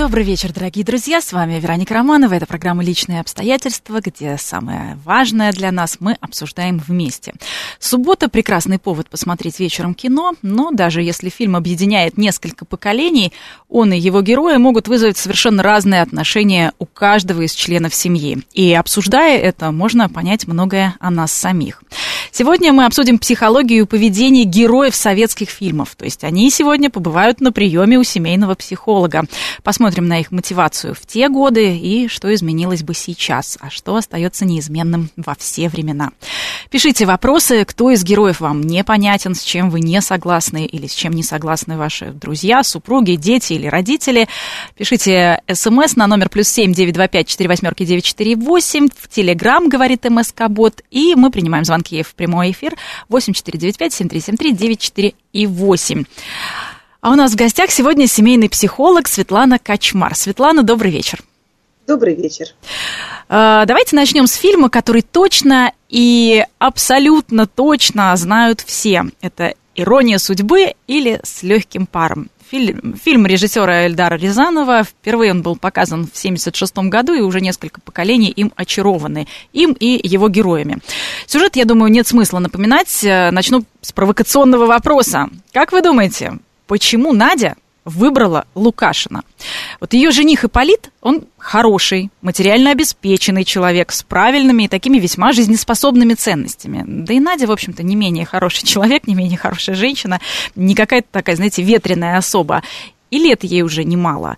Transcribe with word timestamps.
Добрый 0.00 0.24
вечер, 0.24 0.50
дорогие 0.50 0.82
друзья. 0.82 1.20
С 1.20 1.30
вами 1.30 1.60
Вероника 1.60 1.92
Романова. 1.92 2.32
Это 2.32 2.46
программа 2.46 2.82
«Личные 2.82 3.20
обстоятельства», 3.20 4.00
где 4.02 4.38
самое 4.38 4.98
важное 5.04 5.52
для 5.52 5.70
нас 5.70 5.98
мы 6.00 6.16
обсуждаем 6.22 6.78
вместе. 6.78 7.34
Суббота– 7.78 8.28
прекрасный 8.30 8.78
повод 8.78 9.10
посмотреть 9.10 9.60
вечером 9.60 9.94
кино, 9.94 10.32
но 10.40 10.70
даже 10.70 11.02
если 11.02 11.28
фильм 11.28 11.54
объединяет 11.54 12.16
несколько 12.16 12.64
поколений, 12.64 13.34
он 13.68 13.92
и 13.92 13.98
его 13.98 14.22
герои 14.22 14.56
могут 14.56 14.88
вызвать 14.88 15.18
совершенно 15.18 15.62
разные 15.62 16.00
отношения 16.00 16.72
у 16.78 16.86
каждого 16.86 17.42
из 17.42 17.52
членов 17.52 17.94
семьи. 17.94 18.38
И 18.54 18.72
обсуждая 18.72 19.36
это, 19.36 19.70
можно 19.70 20.08
понять 20.08 20.46
многое 20.46 20.94
о 20.98 21.10
нас 21.10 21.30
самих. 21.30 21.82
Сегодня 22.32 22.72
мы 22.72 22.84
обсудим 22.84 23.18
психологию 23.18 23.84
и 23.84 23.86
поведение 23.86 24.44
героев 24.44 24.94
советских 24.94 25.50
фильмов. 25.50 25.94
То 25.96 26.04
есть 26.04 26.24
они 26.24 26.50
сегодня 26.50 26.90
побывают 26.90 27.40
на 27.40 27.52
приеме 27.52 27.98
у 27.98 28.04
семейного 28.04 28.54
психолога. 28.54 29.24
Посмотрим 29.62 30.06
на 30.06 30.20
их 30.20 30.30
мотивацию 30.30 30.94
в 30.94 31.06
те 31.06 31.28
годы 31.28 31.76
и 31.76 32.08
что 32.08 32.32
изменилось 32.32 32.82
бы 32.82 32.94
сейчас, 32.94 33.58
а 33.60 33.70
что 33.70 33.96
остается 33.96 34.44
неизменным 34.44 35.10
во 35.16 35.34
все 35.34 35.68
времена. 35.68 36.10
Пишите 36.70 37.04
вопросы, 37.04 37.64
кто 37.64 37.90
из 37.90 38.04
героев 38.04 38.40
вам 38.40 38.62
непонятен, 38.62 39.34
с 39.34 39.42
чем 39.42 39.70
вы 39.70 39.80
не 39.80 40.00
согласны 40.00 40.66
или 40.66 40.86
с 40.86 40.94
чем 40.94 41.12
не 41.12 41.22
согласны 41.22 41.76
ваши 41.76 42.12
друзья, 42.12 42.62
супруги, 42.62 43.16
дети 43.16 43.54
или 43.54 43.66
родители. 43.66 44.28
Пишите 44.76 45.42
смс 45.52 45.96
на 45.96 46.06
номер 46.06 46.28
плюс 46.28 46.48
семь 46.48 46.72
девять 46.72 46.94
два 46.94 47.08
пять 47.08 47.26
четыре 47.26 47.48
восьмерки 47.48 47.84
девять 47.84 48.04
четыре 48.04 48.36
восемь. 48.36 48.88
В 48.96 49.08
Телеграм 49.08 49.68
говорит 49.68 50.04
МСК-бот. 50.04 50.82
И 50.90 51.14
мы 51.16 51.30
принимаем 51.30 51.64
звонки 51.64 52.02
в 52.02 52.14
прямой 52.20 52.50
эфир 52.50 52.76
8495 53.08 53.94
7373 53.94 54.52
94 54.52 55.14
и 55.32 55.46
8. 55.46 56.04
А 57.00 57.12
у 57.12 57.14
нас 57.14 57.32
в 57.32 57.36
гостях 57.36 57.70
сегодня 57.70 58.06
семейный 58.06 58.50
психолог 58.50 59.08
Светлана 59.08 59.58
Качмар. 59.58 60.14
Светлана, 60.14 60.62
добрый 60.62 60.90
вечер. 60.90 61.22
Добрый 61.86 62.14
вечер. 62.14 62.48
А, 63.30 63.64
давайте 63.64 63.96
начнем 63.96 64.26
с 64.26 64.34
фильма, 64.34 64.68
который 64.68 65.00
точно 65.00 65.72
и 65.88 66.44
абсолютно 66.58 67.46
точно 67.46 68.14
знают 68.16 68.60
все. 68.60 69.04
Это 69.22 69.54
«Ирония 69.74 70.18
судьбы» 70.18 70.74
или 70.86 71.20
«С 71.24 71.42
легким 71.42 71.86
паром». 71.86 72.28
Фильм, 72.50 72.96
фильм 73.00 73.26
режиссера 73.26 73.86
Эльдара 73.86 74.16
Рязанова. 74.16 74.82
Впервые 74.82 75.30
он 75.30 75.42
был 75.42 75.54
показан 75.54 76.00
в 76.00 76.10
1976 76.10 76.90
году, 76.90 77.14
и 77.14 77.20
уже 77.20 77.40
несколько 77.40 77.80
поколений 77.80 78.30
им 78.30 78.52
очарованы. 78.56 79.28
Им 79.52 79.72
и 79.78 80.00
его 80.02 80.28
героями. 80.28 80.78
Сюжет, 81.26 81.54
я 81.54 81.64
думаю, 81.64 81.92
нет 81.92 82.08
смысла 82.08 82.40
напоминать. 82.40 83.04
Начну 83.04 83.64
с 83.82 83.92
провокационного 83.92 84.66
вопроса. 84.66 85.30
Как 85.52 85.70
вы 85.70 85.80
думаете, 85.80 86.38
почему 86.66 87.12
Надя 87.12 87.54
выбрала 87.84 88.44
Лукашина. 88.54 89.22
Вот 89.80 89.92
ее 89.94 90.10
жених 90.10 90.44
Ипполит, 90.44 90.90
он 91.00 91.24
хороший, 91.38 92.10
материально 92.20 92.70
обеспеченный 92.70 93.44
человек 93.44 93.92
с 93.92 94.02
правильными 94.02 94.64
и 94.64 94.68
такими 94.68 94.98
весьма 94.98 95.32
жизнеспособными 95.32 96.14
ценностями. 96.14 96.84
Да 96.86 97.14
и 97.14 97.20
Надя, 97.20 97.46
в 97.46 97.52
общем-то, 97.52 97.82
не 97.82 97.96
менее 97.96 98.26
хороший 98.26 98.66
человек, 98.66 99.06
не 99.06 99.14
менее 99.14 99.38
хорошая 99.38 99.76
женщина, 99.76 100.20
не 100.54 100.74
какая-то 100.74 101.08
такая, 101.10 101.36
знаете, 101.36 101.62
ветреная 101.62 102.18
особа. 102.18 102.62
И 103.10 103.18
лет 103.18 103.42
ей 103.42 103.62
уже 103.62 103.84
немало. 103.84 104.36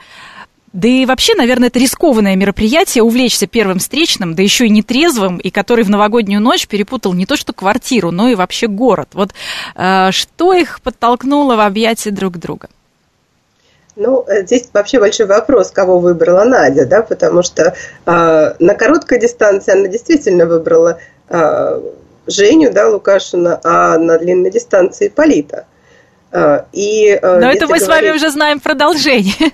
Да 0.73 0.89
и 0.89 1.05
вообще, 1.05 1.35
наверное, 1.35 1.69
это 1.69 1.79
рискованное 1.79 2.35
мероприятие 2.35 3.05
увлечься 3.05 3.47
первым 3.47 3.79
встречным, 3.79 4.35
да 4.35 4.42
еще 4.42 4.67
и 4.67 4.70
нетрезвым, 4.70 5.36
и 5.36 5.51
который 5.51 5.85
в 5.85 5.91
новогоднюю 5.91 6.41
ночь 6.41 6.67
перепутал 6.67 7.13
не 7.13 7.27
то 7.27 7.36
что 7.36 7.52
квартиру, 7.52 8.11
но 8.11 8.29
и 8.29 8.35
вообще 8.35 8.69
город. 8.69 9.11
Вот 9.13 9.35
э, 9.75 10.11
что 10.13 10.55
их 10.55 10.81
подтолкнуло 10.81 11.57
в 11.57 11.61
объятия 11.61 12.11
друг 12.11 12.39
друга? 12.39 12.70
Ну, 13.95 14.25
э, 14.27 14.45
здесь 14.45 14.69
вообще 14.73 14.98
большой 14.98 15.27
вопрос, 15.27 15.70
кого 15.70 15.98
выбрала 15.98 16.45
Надя, 16.45 16.86
да, 16.86 17.03
потому 17.03 17.42
что 17.42 17.75
э, 18.07 18.55
на 18.58 18.75
короткой 18.75 19.20
дистанции 19.20 19.73
она 19.73 19.89
действительно 19.89 20.47
выбрала 20.47 20.98
э, 21.29 21.80
Женю, 22.27 22.73
да, 22.73 22.89
Лукашина, 22.89 23.61
а 23.63 23.98
на 23.98 24.19
длинной 24.19 24.51
дистанции 24.51 25.08
Полита. 25.08 25.67
Э, 26.31 26.64
и, 26.73 27.08
э, 27.11 27.39
Но 27.39 27.51
это 27.51 27.67
мы 27.67 27.79
говорить... 27.79 27.83
с 27.85 27.89
вами 27.89 28.11
уже 28.11 28.31
знаем 28.31 28.61
продолжение. 28.61 29.52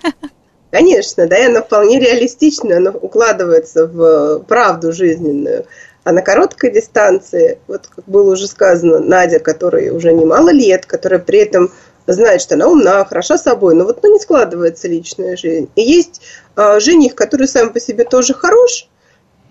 Конечно, 0.71 1.27
да, 1.27 1.37
и 1.39 1.47
она 1.47 1.63
вполне 1.63 1.99
реалистична, 1.99 2.77
она 2.77 2.91
укладывается 2.91 3.87
в 3.87 4.41
правду 4.41 4.93
жизненную. 4.93 5.65
А 6.05 6.13
на 6.13 6.23
короткой 6.23 6.71
дистанции, 6.71 7.59
вот 7.67 7.87
как 7.87 8.05
было 8.07 8.33
уже 8.33 8.47
сказано, 8.47 8.99
Надя, 8.99 9.41
которой 9.41 9.91
уже 9.91 10.13
немало 10.13 10.51
лет, 10.51 10.87
которая 10.87 11.21
при 11.21 11.41
этом 11.41 11.73
знает, 12.13 12.41
что 12.41 12.55
она 12.55 12.69
умна, 12.69 13.05
хороша 13.05 13.39
собой, 13.39 13.75
но 13.75 13.85
вот 13.85 14.03
ну, 14.03 14.13
не 14.13 14.21
складывается 14.21 14.89
личная 14.89 15.37
жизнь. 15.37 15.69
И 15.77 15.83
есть 15.83 16.21
э, 16.57 16.81
жених, 16.81 17.15
который 17.15 17.49
сам 17.49 17.73
по 17.73 17.81
себе 17.81 18.05
тоже 18.05 18.35
хорош, 18.35 18.89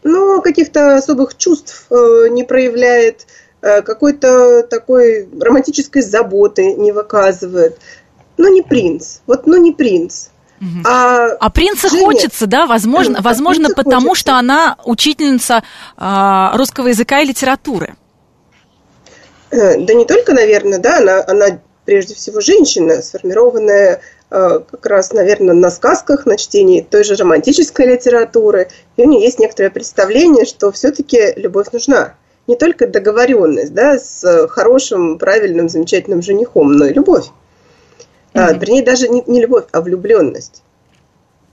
но 0.03 0.41
каких-то 0.41 0.95
особых 0.95 1.37
чувств 1.37 1.85
э, 1.89 2.27
не 2.29 2.43
проявляет, 2.43 3.27
э, 3.61 3.81
какой-то 3.81 4.63
такой 4.63 5.27
романтической 5.39 6.01
заботы 6.01 6.73
не 6.73 6.91
выказывает. 6.91 7.77
Ну, 8.37 8.53
не 8.53 8.61
принц. 8.61 9.19
Вот, 9.25 9.47
ну, 9.47 9.57
не 9.57 9.71
принц. 9.71 10.29
А, 10.85 11.27
а 11.39 11.49
принца 11.51 11.87
Женя, 11.87 12.05
хочется, 12.05 12.47
да, 12.47 12.65
возможно, 12.65 13.19
а 13.19 13.21
возможно 13.21 13.69
потому 13.75 14.09
хочется. 14.09 14.31
что 14.31 14.39
она 14.39 14.75
учительница 14.85 15.63
э, 15.97 16.49
русского 16.53 16.87
языка 16.87 17.19
и 17.19 17.25
литературы. 17.25 17.95
Э, 19.51 19.79
да 19.79 19.93
не 19.93 20.05
только, 20.05 20.33
наверное, 20.33 20.79
да, 20.79 20.97
она, 20.97 21.23
она 21.27 21.59
прежде 21.87 22.13
всего 22.15 22.41
женщина, 22.41 23.01
сформированная 23.01 24.01
э, 24.29 24.59
как 24.69 24.85
раз, 24.85 25.13
наверное, 25.13 25.55
на 25.55 25.71
сказках, 25.71 26.25
на 26.25 26.37
чтении 26.37 26.81
той 26.81 27.05
же 27.05 27.15
романтической 27.15 27.87
литературы. 27.87 28.67
И 28.97 29.03
у 29.03 29.09
нее 29.09 29.23
есть 29.23 29.39
некоторое 29.39 29.69
представление, 29.69 30.45
что 30.45 30.71
все-таки 30.73 31.33
любовь 31.37 31.71
нужна. 31.71 32.15
Не 32.45 32.57
только 32.57 32.87
договоренность 32.87 33.73
да, 33.73 33.97
с 33.97 34.47
хорошим, 34.49 35.17
правильным, 35.17 35.69
замечательным 35.69 36.21
женихом, 36.21 36.73
но 36.73 36.87
и 36.87 36.93
любовь. 36.93 37.27
Mm-hmm. 38.33 38.59
вернее, 38.59 38.83
даже 38.83 39.07
не, 39.07 39.23
не 39.25 39.41
любовь, 39.41 39.65
а 39.71 39.81
влюбленность. 39.81 40.61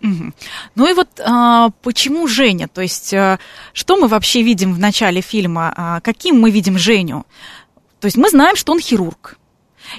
Угу. 0.03 0.33
Ну 0.75 0.91
и 0.91 0.93
вот 0.93 1.09
а, 1.25 1.71
почему 1.81 2.27
Женя? 2.27 2.69
То 2.69 2.83
есть, 2.83 3.15
а, 3.15 3.39
что 3.73 3.97
мы 3.97 4.09
вообще 4.09 4.43
видим 4.43 4.75
в 4.75 4.79
начале 4.79 5.23
фильма? 5.23 5.73
А, 5.75 6.01
каким 6.01 6.39
мы 6.39 6.51
видим 6.51 6.77
Женю? 6.77 7.25
То 8.01 8.07
есть 8.07 8.19
мы 8.19 8.29
знаем, 8.29 8.55
что 8.55 8.73
он 8.73 8.81
хирург. 8.81 9.39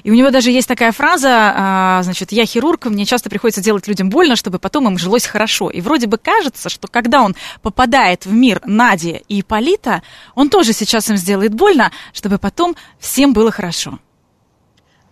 И 0.02 0.10
у 0.10 0.14
него 0.14 0.30
даже 0.30 0.50
есть 0.50 0.68
такая 0.68 0.92
фраза, 0.92 1.52
а, 1.54 2.02
значит, 2.02 2.32
я 2.32 2.46
хирург, 2.46 2.86
мне 2.86 3.04
часто 3.04 3.30
приходится 3.30 3.60
делать 3.60 3.86
людям 3.86 4.10
больно, 4.10 4.36
чтобы 4.36 4.58
потом 4.58 4.88
им 4.88 4.98
жилось 4.98 5.26
хорошо. 5.26 5.70
И 5.70 5.80
вроде 5.80 6.06
бы 6.06 6.18
кажется, 6.18 6.68
что 6.68 6.88
когда 6.88 7.22
он 7.22 7.34
попадает 7.62 8.26
в 8.26 8.32
мир 8.32 8.60
Нади 8.64 9.22
и 9.28 9.42
Полита, 9.42 10.02
он 10.34 10.50
тоже 10.50 10.72
сейчас 10.72 11.08
им 11.10 11.16
сделает 11.16 11.54
больно, 11.54 11.90
чтобы 12.12 12.38
потом 12.38 12.76
всем 12.98 13.32
было 13.32 13.50
хорошо. 13.50 13.98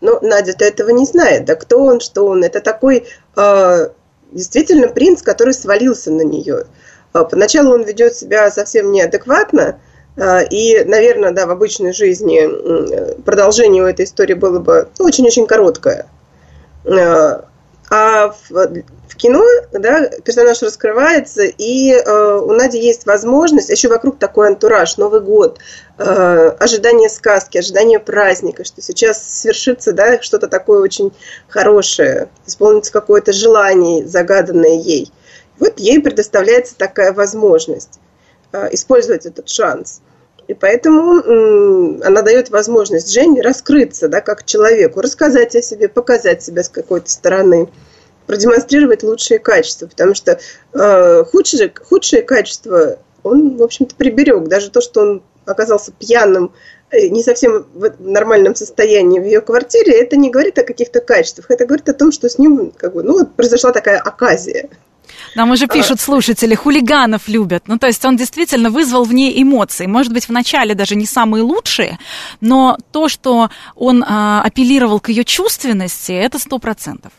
Но 0.00 0.18
Надя-то 0.20 0.64
этого 0.64 0.90
не 0.90 1.06
знает. 1.06 1.46
Да 1.46 1.54
кто 1.54 1.82
он, 1.82 2.00
что 2.00 2.26
он? 2.26 2.44
Это 2.44 2.60
такой 2.60 3.06
э, 3.36 3.88
действительно 4.32 4.88
принц, 4.88 5.22
который 5.22 5.54
свалился 5.54 6.10
на 6.12 6.22
нее. 6.22 6.66
Э, 7.14 7.24
поначалу 7.24 7.72
он 7.72 7.84
ведет 7.84 8.14
себя 8.14 8.50
совсем 8.50 8.92
неадекватно, 8.92 9.78
и, 10.16 10.84
наверное, 10.84 11.32
да, 11.32 11.46
в 11.46 11.50
обычной 11.50 11.92
жизни 11.92 13.22
продолжение 13.22 13.82
у 13.82 13.86
этой 13.86 14.04
истории 14.04 14.34
было 14.34 14.60
бы 14.60 14.88
очень-очень 14.98 15.46
короткое. 15.46 16.06
Э, 16.84 17.42
а 17.90 18.28
в, 18.30 18.50
в 18.50 19.16
кино 19.16 19.44
да, 19.72 20.08
персонаж 20.24 20.62
раскрывается, 20.62 21.42
и 21.44 21.92
э, 21.92 22.34
у 22.42 22.52
Нади 22.52 22.78
есть 22.78 23.06
возможность, 23.06 23.68
еще 23.68 23.88
вокруг 23.88 24.18
такой 24.18 24.48
антураж, 24.48 24.96
Новый 24.96 25.20
год, 25.20 25.58
э, 25.98 26.02
ожидание 26.58 27.08
сказки, 27.08 27.58
ожидание 27.58 28.00
праздника, 28.00 28.64
что 28.64 28.80
сейчас 28.80 29.22
свершится 29.22 29.92
да, 29.92 30.20
что-то 30.22 30.48
такое 30.48 30.80
очень 30.80 31.12
хорошее, 31.48 32.28
исполнится 32.46 32.90
какое-то 32.90 33.32
желание, 33.32 34.06
загаданное 34.06 34.78
ей. 34.80 35.12
Вот 35.58 35.78
ей 35.78 36.00
предоставляется 36.00 36.76
такая 36.76 37.12
возможность 37.12 38.00
использовать 38.72 39.26
этот 39.26 39.48
шанс. 39.48 40.00
И 40.46 40.54
поэтому 40.54 42.02
она 42.04 42.22
дает 42.22 42.50
возможность 42.50 43.12
Жене 43.12 43.40
раскрыться, 43.40 44.08
да, 44.08 44.20
как 44.20 44.44
человеку, 44.44 45.00
рассказать 45.00 45.56
о 45.56 45.62
себе, 45.62 45.88
показать 45.88 46.42
себя 46.42 46.62
с 46.62 46.68
какой-то 46.68 47.10
стороны 47.10 47.68
продемонстрировать 48.26 49.02
лучшие 49.02 49.38
качества, 49.38 49.86
потому 49.86 50.14
что 50.14 50.38
э, 50.72 51.24
худшие, 51.24 51.72
худшие 51.88 52.22
качества 52.22 52.98
он, 53.22 53.56
в 53.56 53.62
общем-то, 53.62 53.94
приберег. 53.94 54.48
Даже 54.48 54.70
то, 54.70 54.80
что 54.80 55.00
он 55.00 55.22
оказался 55.46 55.92
пьяным 55.92 56.52
э, 56.90 57.08
не 57.08 57.22
совсем 57.22 57.66
в 57.74 57.92
нормальном 58.00 58.54
состоянии 58.54 59.20
в 59.20 59.24
ее 59.24 59.40
квартире, 59.40 59.92
это 60.00 60.16
не 60.16 60.30
говорит 60.30 60.58
о 60.58 60.64
каких-то 60.64 61.00
качествах, 61.00 61.50
это 61.50 61.66
говорит 61.66 61.88
о 61.88 61.94
том, 61.94 62.12
что 62.12 62.28
с 62.28 62.38
ним 62.38 62.72
как 62.76 62.94
бы, 62.94 63.02
ну, 63.02 63.26
произошла 63.26 63.72
такая 63.72 63.98
оказия. 63.98 64.68
Нам 65.34 65.50
уже 65.50 65.66
пишут 65.66 66.00
слушатели, 66.00 66.54
хулиганов 66.54 67.28
любят. 67.28 67.64
Ну, 67.66 67.78
то 67.78 67.86
есть 67.86 68.04
он 68.04 68.16
действительно 68.16 68.70
вызвал 68.70 69.04
в 69.04 69.12
ней 69.12 69.42
эмоции. 69.42 69.86
Может 69.86 70.12
быть, 70.12 70.28
вначале 70.28 70.74
даже 70.74 70.94
не 70.94 71.06
самые 71.06 71.42
лучшие, 71.42 71.98
но 72.40 72.78
то, 72.92 73.08
что 73.08 73.50
он 73.74 74.04
а, 74.06 74.42
апеллировал 74.42 75.00
к 75.00 75.08
ее 75.08 75.24
чувственности, 75.24 76.12
это 76.12 76.38
сто 76.38 76.58
процентов. 76.58 77.12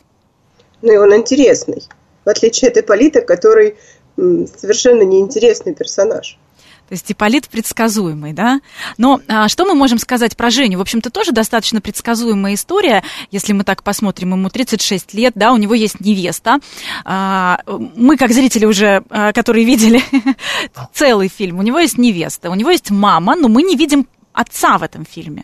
Ну, 0.81 0.93
и 0.93 0.97
он 0.97 1.13
интересный. 1.15 1.83
В 2.23 2.29
отличие 2.29 2.71
от 2.71 2.77
Ипполита, 2.77 3.21
который 3.21 3.75
совершенно 4.15 5.03
неинтересный 5.03 5.73
персонаж. 5.73 6.37
То 6.87 6.93
есть 6.93 7.11
Ипполит 7.11 7.49
предсказуемый, 7.49 8.33
да? 8.33 8.61
Но 8.97 9.19
а, 9.27 9.47
что 9.47 9.65
мы 9.65 9.73
можем 9.73 9.97
сказать 9.97 10.37
про 10.37 10.51
Женю? 10.51 10.77
В 10.77 10.81
общем-то, 10.81 11.09
тоже 11.09 11.31
достаточно 11.31 11.81
предсказуемая 11.81 12.53
история, 12.53 13.03
если 13.31 13.53
мы 13.53 13.63
так 13.63 13.83
посмотрим. 13.83 14.33
Ему 14.33 14.49
36 14.49 15.13
лет, 15.15 15.33
да, 15.35 15.51
у 15.51 15.57
него 15.57 15.73
есть 15.73 15.99
невеста. 15.99 16.59
А, 17.03 17.59
мы, 17.65 18.17
как 18.17 18.31
зрители 18.31 18.65
уже, 18.65 19.03
а, 19.09 19.33
которые 19.33 19.65
видели 19.65 20.03
целый 20.93 21.27
фильм, 21.27 21.59
у 21.59 21.63
него 21.63 21.79
есть 21.79 21.97
невеста, 21.97 22.51
у 22.51 22.55
него 22.55 22.69
есть 22.69 22.91
мама, 22.91 23.35
но 23.35 23.47
мы 23.47 23.63
не 23.63 23.75
видим 23.75 24.07
отца 24.33 24.77
в 24.77 24.83
этом 24.83 25.05
фильме. 25.05 25.43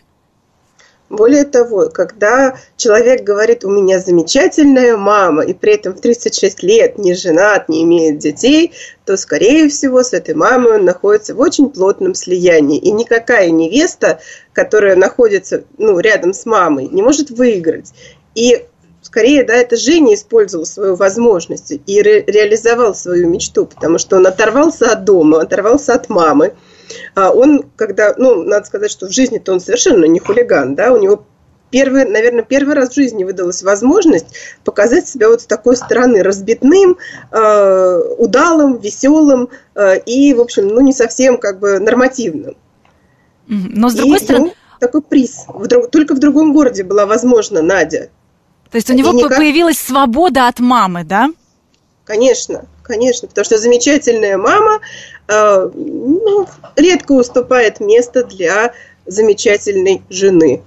Более 1.12 1.44
того, 1.44 1.90
когда 1.90 2.56
человек 2.78 3.22
говорит, 3.22 3.64
у 3.66 3.70
меня 3.70 3.98
замечательная 3.98 4.96
мама, 4.96 5.42
и 5.42 5.52
при 5.52 5.74
этом 5.74 5.92
в 5.92 6.00
36 6.00 6.62
лет 6.62 6.96
не 6.96 7.12
женат, 7.12 7.68
не 7.68 7.82
имеет 7.82 8.16
детей, 8.16 8.72
то, 9.04 9.18
скорее 9.18 9.68
всего, 9.68 10.02
с 10.02 10.14
этой 10.14 10.34
мамой 10.34 10.76
он 10.78 10.86
находится 10.86 11.34
в 11.34 11.40
очень 11.40 11.68
плотном 11.68 12.14
слиянии. 12.14 12.78
И 12.78 12.90
никакая 12.92 13.50
невеста, 13.50 14.20
которая 14.54 14.96
находится 14.96 15.64
ну, 15.76 15.98
рядом 15.98 16.32
с 16.32 16.46
мамой, 16.46 16.88
не 16.90 17.02
может 17.02 17.28
выиграть. 17.28 17.92
И 18.34 18.64
скорее, 19.02 19.44
да, 19.44 19.52
это 19.52 19.76
Женя 19.76 20.14
использовал 20.14 20.64
свою 20.64 20.94
возможность 20.94 21.72
и 21.72 22.00
ре- 22.00 22.24
реализовал 22.26 22.94
свою 22.94 23.28
мечту, 23.28 23.66
потому 23.66 23.98
что 23.98 24.16
он 24.16 24.26
оторвался 24.26 24.92
от 24.92 25.04
дома, 25.04 25.42
оторвался 25.42 25.92
от 25.92 26.08
мамы, 26.08 26.54
он, 27.14 27.64
когда, 27.76 28.14
ну, 28.16 28.42
надо 28.42 28.66
сказать, 28.66 28.90
что 28.90 29.06
в 29.06 29.12
жизни-то 29.12 29.52
он 29.52 29.60
совершенно 29.60 30.04
не 30.04 30.18
хулиган, 30.18 30.74
да, 30.74 30.92
у 30.92 30.98
него 30.98 31.24
первый, 31.72 32.04
наверное, 32.04 32.44
первый 32.44 32.74
раз 32.74 32.90
в 32.90 32.94
жизни 32.94 33.24
выдалась 33.24 33.64
возможность 33.64 34.26
показать 34.62 35.08
себя 35.08 35.28
вот 35.28 35.40
с 35.40 35.46
такой 35.46 35.76
стороны 35.76 36.22
разбитным, 36.22 36.98
э, 37.32 37.98
удалым, 38.18 38.78
веселым 38.78 39.48
э, 39.74 39.98
и, 40.00 40.34
в 40.34 40.40
общем, 40.40 40.68
ну, 40.68 40.80
не 40.80 40.92
совсем 40.92 41.38
как 41.38 41.58
бы 41.58 41.80
нормативным. 41.80 42.56
Но 43.48 43.88
с 43.88 43.94
другой 43.94 44.18
и 44.18 44.22
стороны... 44.22 44.52
Такой 44.78 45.02
приз. 45.02 45.44
В 45.46 45.66
друг, 45.68 45.90
только 45.90 46.14
в 46.14 46.18
другом 46.18 46.52
городе 46.52 46.82
была 46.82 47.06
возможна 47.06 47.62
Надя. 47.62 48.10
То 48.70 48.76
есть 48.76 48.90
у 48.90 48.94
него 48.94 49.12
никак... 49.12 49.38
появилась 49.38 49.78
свобода 49.78 50.48
от 50.48 50.58
мамы, 50.58 51.04
да? 51.04 51.30
Конечно, 52.04 52.64
конечно, 52.82 53.28
потому 53.28 53.44
что 53.44 53.58
замечательная 53.58 54.36
мама 54.36 54.80
ну, 55.74 56.46
редко 56.76 57.12
уступает 57.12 57.80
место 57.80 58.24
для 58.24 58.72
замечательной 59.06 60.02
жены. 60.08 60.62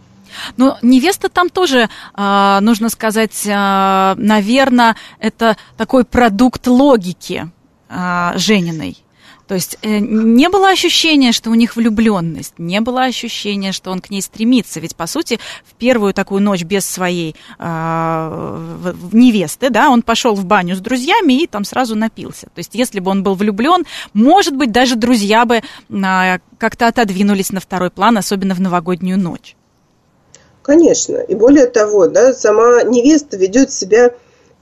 Но 0.58 0.78
невеста 0.82 1.30
там 1.30 1.50
тоже, 1.50 1.90
э, 2.18 2.58
нужно 2.62 2.90
сказать, 2.90 3.46
э, 3.46 4.16
наверное, 4.18 4.96
это 5.20 5.58
такой 5.78 6.04
продукт 6.04 6.68
логики 6.68 7.50
э, 7.90 8.32
Жениной. 8.36 9.05
То 9.48 9.54
есть 9.54 9.78
э, 9.82 10.00
не 10.00 10.50
было 10.50 10.70
ощущения, 10.70 11.32
что 11.32 11.52
у 11.52 11.54
них 11.54 11.76
влюбленность, 11.76 12.56
не 12.58 12.82
было 12.82 13.04
ощущения, 13.04 13.72
что 13.72 13.92
он 13.92 14.00
к 14.00 14.10
ней 14.10 14.22
стремится. 14.22 14.80
Ведь, 14.80 14.96
по 14.96 15.06
сути, 15.06 15.40
в 15.64 15.76
первую 15.76 16.14
такую 16.14 16.42
ночь 16.42 16.64
без 16.64 16.86
своей 16.86 17.36
э, 17.60 18.94
невесты, 19.12 19.70
да, 19.70 19.90
он 19.90 20.02
пошел 20.02 20.34
в 20.34 20.46
баню 20.46 20.76
с 20.76 20.80
друзьями 20.80 21.44
и 21.44 21.48
там 21.48 21.64
сразу 21.64 21.96
напился. 21.96 22.48
То 22.48 22.60
есть, 22.60 22.72
если 22.74 23.00
бы 23.00 23.12
он 23.12 23.22
был 23.22 23.36
влюблен, 23.36 23.86
может 24.14 24.56
быть, 24.56 24.72
даже 24.72 24.96
друзья 24.96 25.46
бы 25.46 25.58
э, 25.58 26.40
как-то 26.58 26.88
отодвинулись 26.88 27.52
на 27.52 27.60
второй 27.60 27.92
план, 27.92 28.18
особенно 28.18 28.56
в 28.56 28.62
новогоднюю 28.62 29.20
ночь. 29.20 29.56
Конечно. 30.64 31.18
И 31.18 31.36
более 31.36 31.68
того, 31.68 32.08
да, 32.08 32.34
сама 32.34 32.82
невеста 32.82 33.38
ведет 33.38 33.72
себя 33.72 34.12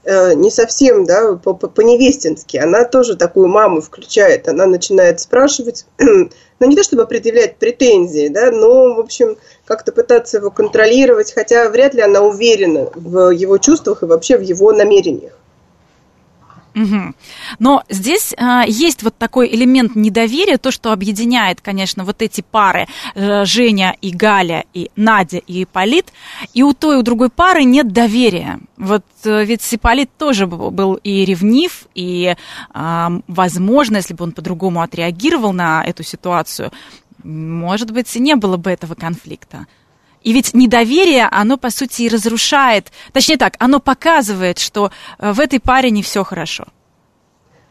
не 0.06 0.50
совсем, 0.50 1.04
да, 1.04 1.34
по-невестински. 1.34 2.56
Она 2.56 2.84
тоже 2.84 3.16
такую 3.16 3.48
маму 3.48 3.80
включает. 3.80 4.48
Она 4.48 4.66
начинает 4.66 5.20
спрашивать, 5.20 5.86
ну, 5.98 6.28
не 6.60 6.76
то 6.76 6.82
чтобы 6.82 7.06
предъявлять 7.06 7.56
претензии, 7.56 8.28
да, 8.28 8.50
но, 8.50 8.94
в 8.94 9.00
общем, 9.00 9.36
как-то 9.64 9.92
пытаться 9.92 10.38
его 10.38 10.50
контролировать, 10.50 11.32
хотя 11.32 11.68
вряд 11.70 11.94
ли 11.94 12.02
она 12.02 12.20
уверена 12.20 12.90
в 12.94 13.30
его 13.30 13.58
чувствах 13.58 14.02
и 14.02 14.06
вообще 14.06 14.36
в 14.36 14.42
его 14.42 14.72
намерениях. 14.72 15.32
Угу. 16.74 17.14
Но 17.60 17.84
здесь 17.88 18.34
а, 18.36 18.64
есть 18.66 19.02
вот 19.02 19.16
такой 19.16 19.54
элемент 19.54 19.94
недоверия, 19.94 20.58
то, 20.58 20.70
что 20.70 20.92
объединяет, 20.92 21.60
конечно, 21.60 22.04
вот 22.04 22.20
эти 22.20 22.40
пары 22.40 22.86
э, 23.14 23.44
Женя 23.44 23.96
и 24.00 24.10
Галя, 24.10 24.64
и 24.74 24.90
Надя 24.96 25.38
и 25.38 25.62
Ипполит, 25.62 26.12
и 26.52 26.62
у 26.62 26.72
той, 26.72 26.96
и 26.96 26.98
у 26.98 27.02
другой 27.02 27.30
пары 27.30 27.64
нет 27.64 27.92
доверия. 27.92 28.58
Вот 28.76 29.04
э, 29.24 29.44
ведь 29.44 29.62
Ипполит 29.72 30.10
тоже 30.18 30.46
был 30.46 30.94
и 30.94 31.24
ревнив, 31.24 31.86
и, 31.94 32.34
э, 32.74 33.08
возможно, 33.28 33.96
если 33.96 34.14
бы 34.14 34.24
он 34.24 34.32
по-другому 34.32 34.82
отреагировал 34.82 35.52
на 35.52 35.84
эту 35.84 36.02
ситуацию, 36.02 36.72
может 37.22 37.92
быть, 37.92 38.14
и 38.16 38.20
не 38.20 38.34
было 38.34 38.56
бы 38.56 38.70
этого 38.70 38.94
конфликта. 38.94 39.66
И 40.24 40.32
ведь 40.32 40.54
недоверие, 40.54 41.28
оно, 41.30 41.58
по 41.58 41.70
сути, 41.70 42.02
и 42.02 42.08
разрушает, 42.08 42.86
точнее 43.12 43.36
так, 43.36 43.54
оно 43.58 43.78
показывает, 43.78 44.58
что 44.58 44.90
э, 45.18 45.32
в 45.32 45.38
этой 45.38 45.60
паре 45.60 45.90
не 45.90 46.02
все 46.02 46.24
хорошо. 46.24 46.64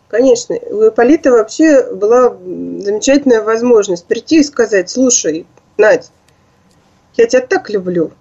Конечно, 0.07 0.55
у 0.69 0.87
Ипполита 0.87 1.31
вообще 1.31 1.91
была 1.91 2.29
замечательная 2.29 3.41
возможность 3.41 4.05
прийти 4.05 4.41
и 4.41 4.43
сказать, 4.43 4.91
слушай, 4.91 5.47
Надь, 5.77 6.11
я 7.15 7.25
тебя 7.25 7.41
так 7.41 7.71
люблю. 7.71 8.11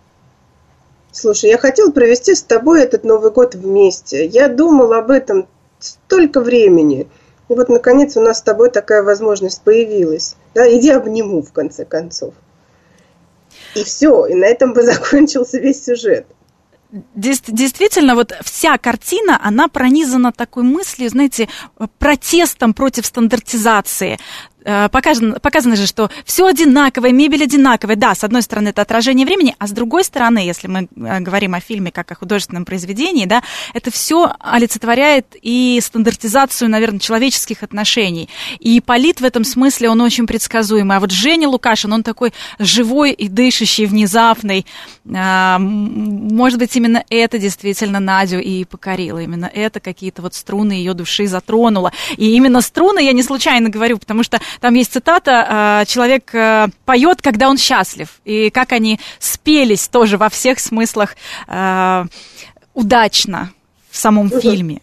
Слушай, 1.13 1.51
я 1.51 1.59
хотел 1.59 1.93
провести 1.93 2.35
с 2.35 2.43
тобой 2.43 2.83
этот 2.83 3.05
Новый 3.05 3.31
год 3.31 3.55
вместе. 3.55 4.25
Я 4.25 4.49
думал 4.49 4.95
об 4.95 5.11
этом 5.11 5.47
столько 5.79 6.41
времени. 6.41 7.07
И 7.51 7.55
вот, 7.55 7.69
наконец, 7.69 8.17
у 8.17 8.23
нас 8.23 8.39
с 8.39 8.43
тобой 8.43 8.71
такая 8.71 9.03
возможность 9.03 9.61
появилась. 9.61 10.37
Да, 10.55 10.67
иди 10.75 10.89
обниму, 10.89 11.43
в 11.43 11.53
конце 11.53 11.85
концов. 11.85 12.33
И 13.75 13.85
все, 13.85 14.27
и 14.27 14.35
на 14.35 14.47
этом 14.47 14.73
бы 14.73 14.83
закончился 14.83 15.59
весь 15.59 15.85
сюжет. 15.85 16.27
Действительно, 17.15 18.15
вот 18.15 18.35
вся 18.43 18.77
картина, 18.77 19.41
она 19.43 19.69
пронизана 19.69 20.31
такой 20.31 20.63
мыслью, 20.63 21.09
знаете, 21.09 21.49
протестом 21.99 22.75
против 22.75 23.07
стандартизации. 23.07 24.19
Э, 24.65 24.89
показано, 24.89 25.41
показано 25.41 25.77
же, 25.77 25.87
что 25.87 26.11
все 26.25 26.47
одинаковое, 26.47 27.13
мебель 27.13 27.43
одинаковая. 27.43 27.97
Да, 27.97 28.15
с 28.15 28.23
одной 28.23 28.43
стороны, 28.43 28.69
это 28.69 28.83
отражение 28.83 29.27
времени, 29.27 29.57
а 29.59 29.67
с 29.67 29.73
другой 29.73 30.05
стороны, 30.05 30.39
если 30.39 30.69
мы 30.69 30.89
э, 30.95 31.21
говорим 31.21 31.55
о 31.55 31.61
фильме 31.61 31.91
как 31.91 32.13
о 32.13 32.15
художественном 32.15 32.65
произведении, 32.65 33.27
да, 33.27 33.43
это 33.75 33.91
все 33.91 34.33
олицетворяет 34.39 35.35
и 35.41 35.81
стандартизацию, 35.83 36.71
наверное, 36.71 37.01
человеческих 37.01 37.63
отношений. 37.63 38.29
И 38.61 38.81
Полит 38.81 39.21
в 39.21 39.25
этом 39.25 39.45
смысле, 39.45 39.91
он 39.91 40.01
очень 40.01 40.27
предсказуемый. 40.27 40.97
А 40.97 41.01
вот 41.01 41.11
Женя 41.11 41.49
Лукашин, 41.49 41.93
он 41.93 42.03
такой 42.03 42.33
живой 42.59 43.13
и 43.13 43.29
дышащий, 43.29 43.87
внезапный. 43.87 44.65
Э, 45.05 45.57
может 45.59 46.59
быть, 46.59 46.77
именно 46.77 47.05
это 47.11 47.39
действительно 47.39 47.99
Надю 47.99 48.39
и 48.39 48.65
покорило. 48.65 49.19
Именно 49.19 49.51
это 49.53 49.81
какие-то 49.81 50.23
вот 50.23 50.35
струны 50.35 50.73
ее 50.73 50.95
души 50.95 51.27
затронуло. 51.27 51.93
И 52.17 52.35
именно 52.35 52.61
струны 52.61 53.01
я 53.01 53.13
не 53.13 53.23
случайно 53.23 53.69
говорю, 53.69 53.99
потому 53.99 54.23
что 54.23 54.41
там 54.61 54.75
есть 54.75 54.93
цитата, 54.93 55.47
а, 55.49 55.85
человек 55.85 56.35
э, 56.35 56.67
поет, 56.85 57.23
когда 57.23 57.49
он 57.49 57.59
счастлив. 57.59 58.09
И 58.25 58.51
как 58.51 58.73
они 58.73 59.01
спелись 59.19 59.89
тоже 59.89 60.19
во 60.19 60.29
всех 60.29 60.59
смыслах 60.61 61.17
э, 61.49 62.05
удачно 62.75 63.53
в 63.91 63.97
самом 63.97 64.31
фильме. 64.31 64.81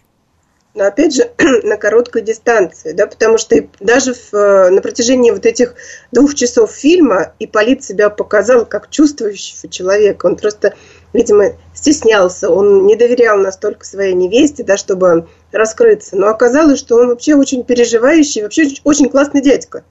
Но 0.74 0.84
опять 0.84 1.14
же, 1.14 1.30
на 1.64 1.76
короткой 1.76 2.22
дистанции, 2.22 2.92
да, 2.92 3.06
потому 3.06 3.38
что 3.38 3.56
даже 3.80 4.14
в, 4.14 4.32
э, 4.32 4.70
на 4.70 4.80
протяжении 4.80 5.30
вот 5.30 5.44
этих 5.44 5.74
двух 6.12 6.34
часов 6.34 6.70
фильма 6.70 7.34
Ипполит 7.40 7.82
себя 7.82 8.08
показал 8.08 8.66
как 8.66 8.88
чувствующего 8.88 9.68
человека. 9.68 10.26
Он 10.26 10.36
просто, 10.36 10.74
видимо, 11.12 11.52
стеснялся, 11.74 12.50
он 12.50 12.86
не 12.86 12.96
доверял 12.96 13.38
настолько 13.38 13.84
своей 13.84 14.14
невесте, 14.14 14.62
да, 14.64 14.76
чтобы 14.76 15.28
раскрыться. 15.52 16.16
Но 16.16 16.28
оказалось, 16.28 16.78
что 16.78 16.96
он 16.96 17.08
вообще 17.08 17.34
очень 17.34 17.64
переживающий, 17.64 18.42
вообще 18.42 18.68
очень 18.84 19.08
классный 19.08 19.42
дядька. 19.42 19.84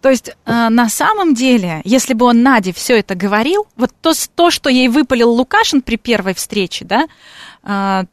То 0.00 0.10
есть, 0.10 0.28
э, 0.28 0.34
на 0.44 0.88
самом 0.88 1.34
деле, 1.34 1.80
если 1.84 2.14
бы 2.14 2.26
он 2.26 2.42
Наде 2.42 2.72
все 2.72 2.98
это 2.98 3.16
говорил, 3.16 3.66
вот 3.76 3.90
то, 4.00 4.12
то, 4.36 4.50
что 4.50 4.70
ей 4.70 4.88
выпалил 4.88 5.30
Лукашин 5.30 5.82
при 5.82 5.96
первой 5.96 6.34
встрече, 6.34 6.84
да, 6.84 7.08
э, 7.64 8.06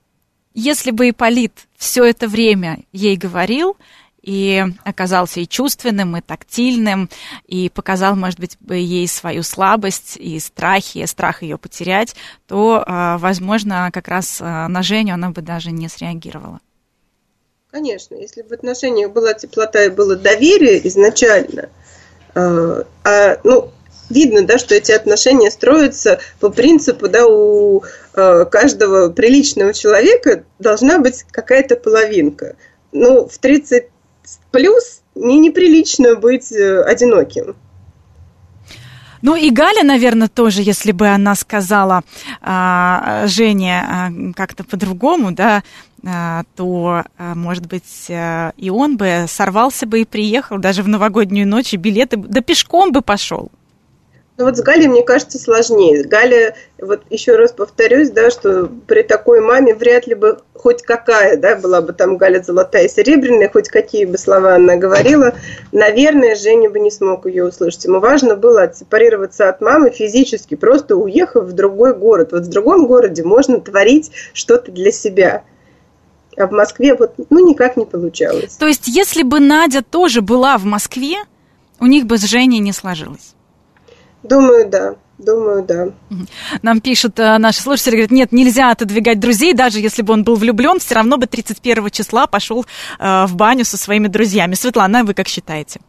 если 0.55 0.91
бы 0.91 1.09
Ипполит 1.09 1.51
все 1.77 2.05
это 2.05 2.27
время 2.27 2.79
ей 2.91 3.17
говорил, 3.17 3.77
и 4.25 4.65
оказался 4.83 5.39
и 5.39 5.47
чувственным, 5.47 6.17
и 6.17 6.21
тактильным, 6.21 7.09
и 7.45 7.69
показал, 7.69 8.15
может 8.15 8.39
быть, 8.39 8.57
ей 8.69 9.07
свою 9.07 9.43
слабость 9.43 10.17
и 10.17 10.39
страхи, 10.39 11.05
страх 11.05 11.43
ее 11.43 11.59
потерять, 11.59 12.15
то, 12.47 12.83
а, 12.85 13.19
возможно, 13.19 13.91
как 13.93 14.07
раз 14.07 14.39
а, 14.41 14.67
на 14.67 14.81
Женю 14.81 15.13
она 15.13 15.29
бы 15.29 15.41
даже 15.43 15.71
не 15.71 15.87
среагировала. 15.87 16.59
Конечно, 17.69 18.15
если 18.15 18.41
в 18.41 18.51
отношениях 18.51 19.11
была 19.11 19.33
теплота 19.33 19.83
и 19.83 19.89
было 19.89 20.15
доверие 20.15 20.87
изначально, 20.87 21.69
а, 22.33 23.39
ну, 23.43 23.71
видно, 24.09 24.43
да, 24.43 24.57
что 24.57 24.73
эти 24.73 24.91
отношения 24.91 25.51
строятся 25.51 26.19
по 26.39 26.49
принципу, 26.49 27.09
да, 27.09 27.27
у 27.27 27.83
каждого 28.13 29.09
приличного 29.09 29.73
человека 29.73 30.45
должна 30.57 30.99
быть 30.99 31.25
какая-то 31.31 31.75
половинка. 31.75 32.55
Ну, 32.91 33.27
в 33.27 33.37
30 33.37 33.89
плюс 34.51 35.01
не 35.15 35.39
неприлично 35.39 36.15
быть 36.15 36.51
э, 36.51 36.81
одиноким. 36.83 37.55
Ну 39.21 39.35
и 39.35 39.49
Галя, 39.49 39.83
наверное, 39.83 40.27
тоже, 40.27 40.61
если 40.61 40.91
бы 40.91 41.07
она 41.07 41.33
сказала 41.33 42.03
а, 42.41 43.25
Жене 43.25 43.81
а, 43.81 44.09
как-то 44.35 44.63
по-другому, 44.63 45.31
да, 45.31 45.63
а, 46.05 46.43
то, 46.55 47.03
а, 47.17 47.33
может 47.33 47.65
быть, 47.65 48.07
а, 48.11 48.53
и 48.55 48.69
он 48.69 48.97
бы 48.97 49.25
сорвался 49.27 49.87
бы 49.87 50.01
и 50.01 50.05
приехал 50.05 50.59
даже 50.59 50.83
в 50.83 50.87
новогоднюю 50.87 51.47
ночь, 51.47 51.73
и 51.73 51.77
билеты, 51.77 52.17
да 52.17 52.41
пешком 52.41 52.91
бы 52.91 53.01
пошел. 53.01 53.49
Ну 54.37 54.43
вот 54.43 54.57
с 54.57 54.61
Галей, 54.61 54.87
мне 54.87 55.01
кажется, 55.01 55.39
сложнее. 55.39 56.03
Галя, 56.03 56.55
вот 56.77 57.03
еще 57.09 57.37
раз 57.37 57.53
повторюсь, 57.53 58.09
да, 58.09 58.29
что 58.29 58.69
при 58.85 59.01
такой 59.01 59.39
маме 59.39 59.73
вряд 59.73 60.07
ли 60.07 60.15
бы 60.15 60.39
хоть 60.53 60.81
какая, 60.81 61.37
да, 61.37 61.55
была 61.55 61.81
бы 61.81 61.93
там 61.93 62.17
Галя 62.17 62.41
золотая 62.41 62.85
и 62.85 62.89
серебряная, 62.89 63.49
хоть 63.49 63.69
какие 63.69 64.03
бы 64.03 64.17
слова 64.17 64.55
она 64.55 64.75
говорила, 64.75 65.35
наверное, 65.71 66.35
Женя 66.35 66.69
бы 66.69 66.79
не 66.79 66.91
смог 66.91 67.25
ее 67.27 67.45
услышать. 67.45 67.85
Ему 67.85 68.01
важно 68.01 68.35
было 68.35 68.63
отсепарироваться 68.63 69.47
от 69.47 69.61
мамы 69.61 69.89
физически, 69.89 70.55
просто 70.55 70.97
уехав 70.97 71.45
в 71.45 71.53
другой 71.53 71.93
город. 71.95 72.33
Вот 72.33 72.43
в 72.43 72.49
другом 72.49 72.87
городе 72.87 73.23
можно 73.23 73.61
творить 73.61 74.11
что-то 74.33 74.69
для 74.69 74.91
себя. 74.91 75.43
А 76.35 76.47
в 76.47 76.51
Москве 76.51 76.93
вот, 76.95 77.13
ну, 77.29 77.47
никак 77.47 77.77
не 77.77 77.85
получалось. 77.85 78.57
То 78.57 78.67
есть, 78.67 78.89
если 78.89 79.23
бы 79.23 79.39
Надя 79.39 79.81
тоже 79.81 80.21
была 80.21 80.57
в 80.57 80.65
Москве, 80.65 81.19
у 81.79 81.85
них 81.85 82.05
бы 82.05 82.17
с 82.17 82.23
Женей 82.23 82.59
не 82.59 82.73
сложилось? 82.73 83.35
Думаю, 84.27 84.69
да. 84.69 84.95
Думаю, 85.17 85.63
да. 85.63 85.91
Нам 86.61 86.81
пишут 86.81 87.19
э, 87.19 87.37
наши 87.37 87.61
слушатели, 87.61 87.93
говорят, 87.93 88.11
нет, 88.11 88.31
нельзя 88.33 88.71
отодвигать 88.71 89.17
друзей, 89.19 89.53
даже 89.53 89.79
если 89.79 90.01
бы 90.01 90.11
он 90.11 90.25
был 90.25 90.35
влюблен, 90.35 90.79
все 90.79 90.95
равно 90.95 91.17
бы 91.17 91.25
31 91.25 91.89
числа 91.89 92.27
пошел 92.27 92.65
э, 92.99 93.25
в 93.25 93.35
баню 93.35 93.63
со 93.63 93.77
своими 93.77 94.07
друзьями. 94.07 94.55
Светлана, 94.55 95.05
вы 95.05 95.13
как 95.13 95.29
считаете? 95.29 95.79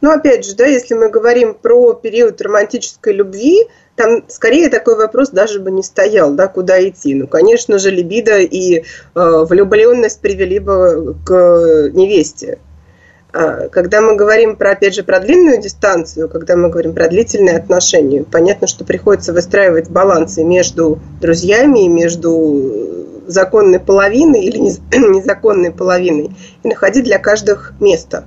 Ну, 0.00 0.10
опять 0.10 0.44
же, 0.44 0.56
да, 0.56 0.66
если 0.66 0.94
мы 0.94 1.10
говорим 1.10 1.54
про 1.54 1.94
период 1.94 2.40
романтической 2.42 3.14
любви, 3.14 3.66
там 3.94 4.24
скорее 4.28 4.68
такой 4.68 4.96
вопрос 4.96 5.30
даже 5.30 5.60
бы 5.60 5.70
не 5.70 5.82
стоял, 5.82 6.34
да, 6.34 6.48
куда 6.48 6.86
идти. 6.86 7.14
Ну, 7.14 7.28
конечно 7.28 7.78
же, 7.78 7.90
либидо 7.90 8.38
и 8.40 8.78
э, 8.78 8.82
влюбленность 9.14 10.20
привели 10.20 10.58
бы 10.58 11.16
к 11.24 11.90
невесте. 11.92 12.58
А, 13.38 13.68
когда 13.68 14.00
мы 14.00 14.16
говорим 14.16 14.56
про, 14.56 14.70
опять 14.70 14.94
же, 14.94 15.02
про 15.02 15.20
длинную 15.20 15.60
дистанцию, 15.60 16.30
когда 16.30 16.56
мы 16.56 16.70
говорим 16.70 16.94
про 16.94 17.06
длительные 17.06 17.58
отношения, 17.58 18.24
понятно, 18.24 18.66
что 18.66 18.82
приходится 18.84 19.34
выстраивать 19.34 19.90
балансы 19.90 20.42
между 20.42 21.00
друзьями 21.20 21.84
и 21.84 21.88
между 21.88 23.26
законной 23.26 23.78
половиной 23.78 24.42
или 24.42 24.58
незаконной 24.90 25.70
половиной 25.70 26.30
и 26.62 26.68
находить 26.68 27.04
для 27.04 27.18
каждых 27.18 27.74
место. 27.78 28.24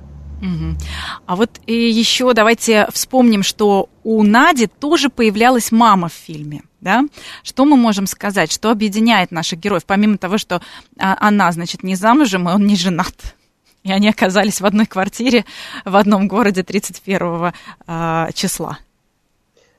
А 1.25 1.36
вот 1.36 1.60
еще 1.66 2.32
давайте 2.34 2.88
вспомним, 2.94 3.42
что 3.42 3.89
у 4.04 4.22
Нади 4.22 4.68
тоже 4.68 5.10
появлялась 5.10 5.72
мама 5.72 6.10
в 6.10 6.13
фильме. 6.13 6.62
Да? 6.82 7.04
Что 7.44 7.66
мы 7.66 7.78
можем 7.78 8.06
сказать? 8.06 8.51
Что 8.51 8.70
объединяет 8.70 9.32
наших 9.32 9.60
героев, 9.60 9.86
помимо 9.86 10.18
того, 10.18 10.38
что 10.38 10.62
а, 10.98 11.18
она, 11.20 11.51
значит, 11.51 11.84
не 11.84 11.96
замужем, 11.96 12.48
и 12.48 12.54
он 12.54 12.66
не 12.68 12.75
женат? 12.75 13.36
И 13.83 13.91
они 13.91 14.09
оказались 14.09 14.62
в 14.62 14.65
одной 14.65 14.86
квартире 14.86 15.45
в 15.86 15.95
одном 15.95 16.27
городе 16.27 16.63
31 16.63 17.21
э, 17.21 17.51
а, 17.88 18.31
числа. 18.33 18.79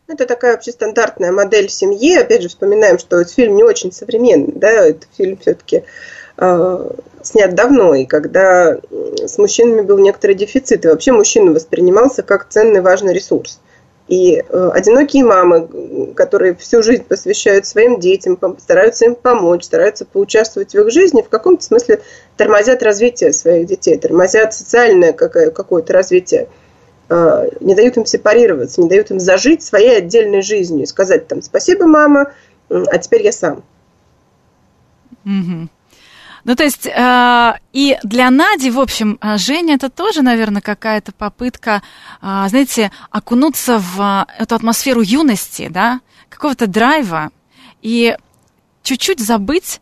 Это 0.08 0.26
такая 0.26 0.52
вообще 0.52 0.72
стандартная 0.72 1.30
модель 1.30 1.68
семьи. 1.68 2.16
Опять 2.16 2.42
же, 2.42 2.48
вспоминаем, 2.48 2.98
что 2.98 3.20
этот 3.20 3.32
фильм 3.32 3.54
не 3.56 3.62
очень 3.62 3.92
современный. 3.92 4.52
Да? 4.54 4.68
Этот 4.86 5.06
фильм 5.16 5.36
все-таки 5.36 5.84
э, 6.36 6.90
снят 7.22 7.54
давно, 7.54 7.94
и 7.94 8.06
когда 8.06 8.78
с 8.90 9.38
мужчинами 9.38 9.82
был 9.82 9.98
некоторый 9.98 10.34
дефицит, 10.34 10.84
и 10.84 10.88
вообще 10.88 11.12
мужчина 11.12 11.52
воспринимался 11.52 12.22
как 12.22 12.48
ценный 12.48 12.80
важный 12.80 13.14
ресурс. 13.14 13.60
И 14.10 14.42
э, 14.42 14.70
одинокие 14.74 15.24
мамы, 15.24 15.68
которые 16.16 16.56
всю 16.56 16.82
жизнь 16.82 17.04
посвящают 17.04 17.64
своим 17.64 18.00
детям, 18.00 18.36
стараются 18.58 19.04
им 19.04 19.14
помочь, 19.14 19.62
стараются 19.62 20.04
поучаствовать 20.04 20.74
в 20.74 20.80
их 20.80 20.90
жизни, 20.90 21.22
в 21.22 21.28
каком-то 21.28 21.62
смысле 21.62 22.00
тормозят 22.36 22.82
развитие 22.82 23.32
своих 23.32 23.68
детей, 23.68 23.96
тормозят 23.98 24.52
социальное 24.52 25.12
какое-то 25.12 25.92
развитие, 25.92 26.48
э, 27.08 27.50
не 27.60 27.76
дают 27.76 27.98
им 27.98 28.04
сепарироваться, 28.04 28.80
не 28.82 28.88
дают 28.88 29.12
им 29.12 29.20
зажить 29.20 29.62
своей 29.62 29.98
отдельной 29.98 30.42
жизнью 30.42 30.88
сказать 30.88 31.28
там 31.28 31.40
спасибо, 31.40 31.86
мама, 31.86 32.32
а 32.68 32.98
теперь 32.98 33.22
я 33.22 33.30
сам. 33.30 33.62
Угу. 35.24 35.68
Ну, 36.44 36.54
то 36.54 36.64
есть, 36.64 36.86
э, 36.86 37.52
и 37.72 37.98
для 38.02 38.30
Нади, 38.30 38.70
в 38.70 38.80
общем, 38.80 39.18
э, 39.20 39.36
Женя, 39.38 39.74
это 39.74 39.90
тоже, 39.90 40.22
наверное, 40.22 40.62
какая-то 40.62 41.12
попытка, 41.12 41.82
э, 42.22 42.46
знаете, 42.48 42.90
окунуться 43.10 43.78
в 43.78 44.26
эту 44.38 44.54
атмосферу 44.54 45.02
юности, 45.02 45.68
да, 45.68 46.00
какого-то 46.28 46.66
драйва, 46.66 47.30
и 47.82 48.16
чуть-чуть 48.82 49.20
забыть 49.20 49.80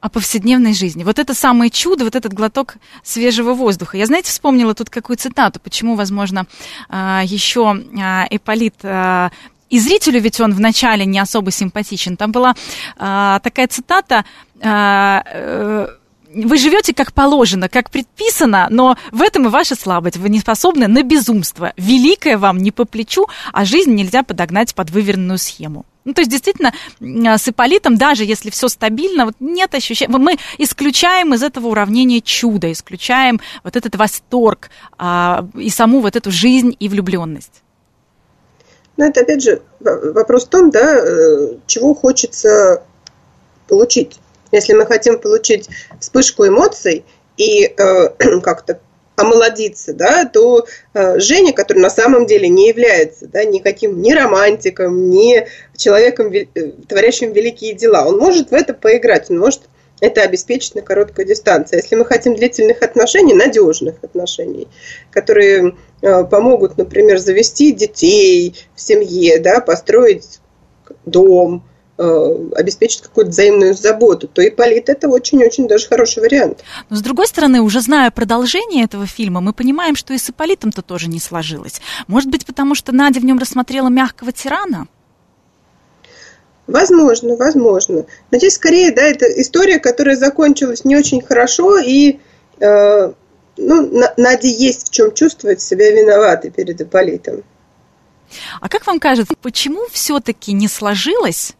о 0.00 0.10
повседневной 0.10 0.74
жизни. 0.74 1.02
Вот 1.02 1.18
это 1.18 1.32
самое 1.32 1.70
чудо, 1.70 2.04
вот 2.04 2.14
этот 2.14 2.34
глоток 2.34 2.76
свежего 3.02 3.54
воздуха. 3.54 3.96
Я, 3.96 4.04
знаете, 4.04 4.30
вспомнила 4.30 4.74
тут 4.74 4.90
какую 4.90 5.16
цитату, 5.16 5.60
почему, 5.60 5.94
возможно, 5.94 6.46
э, 6.90 7.22
еще 7.24 7.74
э, 7.74 8.26
Эполит 8.30 8.74
и 9.70 9.78
зрителю 9.78 10.20
ведь 10.20 10.40
он 10.40 10.52
вначале 10.52 11.04
не 11.04 11.18
особо 11.18 11.50
симпатичен. 11.50 12.16
Там 12.16 12.32
была 12.32 12.54
э, 12.96 13.38
такая 13.42 13.66
цитата. 13.68 14.24
Э, 14.60 15.20
э, 15.24 15.86
вы 16.34 16.56
живете 16.58 16.92
как 16.94 17.12
положено, 17.12 17.68
как 17.68 17.90
предписано, 17.90 18.66
но 18.70 18.96
в 19.12 19.22
этом 19.22 19.46
и 19.46 19.50
ваша 19.50 19.76
слабость. 19.76 20.16
Вы 20.16 20.28
не 20.28 20.40
способны 20.40 20.88
на 20.88 21.02
безумство. 21.02 21.72
Великое 21.76 22.38
вам 22.38 22.58
не 22.58 22.72
по 22.72 22.84
плечу, 22.84 23.26
а 23.52 23.64
жизнь 23.64 23.94
нельзя 23.94 24.22
подогнать 24.22 24.74
под 24.74 24.90
выверенную 24.90 25.38
схему. 25.38 25.86
Ну, 26.04 26.12
то 26.12 26.20
есть, 26.20 26.30
действительно, 26.30 26.74
с 27.00 27.48
Иполитом, 27.48 27.96
даже 27.96 28.24
если 28.24 28.50
все 28.50 28.68
стабильно, 28.68 29.24
вот 29.24 29.36
нет 29.40 29.74
ощущения... 29.74 30.14
Мы 30.18 30.36
исключаем 30.58 31.32
из 31.32 31.42
этого 31.42 31.68
уравнения 31.68 32.20
чудо, 32.20 32.70
исключаем 32.70 33.40
вот 33.62 33.74
этот 33.76 33.96
восторг 33.96 34.70
а, 34.98 35.46
и 35.56 35.70
саму 35.70 36.00
вот 36.00 36.14
эту 36.14 36.30
жизнь 36.30 36.76
и 36.78 36.88
влюбленность. 36.90 37.63
Но 38.96 39.06
это, 39.06 39.20
опять 39.20 39.42
же, 39.42 39.62
вопрос 39.80 40.46
в 40.46 40.48
том, 40.48 40.70
да, 40.70 40.98
э, 40.98 41.56
чего 41.66 41.94
хочется 41.94 42.82
получить. 43.68 44.20
Если 44.52 44.72
мы 44.72 44.86
хотим 44.86 45.18
получить 45.18 45.68
вспышку 46.00 46.46
эмоций 46.46 47.04
и 47.36 47.64
э, 47.64 48.08
как-то 48.42 48.78
омолодиться, 49.16 49.94
да, 49.94 50.24
то 50.24 50.66
э, 50.92 51.18
Женя, 51.20 51.52
который 51.52 51.78
на 51.78 51.90
самом 51.90 52.26
деле 52.26 52.48
не 52.48 52.68
является 52.68 53.26
да, 53.26 53.44
никаким 53.44 54.02
ни 54.02 54.12
романтиком, 54.12 55.10
ни 55.10 55.46
человеком, 55.76 56.32
э, 56.32 56.46
творящим 56.88 57.32
великие 57.32 57.74
дела, 57.74 58.06
он 58.06 58.18
может 58.18 58.50
в 58.50 58.54
это 58.54 58.74
поиграть, 58.74 59.30
он 59.30 59.38
может 59.38 59.62
это 60.00 60.22
обеспечить 60.22 60.74
на 60.74 60.82
короткой 60.82 61.24
дистанции. 61.24 61.76
Если 61.76 61.94
мы 61.94 62.04
хотим 62.04 62.34
длительных 62.34 62.82
отношений, 62.82 63.34
надежных 63.34 63.96
отношений, 64.02 64.68
которые 65.10 65.76
э, 66.02 66.24
помогут, 66.24 66.76
например, 66.76 67.18
завести 67.18 67.72
детей 67.72 68.54
в 68.74 68.80
семье, 68.80 69.38
да, 69.38 69.60
построить 69.60 70.40
дом, 71.06 71.64
э, 71.96 72.48
обеспечить 72.56 73.02
какую-то 73.02 73.30
взаимную 73.30 73.74
заботу, 73.74 74.28
то 74.28 74.46
Ипполит 74.46 74.88
это 74.88 75.08
очень-очень 75.08 75.68
даже 75.68 75.86
хороший 75.86 76.22
вариант. 76.22 76.64
Но 76.90 76.96
с 76.96 77.00
другой 77.00 77.26
стороны, 77.28 77.60
уже 77.60 77.80
зная 77.80 78.10
продолжение 78.10 78.84
этого 78.84 79.06
фильма, 79.06 79.40
мы 79.40 79.52
понимаем, 79.52 79.96
что 79.96 80.12
и 80.12 80.18
с 80.18 80.28
Ипполитом-то 80.28 80.82
тоже 80.82 81.08
не 81.08 81.20
сложилось. 81.20 81.80
Может 82.08 82.30
быть, 82.30 82.44
потому 82.44 82.74
что 82.74 82.92
Надя 82.92 83.20
в 83.20 83.24
нем 83.24 83.38
рассмотрела 83.38 83.88
мягкого 83.88 84.32
тирана? 84.32 84.88
Возможно, 86.66 87.36
возможно. 87.36 88.06
Но 88.30 88.38
здесь 88.38 88.54
скорее, 88.54 88.92
да, 88.92 89.02
это 89.02 89.26
история, 89.40 89.78
которая 89.78 90.16
закончилась 90.16 90.84
не 90.84 90.96
очень 90.96 91.20
хорошо, 91.20 91.78
и 91.78 92.20
э, 92.58 93.12
ну, 93.56 94.04
Наде 94.16 94.50
есть 94.50 94.88
в 94.88 94.90
чем 94.90 95.12
чувствовать 95.12 95.60
себя 95.60 95.90
виноватой 95.90 96.50
перед 96.50 96.80
Ипполитом. 96.80 97.42
А 98.60 98.68
как 98.68 98.86
вам 98.86 98.98
кажется, 98.98 99.34
почему 99.42 99.86
все-таки 99.90 100.52
не 100.52 100.68
сложилось 100.68 101.54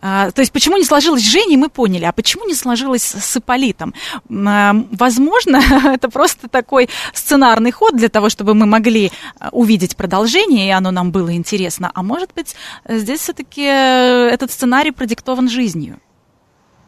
то 0.00 0.32
есть 0.36 0.52
почему 0.52 0.76
не 0.76 0.84
сложилось 0.84 1.22
с 1.22 1.26
Женей, 1.26 1.56
мы 1.56 1.68
поняли, 1.68 2.04
а 2.04 2.12
почему 2.12 2.46
не 2.46 2.54
сложилось 2.54 3.02
с 3.02 3.36
Ипполитом? 3.36 3.94
А, 4.30 4.74
возможно, 4.92 5.60
это 5.94 6.08
просто 6.08 6.48
такой 6.48 6.88
сценарный 7.14 7.70
ход 7.70 7.96
для 7.96 8.08
того, 8.08 8.28
чтобы 8.28 8.54
мы 8.54 8.66
могли 8.66 9.12
а, 9.38 9.48
увидеть 9.52 9.96
продолжение, 9.96 10.68
и 10.68 10.70
оно 10.70 10.90
нам 10.90 11.12
было 11.12 11.34
интересно. 11.34 11.90
А 11.94 12.02
может 12.02 12.32
быть, 12.34 12.54
здесь 12.88 13.20
все-таки 13.20 13.64
э, 13.64 14.28
этот 14.32 14.50
сценарий 14.50 14.90
продиктован 14.90 15.48
жизнью? 15.48 15.98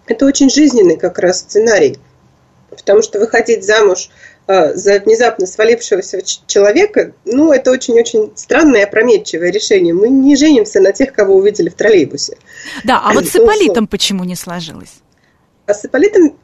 Это 0.07 0.27
очень 0.27 0.51
жизненный 0.51 0.97
как 0.97 1.19
раз 1.19 1.41
сценарий. 1.41 1.99
Потому 2.71 3.03
что 3.03 3.19
выходить 3.21 3.65
замуж 3.65 4.09
Э, 4.09 4.32
за 4.47 5.01
внезапно 5.01 5.47
свалившегося 5.47 6.21
человека, 6.47 7.13
ну, 7.25 7.53
это 7.53 7.71
очень-очень 7.71 8.33
странное 8.35 8.81
и 8.81 8.85
опрометчивое 8.85 9.51
решение. 9.51 9.95
Мы 9.95 10.09
не 10.09 10.37
женимся 10.37 10.81
на 10.81 10.93
тех, 10.93 11.13
кого 11.13 11.37
увидели 11.37 11.69
в 11.69 11.75
троллейбусе. 11.75 12.37
Да, 12.85 13.01
а 13.05 13.13
вот 13.13 13.27
с 13.27 13.37
Ипполитом 13.37 13.87
почему 13.87 14.25
не 14.25 14.35
сложилось? 14.35 15.01
А 15.67 15.75
с 15.75 15.85
Ипполитом, 15.85 16.37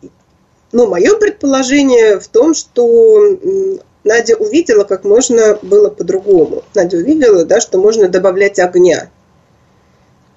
ну, 0.73 0.87
мое 0.87 1.17
предположение 1.17 2.21
в 2.21 2.29
том, 2.29 2.55
что 2.55 3.37
Надя 4.05 4.37
увидела, 4.37 4.85
как 4.85 5.05
можно 5.05 5.59
было 5.63 5.91
по-другому. 5.91 6.63
Надя 6.75 6.99
увидела, 6.99 7.45
да, 7.45 7.61
что 7.61 7.79
можно 7.79 8.09
добавлять 8.09 8.61
огня. 8.61 9.11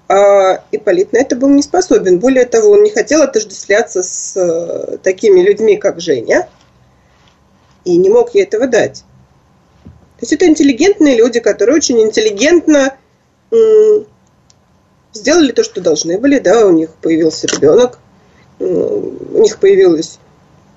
А 0.08 0.64
Ипполит 0.72 1.12
на 1.12 1.18
это 1.18 1.36
был 1.36 1.48
не 1.48 1.62
способен. 1.62 2.18
Более 2.18 2.44
того, 2.44 2.72
он 2.72 2.82
не 2.82 2.90
хотел 2.90 3.22
отождествляться 3.22 4.02
с 4.02 4.36
э, 4.36 4.98
такими 4.98 5.40
людьми, 5.40 5.76
как 5.76 6.00
Женя– 6.00 6.48
и 7.84 7.96
не 7.96 8.10
мог 8.10 8.34
ей 8.34 8.44
этого 8.44 8.66
дать. 8.66 9.04
То 9.84 10.24
есть 10.24 10.32
это 10.32 10.46
интеллигентные 10.46 11.16
люди, 11.16 11.40
которые 11.40 11.76
очень 11.76 12.00
интеллигентно 12.00 12.96
сделали 15.12 15.52
то, 15.52 15.64
что 15.64 15.80
должны 15.80 16.18
были, 16.18 16.38
да, 16.38 16.66
у 16.66 16.70
них 16.70 16.90
появился 16.94 17.46
ребенок, 17.46 17.98
у 18.58 19.42
них 19.42 19.58
появилось, 19.58 20.18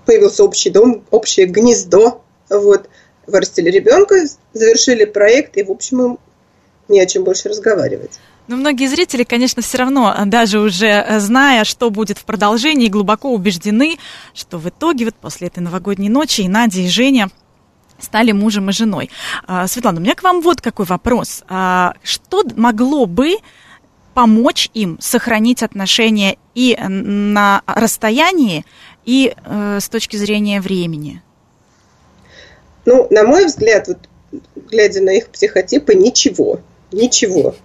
появился 0.06 0.44
общий 0.44 0.70
дом, 0.70 1.06
общее 1.12 1.46
гнездо, 1.46 2.22
вот, 2.50 2.90
вырастили 3.28 3.70
ребенка, 3.70 4.26
завершили 4.54 5.06
проект, 5.06 5.58
и, 5.58 5.64
в 5.64 5.72
общем, 5.72 6.02
им 6.02 6.20
не 6.88 7.00
о 7.00 7.06
чем 7.06 7.24
больше 7.24 7.50
разговаривать. 7.50 8.20
Но 8.48 8.58
многие 8.58 8.88
зрители, 8.88 9.24
конечно, 9.24 9.62
все 9.62 9.80
равно, 9.80 10.16
даже 10.26 10.60
уже 10.60 10.88
э, 10.88 11.20
зная, 11.20 11.64
что 11.64 11.90
будет 11.90 12.20
в 12.20 12.26
продолжении, 12.26 12.90
глубоко 12.90 13.34
убеждены, 13.34 13.98
что 14.34 14.60
в 14.60 14.70
итоге 14.70 15.06
вот 15.06 15.16
после 15.16 15.48
этой 15.48 15.60
новогодней 15.60 16.10
ночи 16.10 16.42
и 16.42 16.48
Надя, 16.48 16.82
и 16.82 16.88
Женя 16.88 17.30
стали 18.00 18.32
мужем 18.32 18.70
и 18.70 18.74
женой. 18.74 19.10
А, 19.48 19.68
Светлана, 19.68 20.00
у 20.00 20.04
меня 20.04 20.16
к 20.16 20.24
вам 20.24 20.42
вот 20.42 20.62
какой 20.62 20.86
вопрос. 20.86 21.44
А, 21.48 21.94
что 22.04 22.44
могло 22.56 23.06
бы 23.06 23.38
помочь 24.14 24.70
им 24.74 24.98
сохранить 25.02 25.64
отношения 25.64 26.38
и 26.54 26.78
на 26.80 27.64
расстоянии, 27.66 28.66
и 29.06 29.36
э, 29.36 29.80
с 29.82 29.90
точки 29.90 30.18
зрения 30.18 30.62
времени? 30.62 31.22
Ну, 32.86 33.08
на 33.10 33.24
мой 33.24 33.46
взгляд, 33.46 33.88
вот, 33.88 33.98
глядя 34.70 35.02
на 35.02 35.12
их 35.12 35.30
психотипы, 35.30 35.96
ничего. 35.96 36.62
Ничего. 36.92 37.56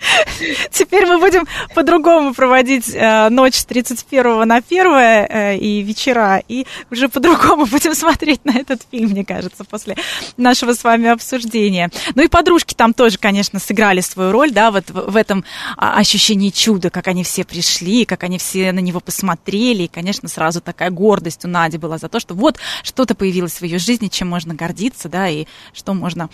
Теперь 0.70 1.06
мы 1.06 1.18
будем 1.18 1.46
по-другому 1.74 2.34
проводить 2.34 2.90
э, 2.94 3.28
ночь 3.28 3.56
с 3.56 3.64
31 3.64 4.46
на 4.46 4.56
1 4.56 4.86
э, 4.86 5.56
и 5.58 5.82
вечера, 5.82 6.42
и 6.48 6.66
уже 6.90 7.08
по-другому 7.08 7.66
будем 7.70 7.94
смотреть 7.94 8.44
на 8.44 8.52
этот 8.52 8.82
фильм, 8.90 9.10
мне 9.10 9.24
кажется, 9.24 9.64
после 9.64 9.96
нашего 10.36 10.72
с 10.72 10.84
вами 10.84 11.08
обсуждения. 11.08 11.90
Ну 12.14 12.22
и 12.22 12.28
подружки 12.28 12.74
там 12.74 12.94
тоже, 12.94 13.18
конечно, 13.18 13.58
сыграли 13.58 14.00
свою 14.00 14.32
роль, 14.32 14.50
да, 14.50 14.70
вот 14.70 14.90
в, 14.90 15.10
в 15.10 15.16
этом 15.16 15.44
а, 15.76 15.98
ощущении 15.98 16.50
чуда, 16.50 16.90
как 16.90 17.08
они 17.08 17.24
все 17.24 17.44
пришли, 17.44 18.04
как 18.04 18.24
они 18.24 18.38
все 18.38 18.72
на 18.72 18.80
него 18.80 19.00
посмотрели, 19.00 19.84
и, 19.84 19.88
конечно, 19.88 20.28
сразу 20.28 20.60
такая 20.60 20.90
гордость 20.90 21.44
у 21.44 21.48
Нади 21.48 21.78
была 21.78 21.98
за 21.98 22.08
то, 22.08 22.20
что 22.20 22.34
вот 22.34 22.58
что-то 22.82 23.14
появилось 23.14 23.60
в 23.60 23.62
ее 23.62 23.78
жизни, 23.78 24.08
чем 24.08 24.28
можно 24.28 24.54
гордиться, 24.54 25.08
да, 25.08 25.28
и 25.28 25.46
что 25.72 25.94
можно, 25.94 26.30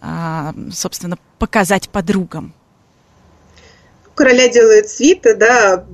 а, 0.00 0.54
собственно, 0.72 1.18
показать 1.38 1.88
подругам 1.88 2.54
короля 4.20 4.48
делает 4.50 4.90
свита, 4.90 5.34
да, 5.34 5.86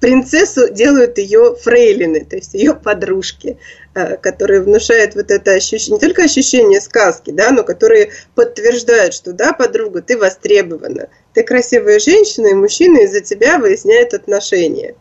принцессу 0.00 0.72
делают 0.72 1.18
ее 1.18 1.54
фрейлины, 1.54 2.24
то 2.24 2.36
есть 2.36 2.54
ее 2.54 2.74
подружки, 2.74 3.58
э, 3.92 4.16
которые 4.16 4.62
внушают 4.62 5.14
вот 5.16 5.30
это 5.30 5.52
ощущение, 5.52 5.96
не 5.96 6.00
только 6.00 6.22
ощущение 6.22 6.80
сказки, 6.80 7.30
да, 7.30 7.50
но 7.50 7.62
которые 7.62 8.10
подтверждают, 8.34 9.12
что 9.12 9.34
да, 9.34 9.52
подруга, 9.52 10.00
ты 10.00 10.16
востребована, 10.16 11.08
ты 11.34 11.42
красивая 11.42 11.98
женщина, 11.98 12.46
и 12.46 12.54
мужчина 12.54 13.00
из-за 13.00 13.20
тебя 13.20 13.58
выясняет 13.58 14.14
отношения. 14.14 14.94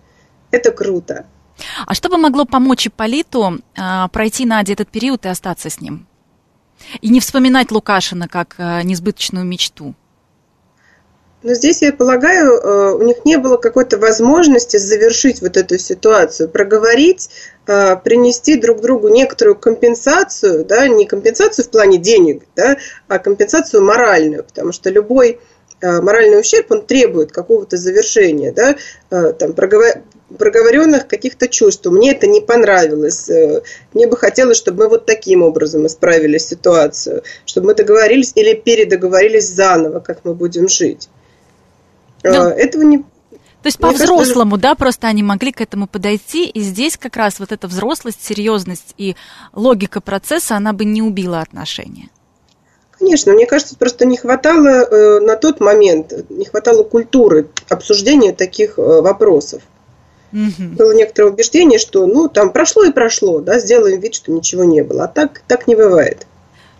Это 0.52 0.71
круто. 0.71 1.26
А 1.88 1.93
что 1.93 2.10
бы 2.10 2.17
могло 2.17 2.43
помочь 2.43 2.88
Ипполиту 2.88 3.62
а, 3.78 4.10
пройти 4.10 4.45
Наде 4.45 4.73
этот 4.73 4.89
период 4.89 5.26
и 5.26 5.30
остаться 5.30 5.69
с 5.69 5.80
ним? 5.80 6.06
И 6.99 7.08
не 7.08 7.21
вспоминать 7.21 7.71
Лукашина 7.71 8.28
как 8.28 8.56
а, 8.58 8.84
несбыточную 8.84 9.45
мечту? 9.45 9.95
Но 11.43 11.56
здесь, 11.56 11.82
я 11.82 11.91
полагаю, 11.91 12.54
э, 12.54 12.91
у 12.93 13.01
них 13.01 13.25
не 13.25 13.38
было 13.38 13.58
какой-то 13.58 13.97
возможности 13.97 14.77
завершить 14.77 15.41
вот 15.41 15.58
эту 15.58 15.80
ситуацию, 15.80 16.49
проговорить, 16.49 17.30
э, 17.65 17.95
принести 17.97 18.58
друг 18.58 18.82
другу 18.82 19.08
некоторую 19.08 19.56
компенсацию, 19.56 20.65
да, 20.65 20.88
не 20.88 21.06
компенсацию 21.08 21.65
в 21.65 21.69
плане 21.69 21.97
денег, 21.97 22.43
да, 22.56 22.77
а 23.08 23.17
компенсацию 23.17 23.82
моральную, 23.84 24.43
потому 24.43 24.71
что 24.71 24.91
любой 24.91 25.39
э, 25.82 26.01
моральный 26.01 26.39
ущерб, 26.39 26.69
он 26.69 26.86
требует 26.86 27.32
какого-то 27.32 27.75
завершения, 27.75 28.51
да, 28.51 28.75
там, 29.34 29.54
проговор 29.54 30.04
проговоренных 30.38 31.08
каких-то 31.08 31.49
чувств. 31.49 31.86
Мне 31.88 32.13
это 32.13 32.25
не 32.25 32.39
понравилось. 32.39 33.30
Мне 33.93 34.08
бы 34.08 34.15
хотелось, 34.15 34.56
чтобы 34.56 34.86
мы 34.86 34.89
вот 34.91 35.06
таким 35.06 35.43
образом 35.43 35.86
исправили 35.88 36.38
ситуацию, 36.38 37.23
чтобы 37.45 37.67
мы 37.67 37.75
договорились 37.75 38.32
или 38.36 38.54
передоговорились 38.54 39.49
заново, 39.49 39.99
как 39.99 40.23
мы 40.23 40.34
будем 40.34 40.69
жить. 40.69 41.10
Ну, 42.23 42.31
Этого 42.31 42.84
не, 42.84 43.03
то 43.62 43.67
есть 43.67 43.77
по-взрослому, 43.77 44.57
да, 44.57 44.73
просто 44.73 45.07
они 45.07 45.21
могли 45.21 45.51
к 45.51 45.62
этому 45.62 45.88
подойти, 45.88 46.47
и 46.47 46.62
здесь 46.62 46.97
как 46.97 47.15
раз 47.15 47.39
вот 47.39 47.51
эта 47.51 47.67
взрослость, 47.67 48.23
серьезность 48.23 48.95
и 48.97 49.15
логика 49.53 50.01
процесса, 50.01 50.55
она 50.55 50.73
бы 50.73 50.84
не 50.84 51.03
убила 51.03 51.41
отношения. 51.41 52.10
Конечно, 52.97 53.34
мне 53.34 53.45
кажется, 53.45 53.75
просто 53.75 54.05
не 54.05 54.17
хватало 54.17 54.67
э, 54.67 55.19
на 55.19 55.36
тот 55.36 55.60
момент, 55.60 56.13
не 56.29 56.45
хватало 56.45 56.84
культуры 56.84 57.49
обсуждения 57.69 58.34
таких 58.34 58.79
э, 58.79 58.81
вопросов. 58.81 59.62
Угу. 60.34 60.77
Было 60.77 60.93
некоторое 60.93 61.29
убеждение, 61.29 61.77
что 61.77 62.05
ну 62.07 62.29
там 62.29 62.51
прошло 62.51 62.84
и 62.84 62.91
прошло, 62.91 63.41
да, 63.41 63.60
сделаем 63.60 63.99
вид, 63.99 64.15
что 64.15 64.31
ничего 64.31 64.63
не 64.63 64.81
было. 64.81 65.05
А 65.05 65.07
так, 65.07 65.41
так 65.47 65.67
не 65.67 65.75
бывает. 65.75 66.25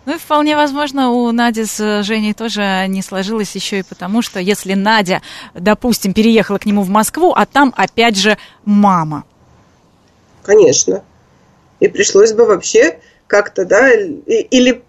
Ну 0.04 0.16
и 0.16 0.18
вполне 0.18 0.56
возможно, 0.56 1.10
у 1.10 1.30
Нади 1.30 1.64
с 1.64 2.02
Женей 2.02 2.34
тоже 2.34 2.86
не 2.88 3.02
сложилось 3.02 3.54
еще 3.54 3.80
и 3.80 3.82
потому, 3.82 4.20
что 4.20 4.40
если 4.40 4.74
Надя, 4.74 5.22
допустим, 5.54 6.12
переехала 6.12 6.58
к 6.58 6.66
нему 6.66 6.82
в 6.82 6.88
Москву, 6.88 7.32
а 7.36 7.46
там 7.46 7.72
опять 7.76 8.16
же 8.16 8.36
мама. 8.64 9.24
Конечно. 10.42 11.04
И 11.78 11.88
пришлось 11.88 12.32
бы 12.32 12.46
вообще 12.46 12.98
как-то, 13.28 13.64
да, 13.64 13.92
или 13.92 14.82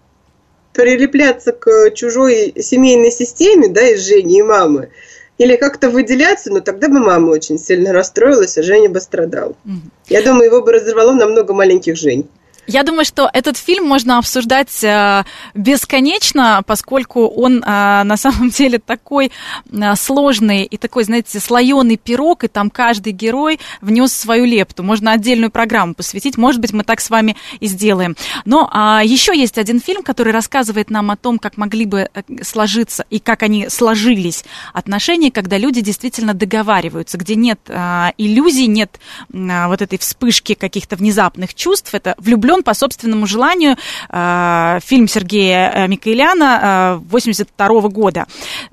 прилепляться 0.74 1.52
к 1.52 1.92
чужой 1.92 2.54
семейной 2.60 3.12
системе, 3.12 3.68
да, 3.68 3.82
из 3.90 4.06
Жени 4.06 4.40
и 4.40 4.42
мамы, 4.42 4.90
или 5.38 5.56
как-то 5.56 5.90
выделяться, 5.90 6.52
но 6.52 6.60
тогда 6.60 6.88
бы 6.88 7.00
мама 7.00 7.30
очень 7.30 7.60
сильно 7.60 7.94
расстроилась, 7.94 8.58
а 8.58 8.64
Женя 8.64 8.90
бы 8.90 9.00
страдал. 9.00 9.56
Угу. 9.66 9.74
Я 10.10 10.24
думаю, 10.24 10.46
его 10.46 10.62
бы 10.62 10.72
разорвало 10.72 11.14
на 11.14 11.28
много 11.28 11.54
маленьких 11.54 11.96
Жень. 11.96 12.28
Я 12.66 12.84
думаю, 12.84 13.04
что 13.04 13.30
этот 13.34 13.58
фильм 13.58 13.86
можно 13.86 14.18
обсуждать 14.18 14.84
э, 14.84 15.24
бесконечно, 15.54 16.64
поскольку 16.66 17.28
он 17.28 17.58
э, 17.58 18.04
на 18.04 18.16
самом 18.16 18.50
деле 18.52 18.80
такой 18.80 19.32
э, 19.70 19.96
сложный 19.96 20.64
и 20.64 20.78
такой, 20.78 21.04
знаете, 21.04 21.40
слоеный 21.40 21.98
пирог, 21.98 22.46
и 22.46 22.48
там 22.48 22.70
каждый 22.70 23.12
герой 23.12 23.60
внес 23.82 24.14
свою 24.14 24.46
лепту. 24.46 24.82
Можно 24.82 25.12
отдельную 25.12 25.52
программу 25.52 25.94
посвятить, 25.94 26.38
может 26.38 26.62
быть, 26.62 26.72
мы 26.72 26.84
так 26.84 27.02
с 27.02 27.10
вами 27.10 27.36
и 27.60 27.68
сделаем. 27.68 28.16
Но 28.46 28.70
а, 28.72 29.02
еще 29.04 29.38
есть 29.38 29.58
один 29.58 29.82
фильм, 29.82 30.02
который 30.02 30.32
рассказывает 30.32 30.90
нам 30.90 31.12
о 31.12 31.18
том, 31.18 31.40
как 31.40 31.58
могли 31.58 31.86
бы 31.86 32.10
сложиться 32.44 33.06
и 33.10 33.20
как 33.20 33.44
они 33.44 33.68
сложились 33.68 34.46
отношения, 34.74 35.32
когда 35.32 35.58
люди 35.58 35.82
действительно 35.82 36.34
договариваются, 36.34 37.18
где 37.18 37.36
нет 37.36 37.60
иллюзий, 38.18 38.68
нет 38.68 39.00
вот 39.30 39.82
этой 39.82 39.98
вспышки 39.98 40.54
каких-то 40.54 40.96
внезапных 40.96 41.54
чувств. 41.54 41.94
Это 41.94 42.16
влюбленность 42.18 42.53
влюблен 42.54 42.64
по 42.64 42.74
собственному 42.74 43.26
желанию. 43.26 43.76
Э, 44.10 44.80
фильм 44.84 45.08
Сергея 45.08 45.72
э, 45.74 45.88
Микаэляна 45.88 47.02
82 47.10 47.68
э, 47.68 47.90
года. 47.90 48.26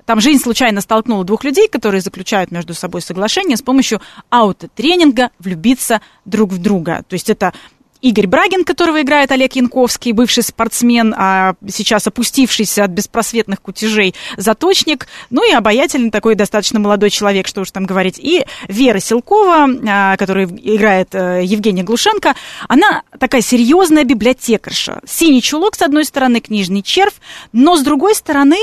Там 0.05 0.21
жизнь 0.21 0.41
случайно 0.41 0.81
столкнула 0.81 1.23
двух 1.23 1.43
людей, 1.43 1.67
которые 1.67 2.01
заключают 2.01 2.51
между 2.51 2.73
собой 2.73 3.01
соглашение 3.01 3.57
с 3.57 3.61
помощью 3.61 4.01
аутотренинга 4.29 5.29
влюбиться 5.39 6.01
друг 6.25 6.51
в 6.51 6.57
друга. 6.61 7.03
То 7.07 7.13
есть 7.13 7.29
это 7.29 7.53
Игорь 8.01 8.27
Брагин, 8.27 8.63
которого 8.63 9.01
играет 9.01 9.31
Олег 9.31 9.53
Янковский, 9.53 10.11
бывший 10.11 10.43
спортсмен, 10.43 11.13
а 11.15 11.53
сейчас 11.67 12.07
опустившийся 12.07 12.83
от 12.83 12.91
беспросветных 12.91 13.61
кутежей 13.61 14.15
заточник, 14.37 15.07
ну 15.29 15.47
и 15.47 15.53
обаятельный 15.53 16.09
такой 16.09 16.35
достаточно 16.35 16.79
молодой 16.79 17.11
человек, 17.11 17.47
что 17.47 17.61
уж 17.61 17.71
там 17.71 17.85
говорить, 17.85 18.17
и 18.17 18.45
Вера 18.67 18.99
Силкова, 18.99 20.15
которая 20.17 20.47
играет 20.47 21.13
э, 21.13 21.41
Евгения 21.43 21.83
Глушенко, 21.83 22.35
она 22.67 23.03
такая 23.19 23.41
серьезная 23.41 24.03
библиотекарша. 24.03 25.01
Синий 25.05 25.41
чулок 25.41 25.75
с 25.75 25.81
одной 25.81 26.05
стороны, 26.05 26.39
книжный 26.39 26.81
червь, 26.81 27.15
но 27.51 27.75
с 27.75 27.81
другой 27.81 28.15
стороны, 28.15 28.57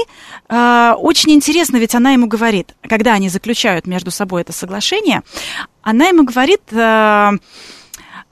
э, 0.49 0.93
очень 0.99 1.33
интересно, 1.33 1.77
ведь 1.77 1.95
она 1.95 2.11
ему 2.11 2.27
говорит, 2.27 2.75
когда 2.83 3.13
они 3.13 3.29
заключают 3.29 3.87
между 3.87 4.11
собой 4.11 4.43
это 4.43 4.53
соглашение, 4.53 5.23
она 5.83 6.09
ему 6.09 6.25
говорит 6.25 6.63
э, 6.73 7.31